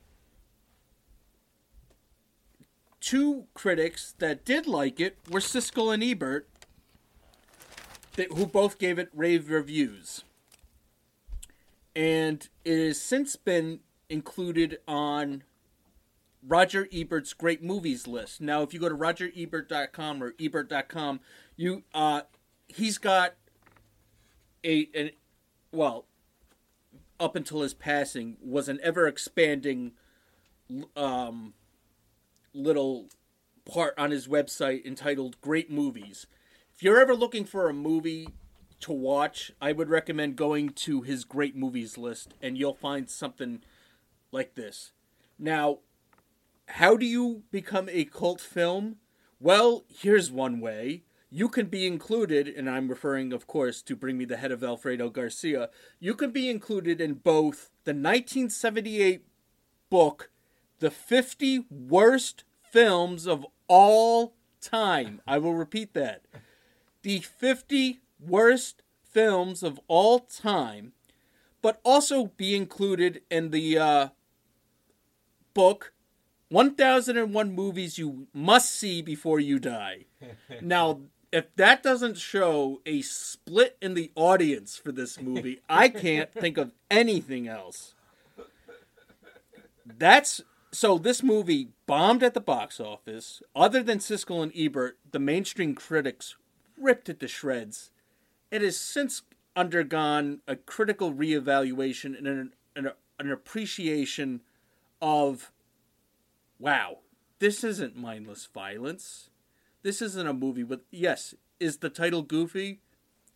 [3.00, 6.48] two critics that did like it were Siskel and Ebert,
[8.16, 10.24] that, who both gave it rave reviews.
[11.96, 15.44] And it has since been included on
[16.48, 18.42] Roger Ebert's great movies list.
[18.42, 21.20] Now, if you go to rogerebert.com or ebert.com,
[21.56, 22.22] you uh,
[22.68, 23.36] he's got
[24.64, 25.12] a an
[25.72, 26.06] well,
[27.20, 29.94] up until his passing, was an ever expanding
[30.96, 31.54] um,
[32.54, 33.08] little
[33.66, 36.28] part on his website entitled Great Movies.
[36.74, 38.30] If you're ever looking for a movie
[38.82, 43.62] to watch, I would recommend going to his Great Movies list and you'll find something
[44.32, 44.92] like this.
[45.40, 45.80] Now,
[46.68, 48.98] how do you become a cult film?
[49.40, 51.04] Well, here's one way.
[51.30, 54.64] You can be included, and I'm referring, of course, to Bring Me the Head of
[54.64, 55.70] Alfredo Garcia.
[56.00, 59.26] You can be included in both the 1978
[59.90, 60.30] book,
[60.80, 65.22] The 50 Worst Films of All Time.
[65.28, 66.24] I will repeat that.
[67.02, 70.94] The 50 Worst Films of All Time,
[71.62, 74.08] but also be included in the uh,
[75.54, 75.94] book
[76.50, 80.06] 1001 movies you must see before you die.
[80.62, 86.32] now, if that doesn't show a split in the audience for this movie, I can't
[86.32, 87.94] think of anything else.
[89.86, 90.42] That's
[90.72, 93.42] so this movie bombed at the box office.
[93.56, 96.36] Other than Siskel and Ebert, the mainstream critics
[96.78, 97.92] ripped it to shreds.
[98.56, 99.22] It has since
[99.54, 104.44] undergone a critical reevaluation and an, an, an appreciation
[105.02, 105.52] of
[106.58, 107.00] wow,
[107.40, 109.30] this isn't mindless violence.
[109.84, 112.80] This isn't a movie with yes, is the title goofy?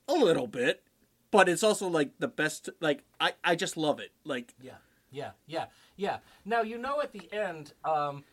[0.07, 0.83] A little bit.
[1.31, 4.13] But it's also like the best like I, I just love it.
[4.23, 4.77] Like Yeah,
[5.11, 5.65] yeah, yeah,
[5.97, 6.19] yeah.
[6.45, 8.23] Now you know at the end, um,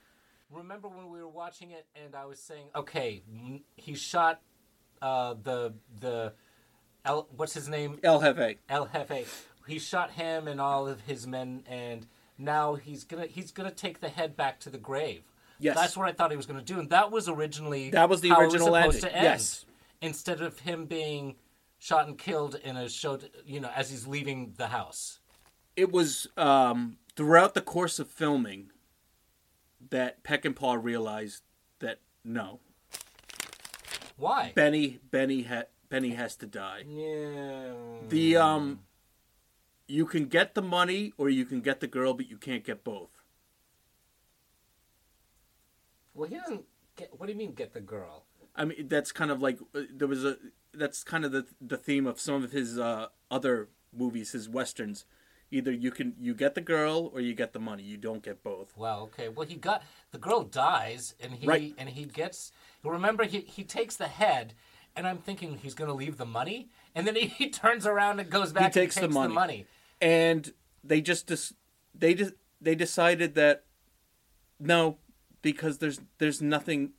[0.52, 3.24] remember when we were watching it and I was saying, okay,
[3.74, 4.40] he shot
[5.02, 6.32] uh, the the
[7.06, 7.98] El, what's his name?
[8.02, 8.56] El Jefe.
[8.68, 9.26] El Jefe.
[9.66, 12.06] He shot him and all of his men, and
[12.36, 15.22] now he's gonna he's gonna take the head back to the grave.
[15.58, 15.74] Yes.
[15.74, 18.30] that's what I thought he was gonna do, and that was originally That was the
[18.32, 19.24] original it was supposed ending, to end.
[19.24, 19.64] yes.
[20.02, 21.36] Instead of him being
[21.78, 25.20] shot and killed in a show, you know, as he's leaving the house.
[25.76, 28.70] It was um throughout the course of filming
[29.90, 31.42] that Peckinpah realized
[31.78, 32.60] that no.
[34.18, 34.52] Why?
[34.54, 36.84] Benny Benny ha- Benny has to die.
[36.88, 37.72] Yeah.
[38.08, 38.80] The um
[39.88, 42.82] you can get the money or you can get the girl but you can't get
[42.84, 43.10] both.
[46.14, 46.64] Well, he doesn't
[46.96, 47.10] get.
[47.18, 48.24] What do you mean, get the girl?
[48.54, 50.38] I mean that's kind of like uh, there was a
[50.72, 55.04] that's kind of the the theme of some of his uh other movies, his westerns.
[55.50, 57.82] Either you can you get the girl or you get the money.
[57.82, 58.72] You don't get both.
[58.76, 59.28] Well, okay.
[59.28, 61.74] Well, he got the girl dies, and he Right.
[61.78, 62.50] and he gets.
[62.82, 64.54] Remember, he he takes the head,
[64.97, 68.20] and I'm thinking he's going to leave the money, and then he, he turns around
[68.20, 68.74] and goes back.
[68.74, 69.28] he takes, and the, money.
[69.28, 69.66] the money.
[70.01, 70.52] and
[70.82, 71.52] they just dis-
[71.94, 73.64] they just they decided that
[74.59, 74.98] no
[75.43, 76.93] because there's there's nothing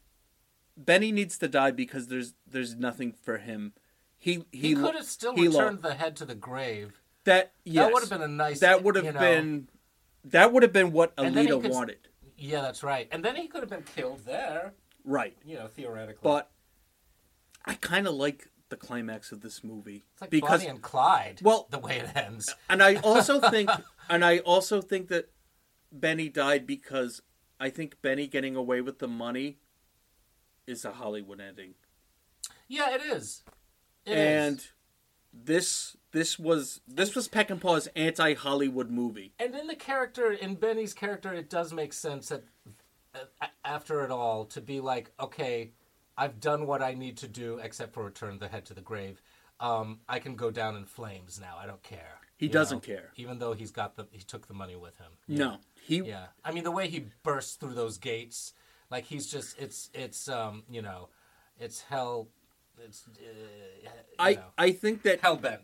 [0.76, 3.74] benny needs to die because there's there's nothing for him
[4.20, 7.02] he he, He, could have still returned the head to the grave.
[7.24, 9.70] that yes, that would have been a nice- that would have you know- been
[10.26, 11.98] that would have been what And then he alita could- wanted
[12.38, 13.08] Yeah, that's right.
[13.12, 14.74] And then he could have been killed there.
[15.06, 16.20] right You know, theoretically.
[16.22, 16.52] but
[17.68, 21.40] i kind of like the climax of this movie it's like because Bonnie and Clyde.
[21.42, 22.54] Well- the way it ends.
[22.70, 23.70] And I also think,
[24.10, 25.30] and I also think that
[25.92, 27.22] Benny died because
[27.62, 29.60] I think Benny getting away with the money
[30.66, 31.76] is a Hollywood ending,
[32.68, 33.44] Yeah, it is.
[34.06, 34.18] It is.
[34.18, 34.68] and
[35.34, 39.34] this this was this was Peckinpah's anti Hollywood movie.
[39.40, 42.44] And in the character, in Benny's character, it does make sense that
[43.16, 45.72] uh, after it all, to be like, okay,
[46.18, 49.22] I've done what I need to do, except for return the head to the grave.
[49.60, 51.58] Um, I can go down in flames now.
[51.60, 52.20] I don't care.
[52.38, 53.12] He doesn't care.
[53.16, 55.12] even though he's got the he took the money with him.
[55.28, 58.54] No, he Yeah, I mean the way he bursts through those gates,
[58.92, 61.10] like he's just it's it's um you know,
[61.60, 62.28] it's hell.
[62.80, 63.90] It's uh,
[64.20, 65.62] I know, I think that hell bent.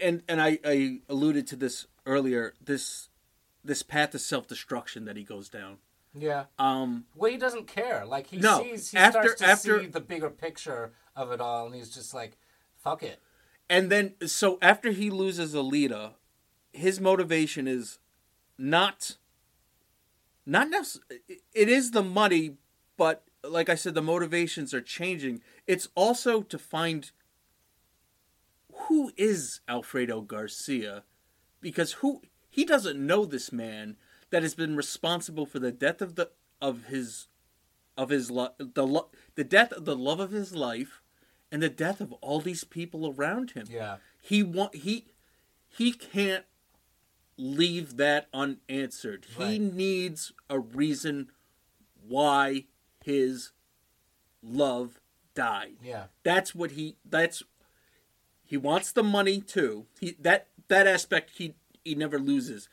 [0.00, 2.54] and and I, I alluded to this earlier.
[2.64, 3.08] This
[3.64, 5.78] this path of self destruction that he goes down.
[6.14, 6.44] Yeah.
[6.58, 8.04] Um, Well, he doesn't care.
[8.04, 11.40] Like he No, sees, he after- starts to after- see the bigger picture of it
[11.40, 12.36] all, and he's just like,
[12.76, 13.20] "Fuck it."
[13.70, 16.14] And then, so after he loses Alita,
[16.72, 17.98] his motivation is
[18.58, 19.16] not,
[20.44, 21.22] not necessarily,
[21.54, 22.58] it is the money,
[22.96, 25.42] but like I said, the motivations are changing.
[25.66, 27.10] It's also to find
[28.88, 31.04] who is Alfredo Garcia,
[31.60, 33.96] because who he doesn't know this man
[34.32, 36.30] that has been responsible for the death of the
[36.60, 37.28] of his
[37.96, 41.00] of his lo- the lo- the death of the love of his life
[41.52, 43.66] and the death of all these people around him.
[43.70, 43.98] Yeah.
[44.20, 45.06] He want he
[45.68, 46.44] he can't
[47.36, 49.26] leave that unanswered.
[49.38, 51.30] He needs a reason
[52.06, 52.64] why
[53.04, 53.52] his
[54.42, 55.00] love
[55.34, 55.76] died.
[55.82, 56.04] Yeah.
[56.22, 57.42] That's what he that's
[58.44, 59.86] he wants the money too.
[60.00, 61.54] He that that aspect he
[61.84, 62.68] he never loses.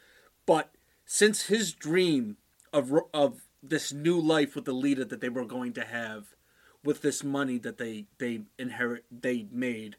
[0.46, 0.74] But
[1.12, 2.38] since his dream
[2.72, 6.36] of of this new life with the leader that they were going to have
[6.84, 9.98] with this money that they they inherit they made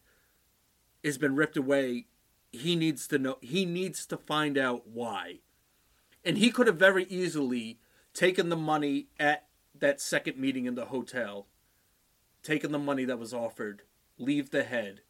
[1.02, 2.06] has been ripped away
[2.52, 5.40] he needs to know he needs to find out why.
[6.24, 7.80] And he could have very easily
[8.14, 11.48] taken the money at that second meeting in the hotel
[12.44, 13.82] taken the money that was offered
[14.16, 15.00] leave the head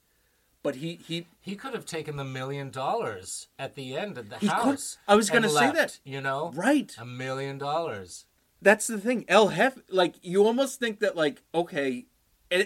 [0.62, 4.36] but he he He could have taken the million dollars at the end of the
[4.38, 4.98] He could- house.
[5.08, 5.98] I was gonna say that.
[6.04, 8.26] You know, right a million dollars.
[8.62, 9.24] that's the thing.
[9.28, 12.06] El Jefe, like you almost think that, like, okay,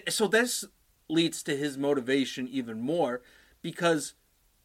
[0.09, 0.65] so this
[1.09, 3.23] leads to his motivation even more
[3.63, 4.15] because,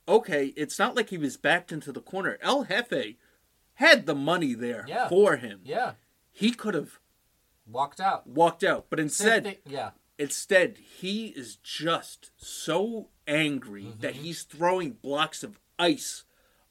[0.07, 2.37] okay, it's not like he was backed into the corner.
[2.41, 3.15] El Jefe
[3.75, 5.07] had the money there Yeah.
[5.07, 5.61] for him.
[5.63, 5.93] Yeah,
[6.31, 6.99] He could have
[7.67, 8.25] walked out.
[8.25, 14.01] walked out, but instead, yeah, instead, he is just so angry Mm-hmm.
[14.01, 16.25] that he's throwing blocks of ice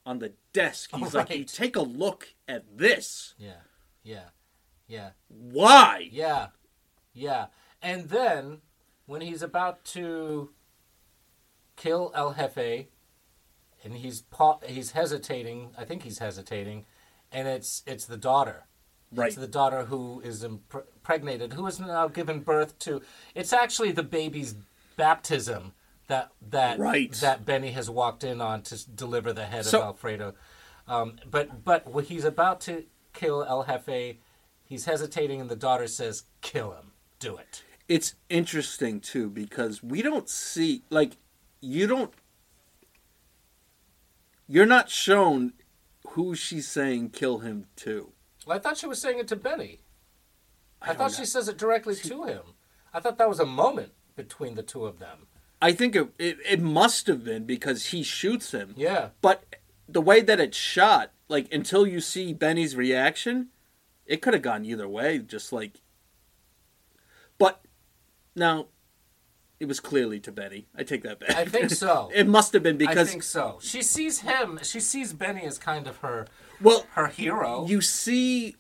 [0.07, 0.91] on the desk.
[0.95, 1.39] He's like, Right.
[1.39, 3.35] "You take a look at this.
[3.39, 3.63] yeah,
[4.03, 4.29] yeah,
[4.87, 6.49] yeah, Why?" yeah,
[7.13, 7.47] yeah.
[7.83, 8.59] And then
[9.07, 10.51] when he's about to
[11.77, 12.89] kill El Jefe,
[13.85, 15.71] and he's pa- he's hesitating.
[15.79, 16.87] I think he's hesitating,
[17.31, 18.67] and it's it's the daughter.
[19.13, 19.29] Right.
[19.29, 20.45] It's the daughter who is
[21.09, 23.01] impregnated, who is now given birth to.
[23.35, 24.55] It's actually the baby's
[24.97, 25.73] baptism
[26.09, 27.13] that that Right.
[27.15, 30.35] that Benny has walked in on to deliver the head So- of Alfredo.
[30.87, 34.19] Um, but but when he's about to kill El Jefe,
[34.65, 40.03] he's hesitating, and the daughter says, "Kill him, do it." it's interesting too because we
[40.03, 41.17] don't see like
[41.63, 42.13] you don't
[44.47, 45.55] you're not shown
[46.09, 48.13] who she's saying kill him to
[48.47, 49.81] Well, I thought she was saying it to Benny.
[50.81, 51.17] I, don't thought know.
[51.19, 52.43] she says it directly to him.
[52.95, 55.27] I thought that was a moment between the two of them.
[55.63, 59.11] i think it, it, it must have been because he shoots him Yeah.
[59.21, 59.57] but
[59.89, 63.49] the way that it's shot like until you see benny's reaction
[64.07, 65.81] it could have gone either way just like
[67.39, 67.61] but
[68.35, 68.67] now
[69.61, 72.11] it was clearly to benny i take that back I think so.
[72.15, 73.59] it must have been because I think so.
[73.61, 74.59] She sees him.
[74.63, 76.27] She sees Benny as kind of her
[76.61, 77.67] well her hero.
[77.69, 78.57] you see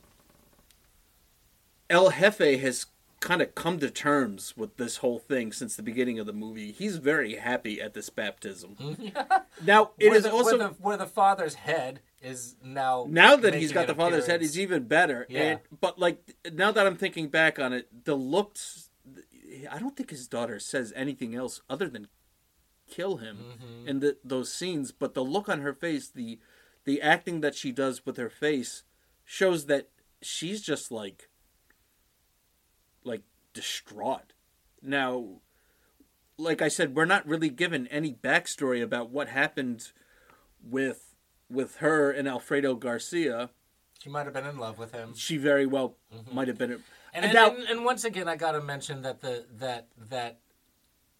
[1.90, 2.86] El Jefe has
[3.20, 6.70] kind of come to terms with this whole thing since the beginning of the movie.
[6.70, 8.76] He's very happy at this baptism.
[9.64, 13.06] Now it where is the, also where the, where the father's head is now.
[13.08, 14.54] now that he's got the father's head, appearance.
[14.54, 15.26] he's even better.
[15.28, 15.40] Yeah.
[15.42, 18.90] And, but like now that I'm thinking back on it, the looks.
[19.68, 22.06] I don't think his daughter says anything else other than
[22.88, 23.88] kill him Mm-hmm.
[23.88, 24.92] in the, those scenes.
[24.92, 26.38] But the look on her face, the
[26.84, 28.84] the acting that she does with her face,
[29.24, 29.88] shows that
[30.22, 31.27] she's just like like
[33.52, 34.32] distraught.
[34.82, 35.40] Now,
[36.36, 39.90] like I said, we're not really given any backstory about what happened
[40.62, 41.14] with
[41.50, 43.50] with her and Alfredo Garcia.
[43.98, 45.14] She might have been in love with him.
[45.16, 46.34] She very well mm-hmm.
[46.34, 46.72] might have been.
[47.14, 50.38] And and, now, and, and once again, I got to mention that the that that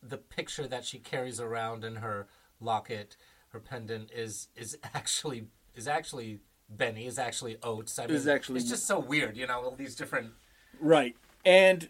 [0.03, 2.29] the picture that she carries around in her
[2.61, 3.17] locket,
[3.49, 7.99] her pendant, is is actually is actually Benny, is actually Oates.
[7.99, 10.33] I mean, Is actually- it's just so weird, you know, all these different.
[10.79, 11.89] right, and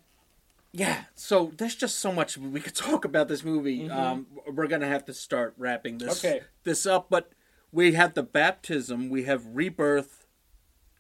[0.79, 3.89] yeah, so there's just so much we could talk about this movie.
[3.91, 6.41] Um, we're gonna have to start wrapping this Okay.
[6.65, 7.33] this up, but
[7.73, 10.27] we have the baptism, we have rebirth,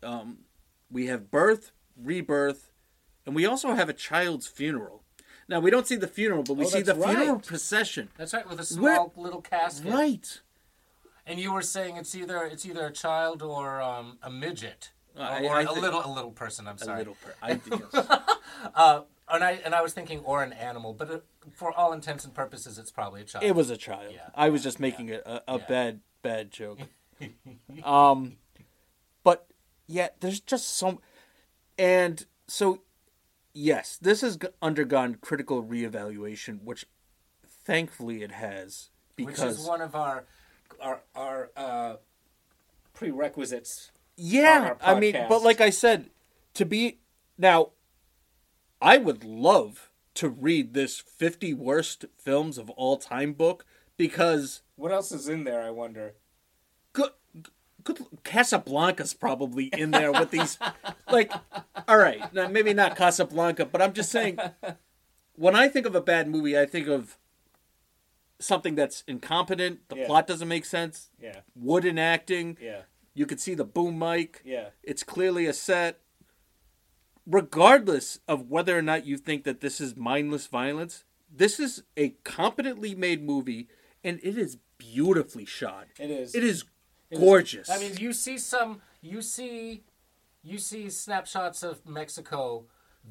[0.02, 0.38] um,
[0.90, 2.70] we have birth, rebirth,
[3.26, 5.02] and we also have a child's funeral.
[5.48, 8.10] Now we don't see the funeral, but we Oh, see the that's funeral procession.
[8.18, 9.92] That's right, with a small little casket.
[9.92, 10.40] Right.
[11.26, 15.22] And you were saying it's either it's either a child or um, a midget, or,
[15.22, 16.66] I- or a little a little person.
[16.66, 16.98] I'm A sorry.
[16.98, 18.08] little per- I, yes.
[18.74, 21.24] Uh, and I and I was thinking or an animal, but it,
[21.54, 23.44] for all intents and purposes, it's probably a child.
[23.44, 24.12] It was a child.
[24.14, 24.28] Yeah.
[24.34, 25.64] I was just making a, a, a Yeah.
[25.68, 26.78] bad bad joke.
[27.84, 28.36] um,
[29.24, 29.46] but
[29.86, 30.98] yeah, there's just some,
[31.78, 32.82] and so
[33.52, 36.86] yes, this has undergone critical reevaluation, which
[37.64, 40.24] thankfully it has which because is one of our
[40.80, 41.96] our our uh,
[42.94, 43.90] prerequisites.
[44.16, 46.10] yeah, I mean, but like I said,
[46.54, 46.98] to be
[47.36, 47.70] now,
[48.80, 53.64] I would love to read this 50 worst films of all time book
[53.96, 55.62] because What else is in there?
[55.62, 56.14] I wonder.
[56.92, 57.10] good,
[57.84, 60.58] good Casablanca's probably in there with these
[61.10, 61.32] like
[61.86, 64.38] all right now maybe not Casablanca but I'm just saying
[65.36, 67.16] when I think of a bad movie I think of
[68.40, 70.06] something that's incompetent the Yeah.
[70.06, 72.82] plot doesn't make sense Yeah, wooden acting yeah,
[73.14, 74.70] you could see the boom mic yeah.
[74.82, 76.00] it's clearly a set
[77.28, 82.14] regardless of whether or not you think that this is mindless violence this is a
[82.24, 83.68] competently made movie
[84.02, 86.34] and it is beautifully shot It is.
[86.34, 86.64] it is
[87.10, 88.80] It is- gorgeous I mean, you see some.
[89.02, 89.82] You see.
[90.42, 92.64] You see snapshots of Mexico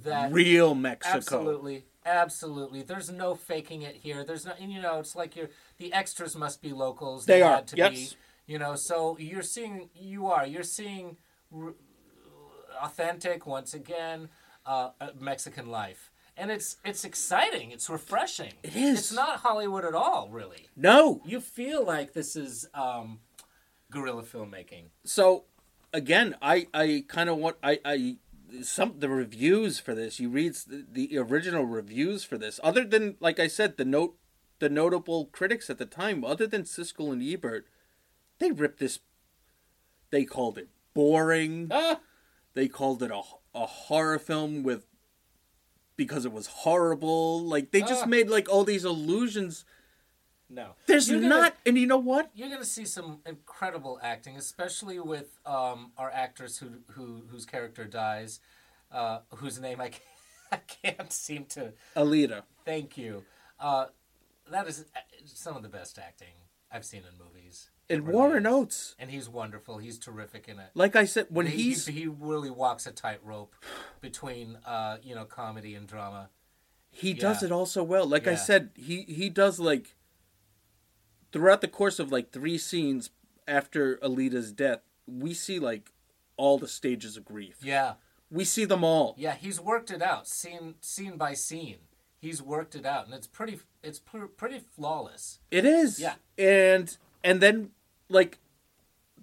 [0.03, 1.17] that Real Mexico.
[1.17, 2.81] Absolutely, absolutely.
[2.83, 4.23] There's no faking it here.
[4.23, 7.25] There's no, and you know, it's like you're the extras must be locals.
[7.25, 7.91] They are, had to yes.
[7.91, 8.09] be.
[8.53, 11.17] You know, so you're seeing, you are, you're seeing
[12.81, 14.29] authentic once again
[14.65, 17.71] uh, uh, Mexican life, and it's it's exciting.
[17.71, 18.53] It's refreshing.
[18.63, 18.99] It is.
[18.99, 20.67] It's not Hollywood at all, really.
[20.75, 21.21] No.
[21.25, 23.19] You feel like this is um,
[23.91, 24.85] guerrilla filmmaking.
[25.03, 25.45] So
[25.93, 28.17] again, I I kind of want I I
[28.61, 30.19] some the reviews for this.
[30.19, 32.59] You read the, the original reviews for this.
[32.63, 34.17] Other than like I said, the note
[34.59, 37.67] the notable critics at the time, other than Siskel and Ebert,
[38.39, 38.99] they ripped this.
[40.09, 41.67] They called it boring.
[41.71, 41.99] Ah,
[42.57, 43.21] They called it a
[43.53, 44.87] a horror film with
[45.95, 47.43] because it was horrible.
[47.43, 48.07] Like they just Ah.
[48.07, 49.63] made like all these illusions.
[50.49, 50.73] no.
[50.87, 52.31] There's gonna- not, and you know what?
[52.33, 57.45] you're going to see some incredible acting, especially with um, our actress who, who whose
[57.45, 58.39] character dies,
[58.91, 60.03] uh, whose name I can't,
[60.51, 61.73] I can't seem to.
[61.95, 62.41] Alita.
[62.65, 63.23] Thank you.
[63.59, 63.85] Uh,
[64.49, 66.33] that is uh, some of the best acting
[66.71, 67.69] I've seen in movies.
[67.89, 68.51] And really Warren is.
[68.51, 68.95] Oates.
[68.99, 69.77] and he's wonderful.
[69.77, 70.69] He's terrific in it.
[70.73, 73.53] Like I said, when he, he's he, he really walks a tightrope
[74.01, 76.29] between uh, you know comedy and drama.
[76.89, 78.05] he does it all so well.
[78.05, 79.95] Like I said, he he does like
[81.31, 83.09] throughout the course of like three scenes
[83.47, 85.91] after Elita's death, we see like
[86.35, 87.57] all the stages of grief.
[87.63, 87.93] Yeah,
[88.29, 89.15] We see them all.
[89.17, 89.33] yeah.
[89.35, 91.77] He's worked it out, scene scene by scene.
[92.19, 95.39] He's worked it out, and it's pretty it's pr- pretty flawless.
[95.51, 95.99] It is.
[95.99, 96.15] Yeah.
[96.37, 97.71] And and then
[98.09, 98.39] like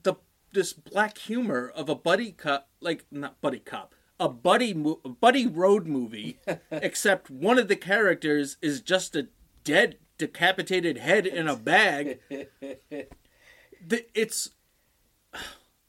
[0.02, 0.14] the
[0.52, 5.46] this black humor of a buddy cop, like not buddy cop, a buddy mo- buddy
[5.46, 6.38] road movie,
[6.70, 9.28] except one of the characters is just a
[9.64, 12.20] dead decapitated head in a bag.
[12.30, 14.50] the, it's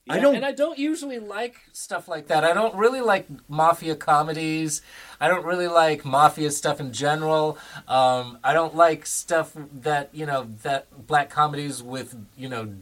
[0.07, 2.44] I don't and I don't usually like stuff like that.
[2.44, 4.82] I don't really like mafia comedies.
[5.19, 7.57] I don't really like mafia stuff in general.
[7.88, 12.76] Um, I don't like stuff that you know that black comedies with you know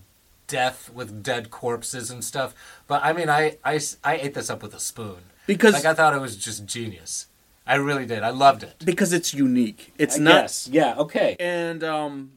[0.48, 2.54] death with dead corpses and stuff.
[2.88, 5.18] But I mean, I I, I ate this up with a spoon
[5.48, 7.28] because like I thought it was just genius.
[7.66, 8.24] I really did.
[8.24, 8.84] I loved it.
[8.84, 9.94] because it's unique.
[9.98, 10.68] It's I not guess.
[10.68, 10.96] Yeah.
[10.98, 11.38] Okay.
[11.40, 12.34] and um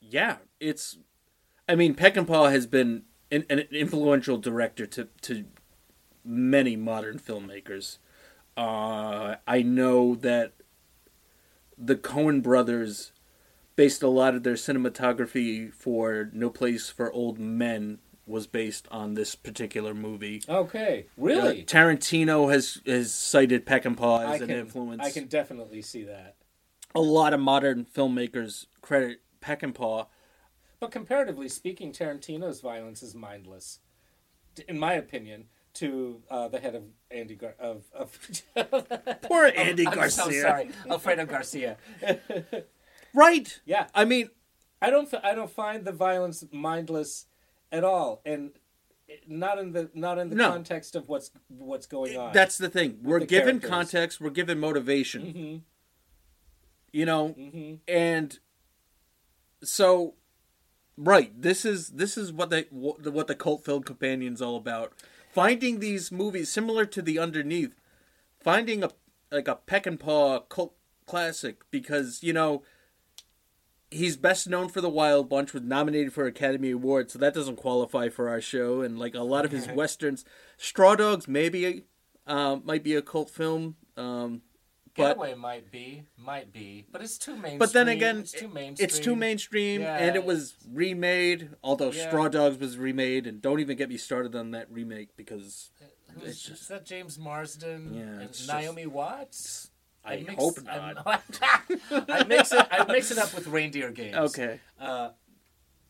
[0.00, 0.98] yeah it's
[1.68, 5.44] i mean peckinpah has been an, an influential director to to
[6.24, 7.98] many modern filmmakers
[8.56, 10.52] uh i know that
[11.76, 13.12] the coen brothers
[13.76, 19.14] based a lot of their cinematography for no place for old men was based on
[19.14, 21.06] this particular movie Okay.
[21.08, 21.64] Uh, Really.
[21.64, 26.36] tarantino has has cited peckinpah I as an can, influence I can definitely see that.
[26.94, 30.06] a lot of modern filmmakers credit Peckinpah.
[30.84, 33.78] But comparatively speaking, Tarantino's violence is mindless,
[34.68, 35.46] in my opinion.
[35.76, 38.16] To uh, the head of Andy Gar- of, of
[39.22, 40.24] Poor Andy I'm Garcia.
[40.24, 41.78] so sorry, Alfredo Garcia.
[43.14, 43.60] Right.
[43.64, 44.28] Yeah, I mean,
[44.82, 47.26] I don't I don't find the violence mindless
[47.72, 48.50] at all, and
[49.26, 50.50] not in the not in the No.
[50.50, 52.34] context of what's what's going on.
[52.34, 52.98] that's the thing.
[53.02, 53.70] We're the given characters.
[53.70, 55.22] context, we're given motivation.
[55.22, 55.60] Mhm.
[56.92, 57.78] You know, Mhm.
[57.88, 58.38] and
[59.62, 60.14] so
[60.96, 64.92] right, this is this is what the what the- cult film companion's all about.
[65.32, 67.80] Finding these movies similar to the underneath,
[68.40, 68.90] finding a
[69.30, 70.74] like a peckinpah cult
[71.06, 72.62] classic because, you know,
[73.90, 77.56] he's best known for the Wild Bunch, was nominated for Academy Award, so that doesn't
[77.56, 78.80] qualify for our show.
[78.80, 80.24] And like a lot of his westerns,
[80.56, 81.84] Straw Dogs maybe
[82.26, 84.42] um, might be a cult film, um,
[84.96, 87.58] but Getaway might be, might be, but it's too mainstream.
[87.58, 88.84] but then again, it's too mainstream.
[88.84, 91.50] it's too mainstream, Yeah, and it was remade.
[91.62, 92.08] Although Yeah.
[92.08, 95.84] Straw Dogs was remade, and don't even get me started on that remake because uh,
[96.20, 99.70] Who's, it's just- is that James Marsden Yeah, and it's just- Naomi Watts?
[100.06, 101.06] I mix- hope not.
[101.90, 102.66] I mix it.
[102.70, 104.14] I mix it up with Reindeer Games.
[104.16, 104.60] okay.
[104.78, 105.08] Uh,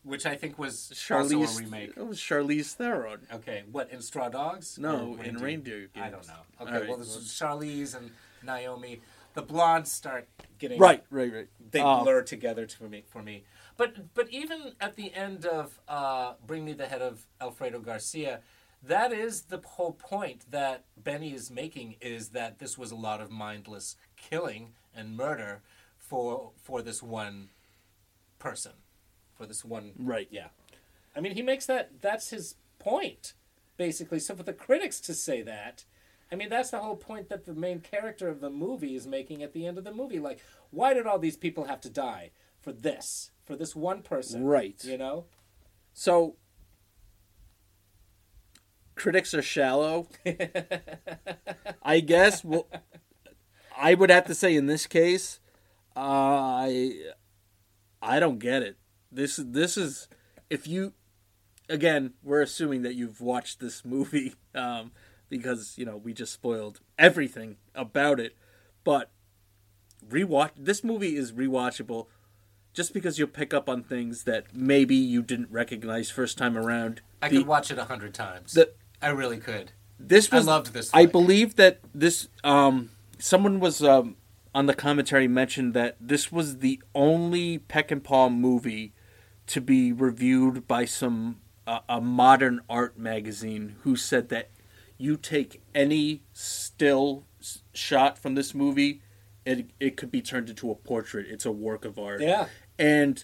[0.05, 1.93] which I think was Charlize, also a remake.
[1.97, 3.27] it was Charlize Theron.
[3.33, 4.77] Okay, what in Straw Dogs?
[4.77, 6.33] No, in Reindeer I don't know.
[6.61, 8.11] Okay, right, well, this is Charlize and
[8.43, 9.01] Naomi.
[9.33, 10.29] The blondes start
[10.59, 11.47] getting Right, right, right.
[11.71, 13.03] They Um, blur together for me.
[13.07, 13.43] For me,
[13.75, 18.39] but but even at the end of uh, Bring Me the Head of Alfredo Garcia,
[18.81, 23.19] that is the whole point that Benny is making is that this was a lot
[23.19, 25.61] of mindless killing and murder
[25.97, 27.49] for for this one
[28.39, 28.73] person,
[29.35, 30.27] for this one Right.
[30.31, 30.47] yeah.
[31.15, 32.01] I mean, he makes that.
[32.01, 33.33] That's his point,
[33.77, 34.19] basically.
[34.19, 35.85] So for the critics to say that,
[36.31, 39.41] I mean, that's the whole point that the main character of the movie is making
[39.43, 40.19] at the end of the movie.
[40.19, 40.39] Like,
[40.71, 43.31] why did all these people have to die for this?
[43.45, 44.83] For this one person, Right.
[44.83, 45.25] You know,
[45.93, 46.35] So
[48.95, 50.07] critics are shallow.
[51.83, 52.43] I guess.
[52.43, 52.67] Well,
[53.77, 55.39] I would have to say in this case,
[55.95, 56.99] uh, I
[58.01, 58.77] I don't get it.
[59.15, 60.07] This this is
[60.49, 60.91] if you
[61.69, 64.91] again we're assuming that you've watched this movie um,
[65.29, 68.35] because you know we just spoiled everything about it,
[68.83, 69.09] but
[70.07, 72.07] rewatch this movie is rewatchable
[72.73, 76.99] just because you'll pick up on things that maybe you didn't recognize first time around.
[77.21, 78.51] I The- could watch it a hundred times.
[78.53, 79.71] The- I really could.
[79.97, 84.17] this I loved this I believe that this um someone was um
[84.53, 88.91] on the commentary mentioned that this was the only Peckinpah movie
[89.47, 94.49] to be reviewed by some uh, a modern art magazine who said that
[94.97, 97.25] you take any still
[97.73, 99.01] shot from this movie
[99.45, 102.47] it it could be turned into a portrait it's a work of art Yeah.
[102.79, 103.23] and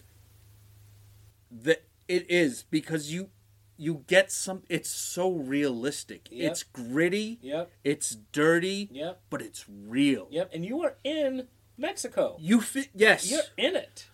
[1.50, 1.78] the
[2.08, 3.30] it is because you
[3.76, 6.50] you get some it's so realistic Yep.
[6.50, 7.70] it's gritty Yep.
[7.84, 9.20] it's dirty Yep.
[9.30, 10.50] but it's real Yep.
[10.54, 12.36] And you are in Mexico.
[12.38, 14.06] you fit yes You're in it.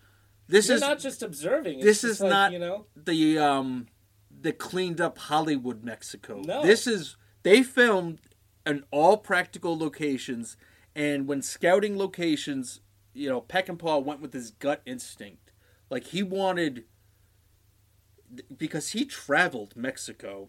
[0.49, 1.79] This You're is not just observing.
[1.79, 2.87] It's this just is like, not you know.
[2.97, 3.87] the um
[4.41, 6.63] the cleaned up hollywood mexico No.
[6.63, 8.21] this is they filmed
[8.65, 10.57] in all practical locations
[10.95, 12.81] and when scouting locations
[13.15, 15.51] you know peckinpah went with his gut instinct
[15.91, 16.85] like he wanted
[18.57, 20.49] because he traveled mexico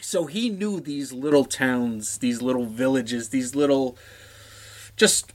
[0.00, 3.96] so he knew these little towns these little villages these little
[4.96, 5.32] just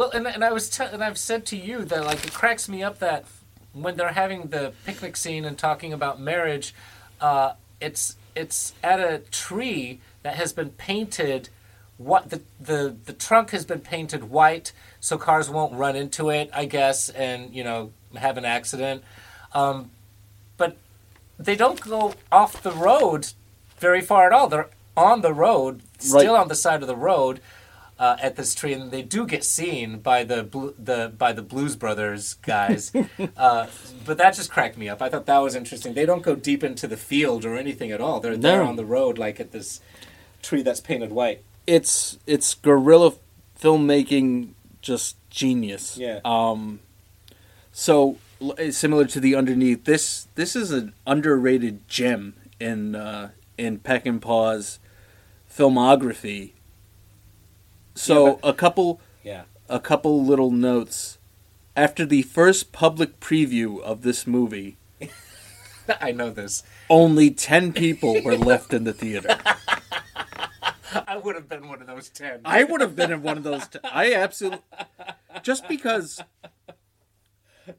[0.00, 2.82] Well, and and I was and I've said to you that like it cracks me
[2.82, 3.26] up that
[3.74, 6.74] when they're having the picnic scene and talking about marriage,
[7.20, 7.52] uh,
[7.82, 11.50] it's it's at a tree that has been painted.
[11.98, 16.48] What the the the trunk has been painted white so cars won't run into it,
[16.54, 19.04] I guess, and you know have an accident.
[19.52, 19.90] Um,
[20.56, 20.78] but
[21.38, 23.34] they don't go off the road
[23.76, 24.48] very far at all.
[24.48, 26.40] They're on the road, still Right.
[26.40, 27.42] on the side of the road
[28.00, 31.42] uh, at this tree, and they do get seen by the blu- the by the
[31.42, 32.90] Blues Brothers guys.
[33.36, 33.66] uh,
[34.06, 35.00] but that just cracked me up.
[35.02, 35.92] I thought that was interesting.
[35.94, 38.18] They don't go deep into the field or anything at all.
[38.18, 38.70] They're there No.
[38.70, 39.80] on the road, like at this
[40.42, 41.44] tree that's painted white.
[41.66, 43.12] it's it's guerrilla
[43.60, 45.98] filmmaking just genius.
[45.98, 46.20] Yeah.
[46.24, 46.80] Um
[47.70, 48.16] so
[48.56, 54.78] eh, similar to the underneath this this is an underrated gem in uh in Peckinpah's
[55.54, 56.52] filmography.
[57.94, 59.42] So Yeah, a couple Yeah.
[59.68, 61.18] a couple little notes
[61.76, 64.76] after the first public preview of this movie
[66.00, 66.62] I know this.
[66.88, 69.36] only 10 people were left in the theater.
[71.06, 72.40] I would have been one of those ten.
[72.44, 73.68] I would have been in one of those.
[73.68, 74.60] T- I absolutely
[75.42, 76.20] just because.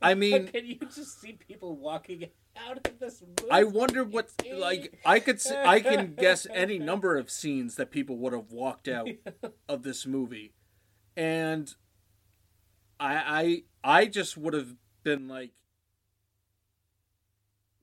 [0.01, 2.27] I mean, Can you just see people walking
[2.57, 3.51] out of this movie?
[3.51, 8.17] I wonder what like I could I can guess any number of scenes that people
[8.17, 9.09] would have walked out
[9.67, 10.53] of this movie,
[11.15, 11.73] and
[12.99, 15.51] I I I just would have been like,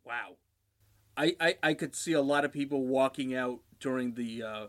[0.04, 0.36] wow,
[1.16, 4.66] I I, I could see a lot of people walking out during the uh,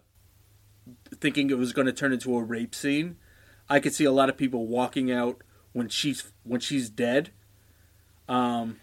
[1.20, 3.18] thinking it was going to turn into a rape scene.
[3.70, 7.30] I could see a lot of people walking out when she's when she's dead.
[8.28, 8.80] Um,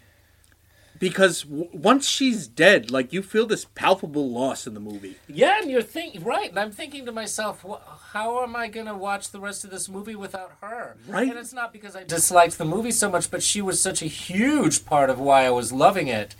[0.99, 5.17] because w- once she's dead, like you feel this palpable loss in the movie.
[5.27, 8.87] Yeah, and you're thinking right, and I'm thinking to myself, wh- how am I going
[8.87, 10.97] to watch the rest of this movie without her?
[11.07, 11.29] Right.
[11.29, 14.07] And it's not because I disliked the movie so much, but she was such a
[14.07, 16.35] huge part of why I was loving it.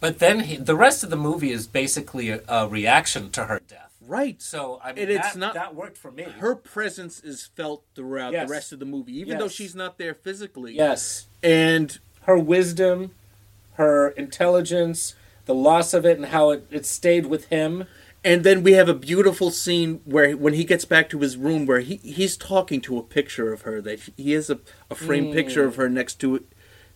[0.00, 3.60] But then he, the rest of the movie is basically a, a reaction to her
[3.68, 3.89] death.
[4.10, 4.42] Right.
[4.42, 6.24] So I mean, And it's that, not- that worked for me.
[6.24, 8.48] Her presence is felt throughout Yes.
[8.48, 10.74] the rest of the movie, even though she's not there physically.
[10.74, 13.12] yes, And her wisdom,
[13.74, 15.14] her intelligence,
[15.46, 17.84] the loss of it, and how it, it stayed with him.
[18.22, 21.64] and then we have a beautiful scene where when he gets back to his room
[21.64, 24.58] where he, he's talking to a picture of her that he has a,
[24.90, 26.44] a framed picture of her next to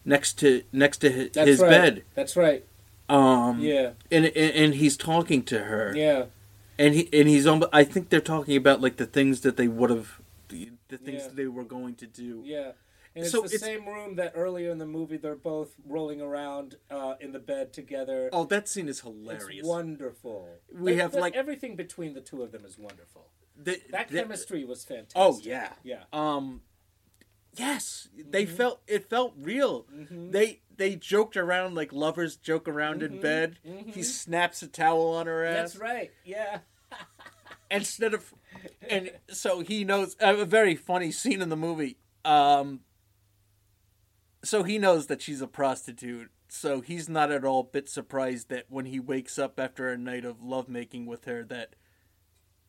[0.04, 1.32] next to next to his, Mm.
[1.32, 1.70] That's his right.
[1.70, 2.02] bed.
[2.14, 2.64] That's right.
[3.08, 5.94] Um Yeah, and, and and he's talking to her.
[5.96, 6.24] yeah.
[6.78, 7.62] And he and he's on.
[7.72, 11.22] I think they're talking about like the things that they would have the, the things
[11.22, 11.28] Yeah.
[11.28, 12.42] that they were going to do.
[12.44, 12.72] Yeah.
[13.16, 16.20] And it's So the it's- same room that earlier in the movie they're both rolling
[16.20, 18.28] around uh, in the bed together.
[18.32, 19.46] Oh, that scene is hilarious.
[19.50, 20.48] it's wonderful.
[20.72, 23.28] We have, the- like- everything between the two of them is wonderful.
[23.56, 25.12] The- That the- chemistry was fantastic.
[25.16, 26.02] Oh yeah, yeah.
[26.12, 26.62] Um,
[27.56, 28.56] yes, they Mm-hmm.
[28.56, 29.86] felt it felt real.
[30.10, 33.58] They they joked around like lovers joke around in bed.
[33.86, 35.62] He snaps a towel on her ass Mm-hmm.
[35.62, 36.10] That's right.
[36.24, 36.58] Yeah.
[37.70, 38.32] instead of,
[38.88, 41.98] and so he knows a very funny scene in the movie.
[42.24, 42.80] Um,
[44.42, 46.30] so he knows that she's a prostitute.
[46.48, 50.24] So he's not at all bit surprised that when he wakes up after a night
[50.24, 51.74] of lovemaking with her that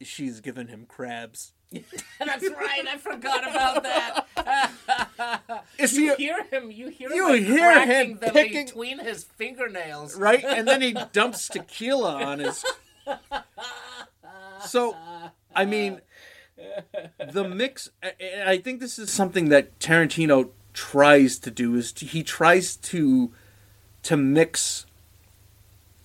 [0.02, 1.54] she's given him crabs.
[2.20, 2.88] That's right.
[2.88, 5.64] I forgot about that.
[5.78, 6.72] Is you he hear him.
[6.72, 10.16] You hear You him like, hear him picking- between his fingernails.
[10.18, 10.44] right?
[10.44, 12.64] And then he dumps tequila on his.
[14.66, 14.96] So,
[15.56, 16.02] I mean,
[17.32, 17.90] the mix.
[18.24, 21.76] I think this is something that Tarantino tries to do.
[21.76, 23.32] Is he tries to
[24.04, 24.86] to mix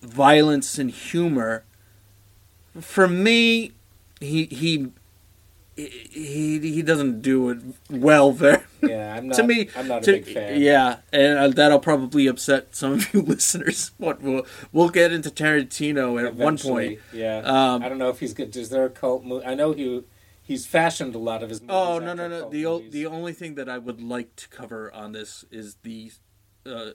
[0.01, 1.63] violence and humor.
[2.79, 3.71] For me,
[4.19, 4.91] he he
[5.87, 7.59] he he doesn't do it
[7.89, 8.65] well there.
[8.81, 9.35] Yeah, I'm not.
[9.37, 10.59] to me, I'm not a big fan.
[10.61, 13.91] Yeah, and uh, that'll probably upset some of you listeners.
[13.99, 16.99] But we'll we'll get into Tarantino at one point.
[17.13, 17.37] Yeah.
[17.39, 18.55] Um, I don't know if he's good.
[18.55, 19.45] Is there a cult movie?
[19.45, 20.03] I know he
[20.41, 21.61] he's fashioned a lot of his.
[21.61, 22.49] movies Oh no no no!
[22.49, 26.11] The the only thing that I would like to cover on this is the
[26.65, 26.91] uh,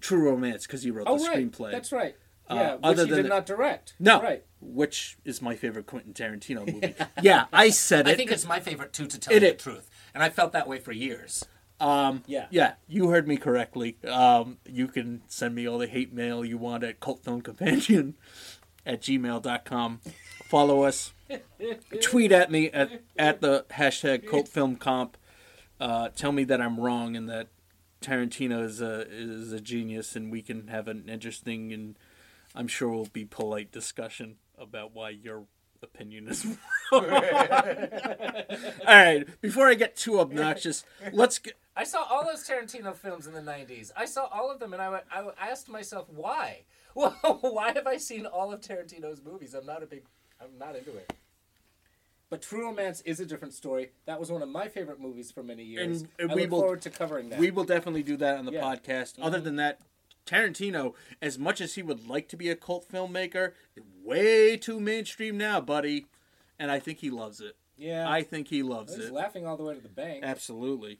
[0.00, 1.70] True Romance because he wrote oh the right, screenplay.
[1.72, 2.16] that's right.
[2.48, 3.94] Uh, Yeah, which other he than did the- not direct.
[3.98, 4.44] No, right.
[4.60, 6.94] which is my favorite Quentin Tarantino movie.
[7.20, 8.12] yeah, I said it.
[8.12, 9.90] I think it's my favorite too, to tell It you the truth.
[10.14, 11.44] And I felt that way for years.
[11.80, 12.46] Um, Yeah.
[12.50, 13.98] yeah, you heard me correctly.
[14.08, 18.14] Um, you can send me all the hate mail you want at cultfilmcompanion
[18.86, 20.00] at gmail.com.
[20.44, 21.12] Follow us.
[22.00, 25.14] Tweet at me at, at the hashtag cultfilmcomp.
[25.80, 27.48] Uh, tell me that I'm wrong and that
[28.00, 31.98] Tarantino is a, is a genius and we can have an interesting and
[32.56, 35.44] I'm sure there will be polite discussion about why your
[35.82, 36.58] opinion is wrong.
[36.92, 37.02] all
[38.86, 41.54] right, before I get too obnoxious, let's get.
[41.76, 43.92] I saw all those Tarantino films in the '90s.
[43.96, 46.62] I saw all of them, and I, went- I asked myself why.
[46.96, 47.10] Well,
[47.42, 49.52] why have I seen all of Tarantino's movies?
[49.52, 50.04] I'm not a big.
[50.40, 51.12] I'm not into it.
[52.30, 53.90] But True Romance is a different story.
[54.06, 56.00] That was one of my favorite movies for many years.
[56.00, 57.38] And- and I we look will- forward to covering that.
[57.38, 58.62] We will definitely do that on the Yeah.
[58.62, 59.14] podcast.
[59.20, 59.44] Other mm-hmm.
[59.44, 59.80] than that,
[60.26, 63.52] Tarantino, as much as he would like to be a cult filmmaker,
[64.02, 66.06] way too mainstream now, buddy.
[66.58, 67.56] And I think he loves it.
[67.76, 69.12] yeah, I think he loves was it.
[69.12, 70.24] laughing all the way to the bank.
[70.24, 70.98] Absolutely.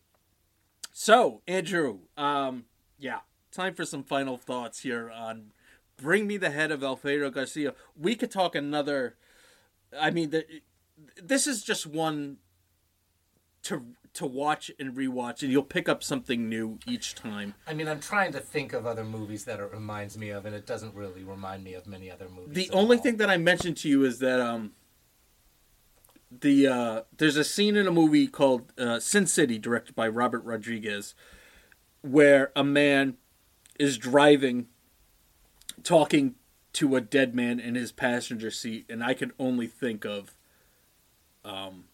[0.93, 2.65] So, Andrew, um,
[2.99, 3.21] yeah,
[3.53, 5.53] time for some final thoughts here on
[5.97, 7.75] Bring Me the Head of Alfredo Garcia.
[7.99, 9.17] We could talk another.
[9.99, 10.45] I mean, the,
[11.23, 12.37] this is just one
[13.65, 13.83] to
[14.17, 17.55] to watch and rewatch, and you'll pick up something new each time.
[17.67, 20.55] I mean, I'm trying to think of other movies that it reminds me of, and
[20.55, 22.55] it doesn't really remind me of many other movies.
[22.55, 23.03] The only all.
[23.03, 24.73] thing that I mentioned to you is that um,
[26.31, 30.45] the uh, there's a scene in a movie called uh, Sin City, directed by Robert
[30.45, 31.15] Rodriguez,
[32.03, 33.17] where a man
[33.79, 34.69] is driving,
[35.83, 36.35] talking
[36.73, 40.35] to a dead man in his passenger seat, and I can only think of
[41.45, 41.85] um,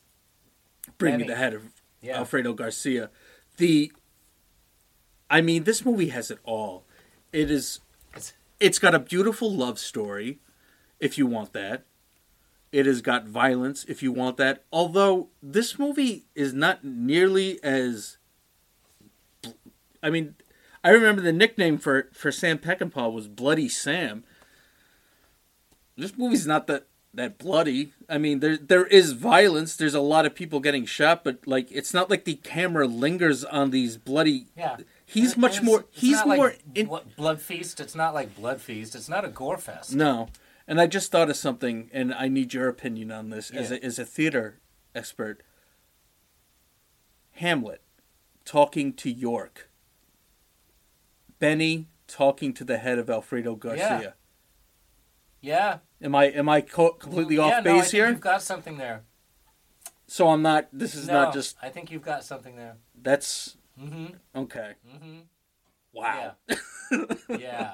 [0.98, 2.18] Bring Me the Head of Yeah.
[2.18, 3.10] Alfredo Garcia.
[3.56, 3.92] The,
[5.30, 6.84] I mean, this movie has it all.
[7.32, 7.80] It is
[8.60, 10.40] It's- got a beautiful love story,
[11.00, 11.84] if you want that.
[12.72, 14.64] It has got violence, if you want that.
[14.72, 18.16] Although this movie is not nearly as.
[20.02, 20.34] I mean,
[20.82, 24.24] I remember the nickname for for Sam Peckinpah was Bloody Sam.
[25.96, 27.92] This movie's not that that bloody.
[28.08, 29.76] I mean, there there is violence.
[29.76, 33.44] There's a lot of people getting shot, but like it's not like the camera lingers
[33.44, 34.46] on these bloody.
[34.56, 34.78] Yeah.
[35.04, 35.80] He's And much it's- more.
[35.92, 36.54] it's He's not like more.
[36.74, 37.80] in, Blo- Blood Feast.
[37.80, 38.94] It's not like Blood Feast.
[38.94, 39.94] It's not a gore fest.
[39.94, 40.28] No,
[40.66, 43.84] and I just thought of something, and I need your opinion on this as a,
[43.84, 44.60] as a theater
[44.94, 45.42] expert.
[47.32, 47.82] Hamlet
[48.44, 49.68] talking to Yorick.
[51.38, 54.14] Benny talking to the head of Alfredo Garcia.
[55.40, 55.78] Yeah.
[56.02, 58.08] Am I am I co- completely yeah, off no, I base think here?
[58.10, 59.02] You've got something there.
[60.06, 60.68] So I'm not.
[60.72, 61.56] This is no, not just.
[61.62, 62.76] I think you've got something there.
[63.00, 64.06] That's Mm-hmm.
[64.36, 64.72] okay.
[64.94, 65.18] Mm-hmm.
[65.94, 66.34] Wow.
[66.48, 66.56] Yeah.
[67.38, 67.70] yeah.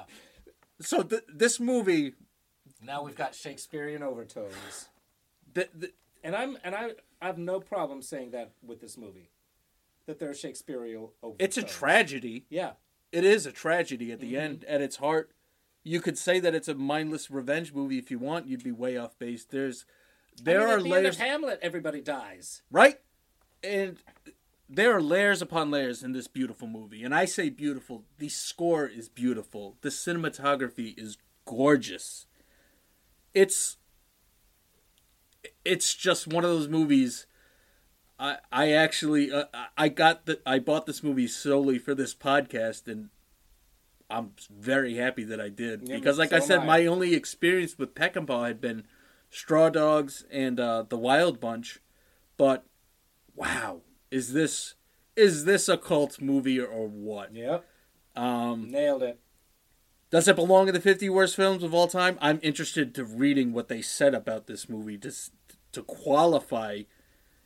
[0.79, 2.13] So th- this movie,
[2.81, 4.87] Now we've got Shakespearean overtones.
[5.53, 5.93] th- th-
[6.23, 6.91] And I'm and I
[7.21, 9.29] I have no problem saying that with this movie.
[10.05, 11.35] That there are Shakespearean overtones.
[11.39, 12.45] it's a tragedy.
[12.49, 12.71] Yeah.
[13.11, 14.41] it is a tragedy at the Mm-hmm.
[14.41, 15.31] end at its heart
[15.83, 18.47] you could say that it's a mindless revenge movie if you want.
[18.47, 19.45] You'd be way off base.
[19.45, 19.85] There's
[20.41, 22.61] there I mean, are the layers Hamlet, everybody dies.
[22.71, 22.99] right?
[23.63, 23.97] And
[24.69, 27.03] there are layers upon layers in this beautiful movie.
[27.03, 29.77] And i say beautiful the score is beautiful.
[29.81, 32.27] The cinematography is gorgeous.
[33.33, 33.77] It's
[35.65, 37.25] it's just one of those movies.
[38.19, 39.45] I I actually uh,
[39.77, 43.09] I got the I bought this movie solely for this podcast and
[44.09, 46.65] I'm very happy that I did Yeah, because like so I said I.
[46.65, 48.83] my only experience with Peckinpah had been
[49.29, 51.79] Straw Dogs and uh, The Wild Bunch
[52.37, 52.65] but
[53.35, 54.75] wow is this
[55.15, 57.65] is this a cult movie or what Yep.
[58.15, 59.19] um Nailed it.
[60.09, 62.17] Does it belong in the 50 worst films of all time?
[62.19, 65.11] I'm interested to reading what they said about this movie to
[65.71, 66.83] to qualify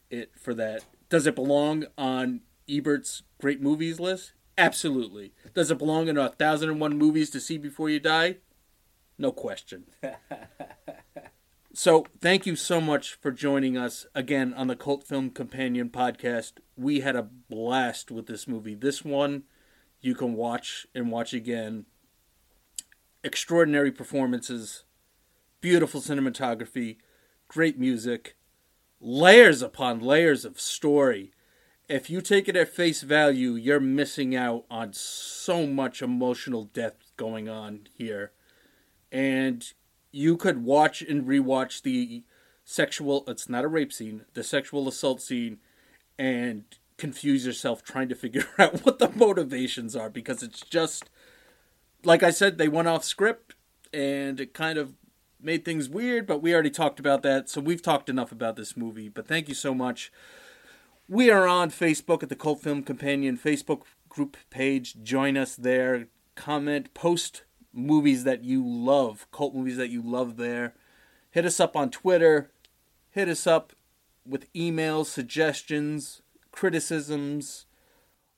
[0.09, 0.85] it for that.
[1.09, 4.31] Does it belong on Ebert's great movies list?
[4.57, 5.33] Absolutely.
[5.53, 8.37] Does it belong in a thousand and one movies to see before you die?
[9.17, 9.85] No question.
[11.73, 16.53] so, thank you so much for joining us again on the Cult Film Companion podcast.
[16.75, 18.75] We had a blast with this movie.
[18.75, 19.43] This one
[20.01, 21.85] you can watch and watch again.
[23.23, 24.83] Extraordinary performances,
[25.61, 26.97] beautiful cinematography,
[27.47, 28.35] great music,
[28.99, 31.32] layers upon layers of story.
[31.93, 37.11] If you take it at face value, you're missing out on so much emotional depth
[37.17, 38.31] going on here.
[39.11, 39.63] And
[40.11, 42.23] you could watch and rewatch the
[42.63, 45.59] sexual, it's not a rape scene, the sexual assault scene,
[46.17, 46.63] and
[46.97, 51.11] confuse yourself trying to figure out what the motivations are because it's just,
[52.03, 53.53] like I said, they went off script
[53.93, 54.95] and it kind of
[55.39, 58.75] made things weird, but we already talked about that, so we've talked enough about this
[58.75, 59.09] movie.
[59.09, 60.11] But thank you so much.
[61.09, 65.03] We are on Facebook at the Cult Film Companion Facebook group page.
[65.03, 66.07] Join us there.
[66.35, 67.43] Comment, post
[67.73, 70.75] movies that you love, cult movies that you love there.
[71.31, 72.51] Hit us up on Twitter.
[73.09, 73.73] Hit us up
[74.25, 76.21] with emails, suggestions,
[76.51, 77.65] criticisms,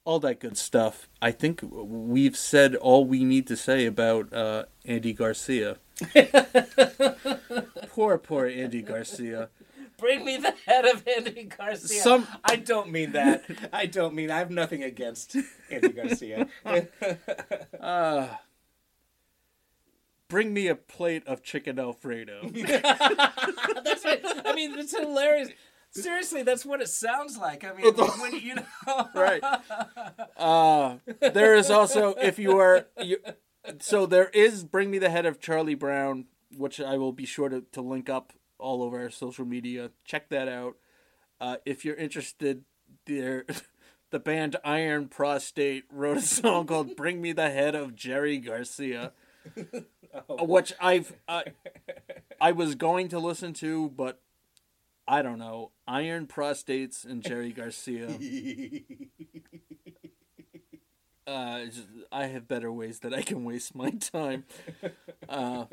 [0.03, 1.07] all that good stuff.
[1.21, 5.77] I think we've said all we need to say about uh, Andy Garcia.
[7.89, 9.49] poor, poor Andy Garcia.
[9.97, 12.01] Bring me the head of Andy Garcia.
[12.01, 13.43] Some- I don't mean that.
[13.73, 14.31] I don't mean.
[14.31, 15.35] I have nothing against
[15.69, 16.47] Andy Garcia.
[20.27, 22.49] Bring me a plate of chicken Alfredo.
[22.53, 25.49] that's what, I mean, it's hilarious.
[25.91, 27.63] Seriously, that's what it sounds like.
[27.63, 29.41] I mean, when you know, right.
[30.35, 33.17] Uh, there is also if you are you,
[33.79, 36.25] so there is bring me the head of Charlie Brown,
[36.57, 39.91] which I will be sure to, to link up all over our social media.
[40.03, 40.75] Check that out.
[41.39, 42.63] Uh, if you're interested,
[43.05, 43.45] there
[44.11, 49.11] the band Iron Prostate wrote a song called "Bring Me the Head of Jerry Garcia,"
[50.29, 51.43] which I've uh,
[52.39, 54.21] I was going to listen to, but
[55.07, 55.71] I don't know.
[55.87, 58.09] Iron Prostates and Jerry Garcia.
[61.27, 61.65] Uh,
[62.11, 64.45] I have better ways that I can waste my time.
[65.27, 65.65] Uh,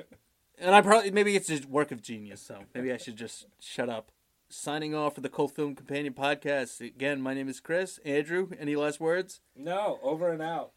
[0.62, 2.40] and I probably maybe it's just work of genius.
[2.40, 4.10] So maybe I should just shut up.
[4.48, 6.80] Signing off for the Cult Film Companion podcast.
[6.80, 7.98] Again, my name is Chris.
[8.05, 9.40] Andrew, any last words?
[9.56, 10.70] no, over and out.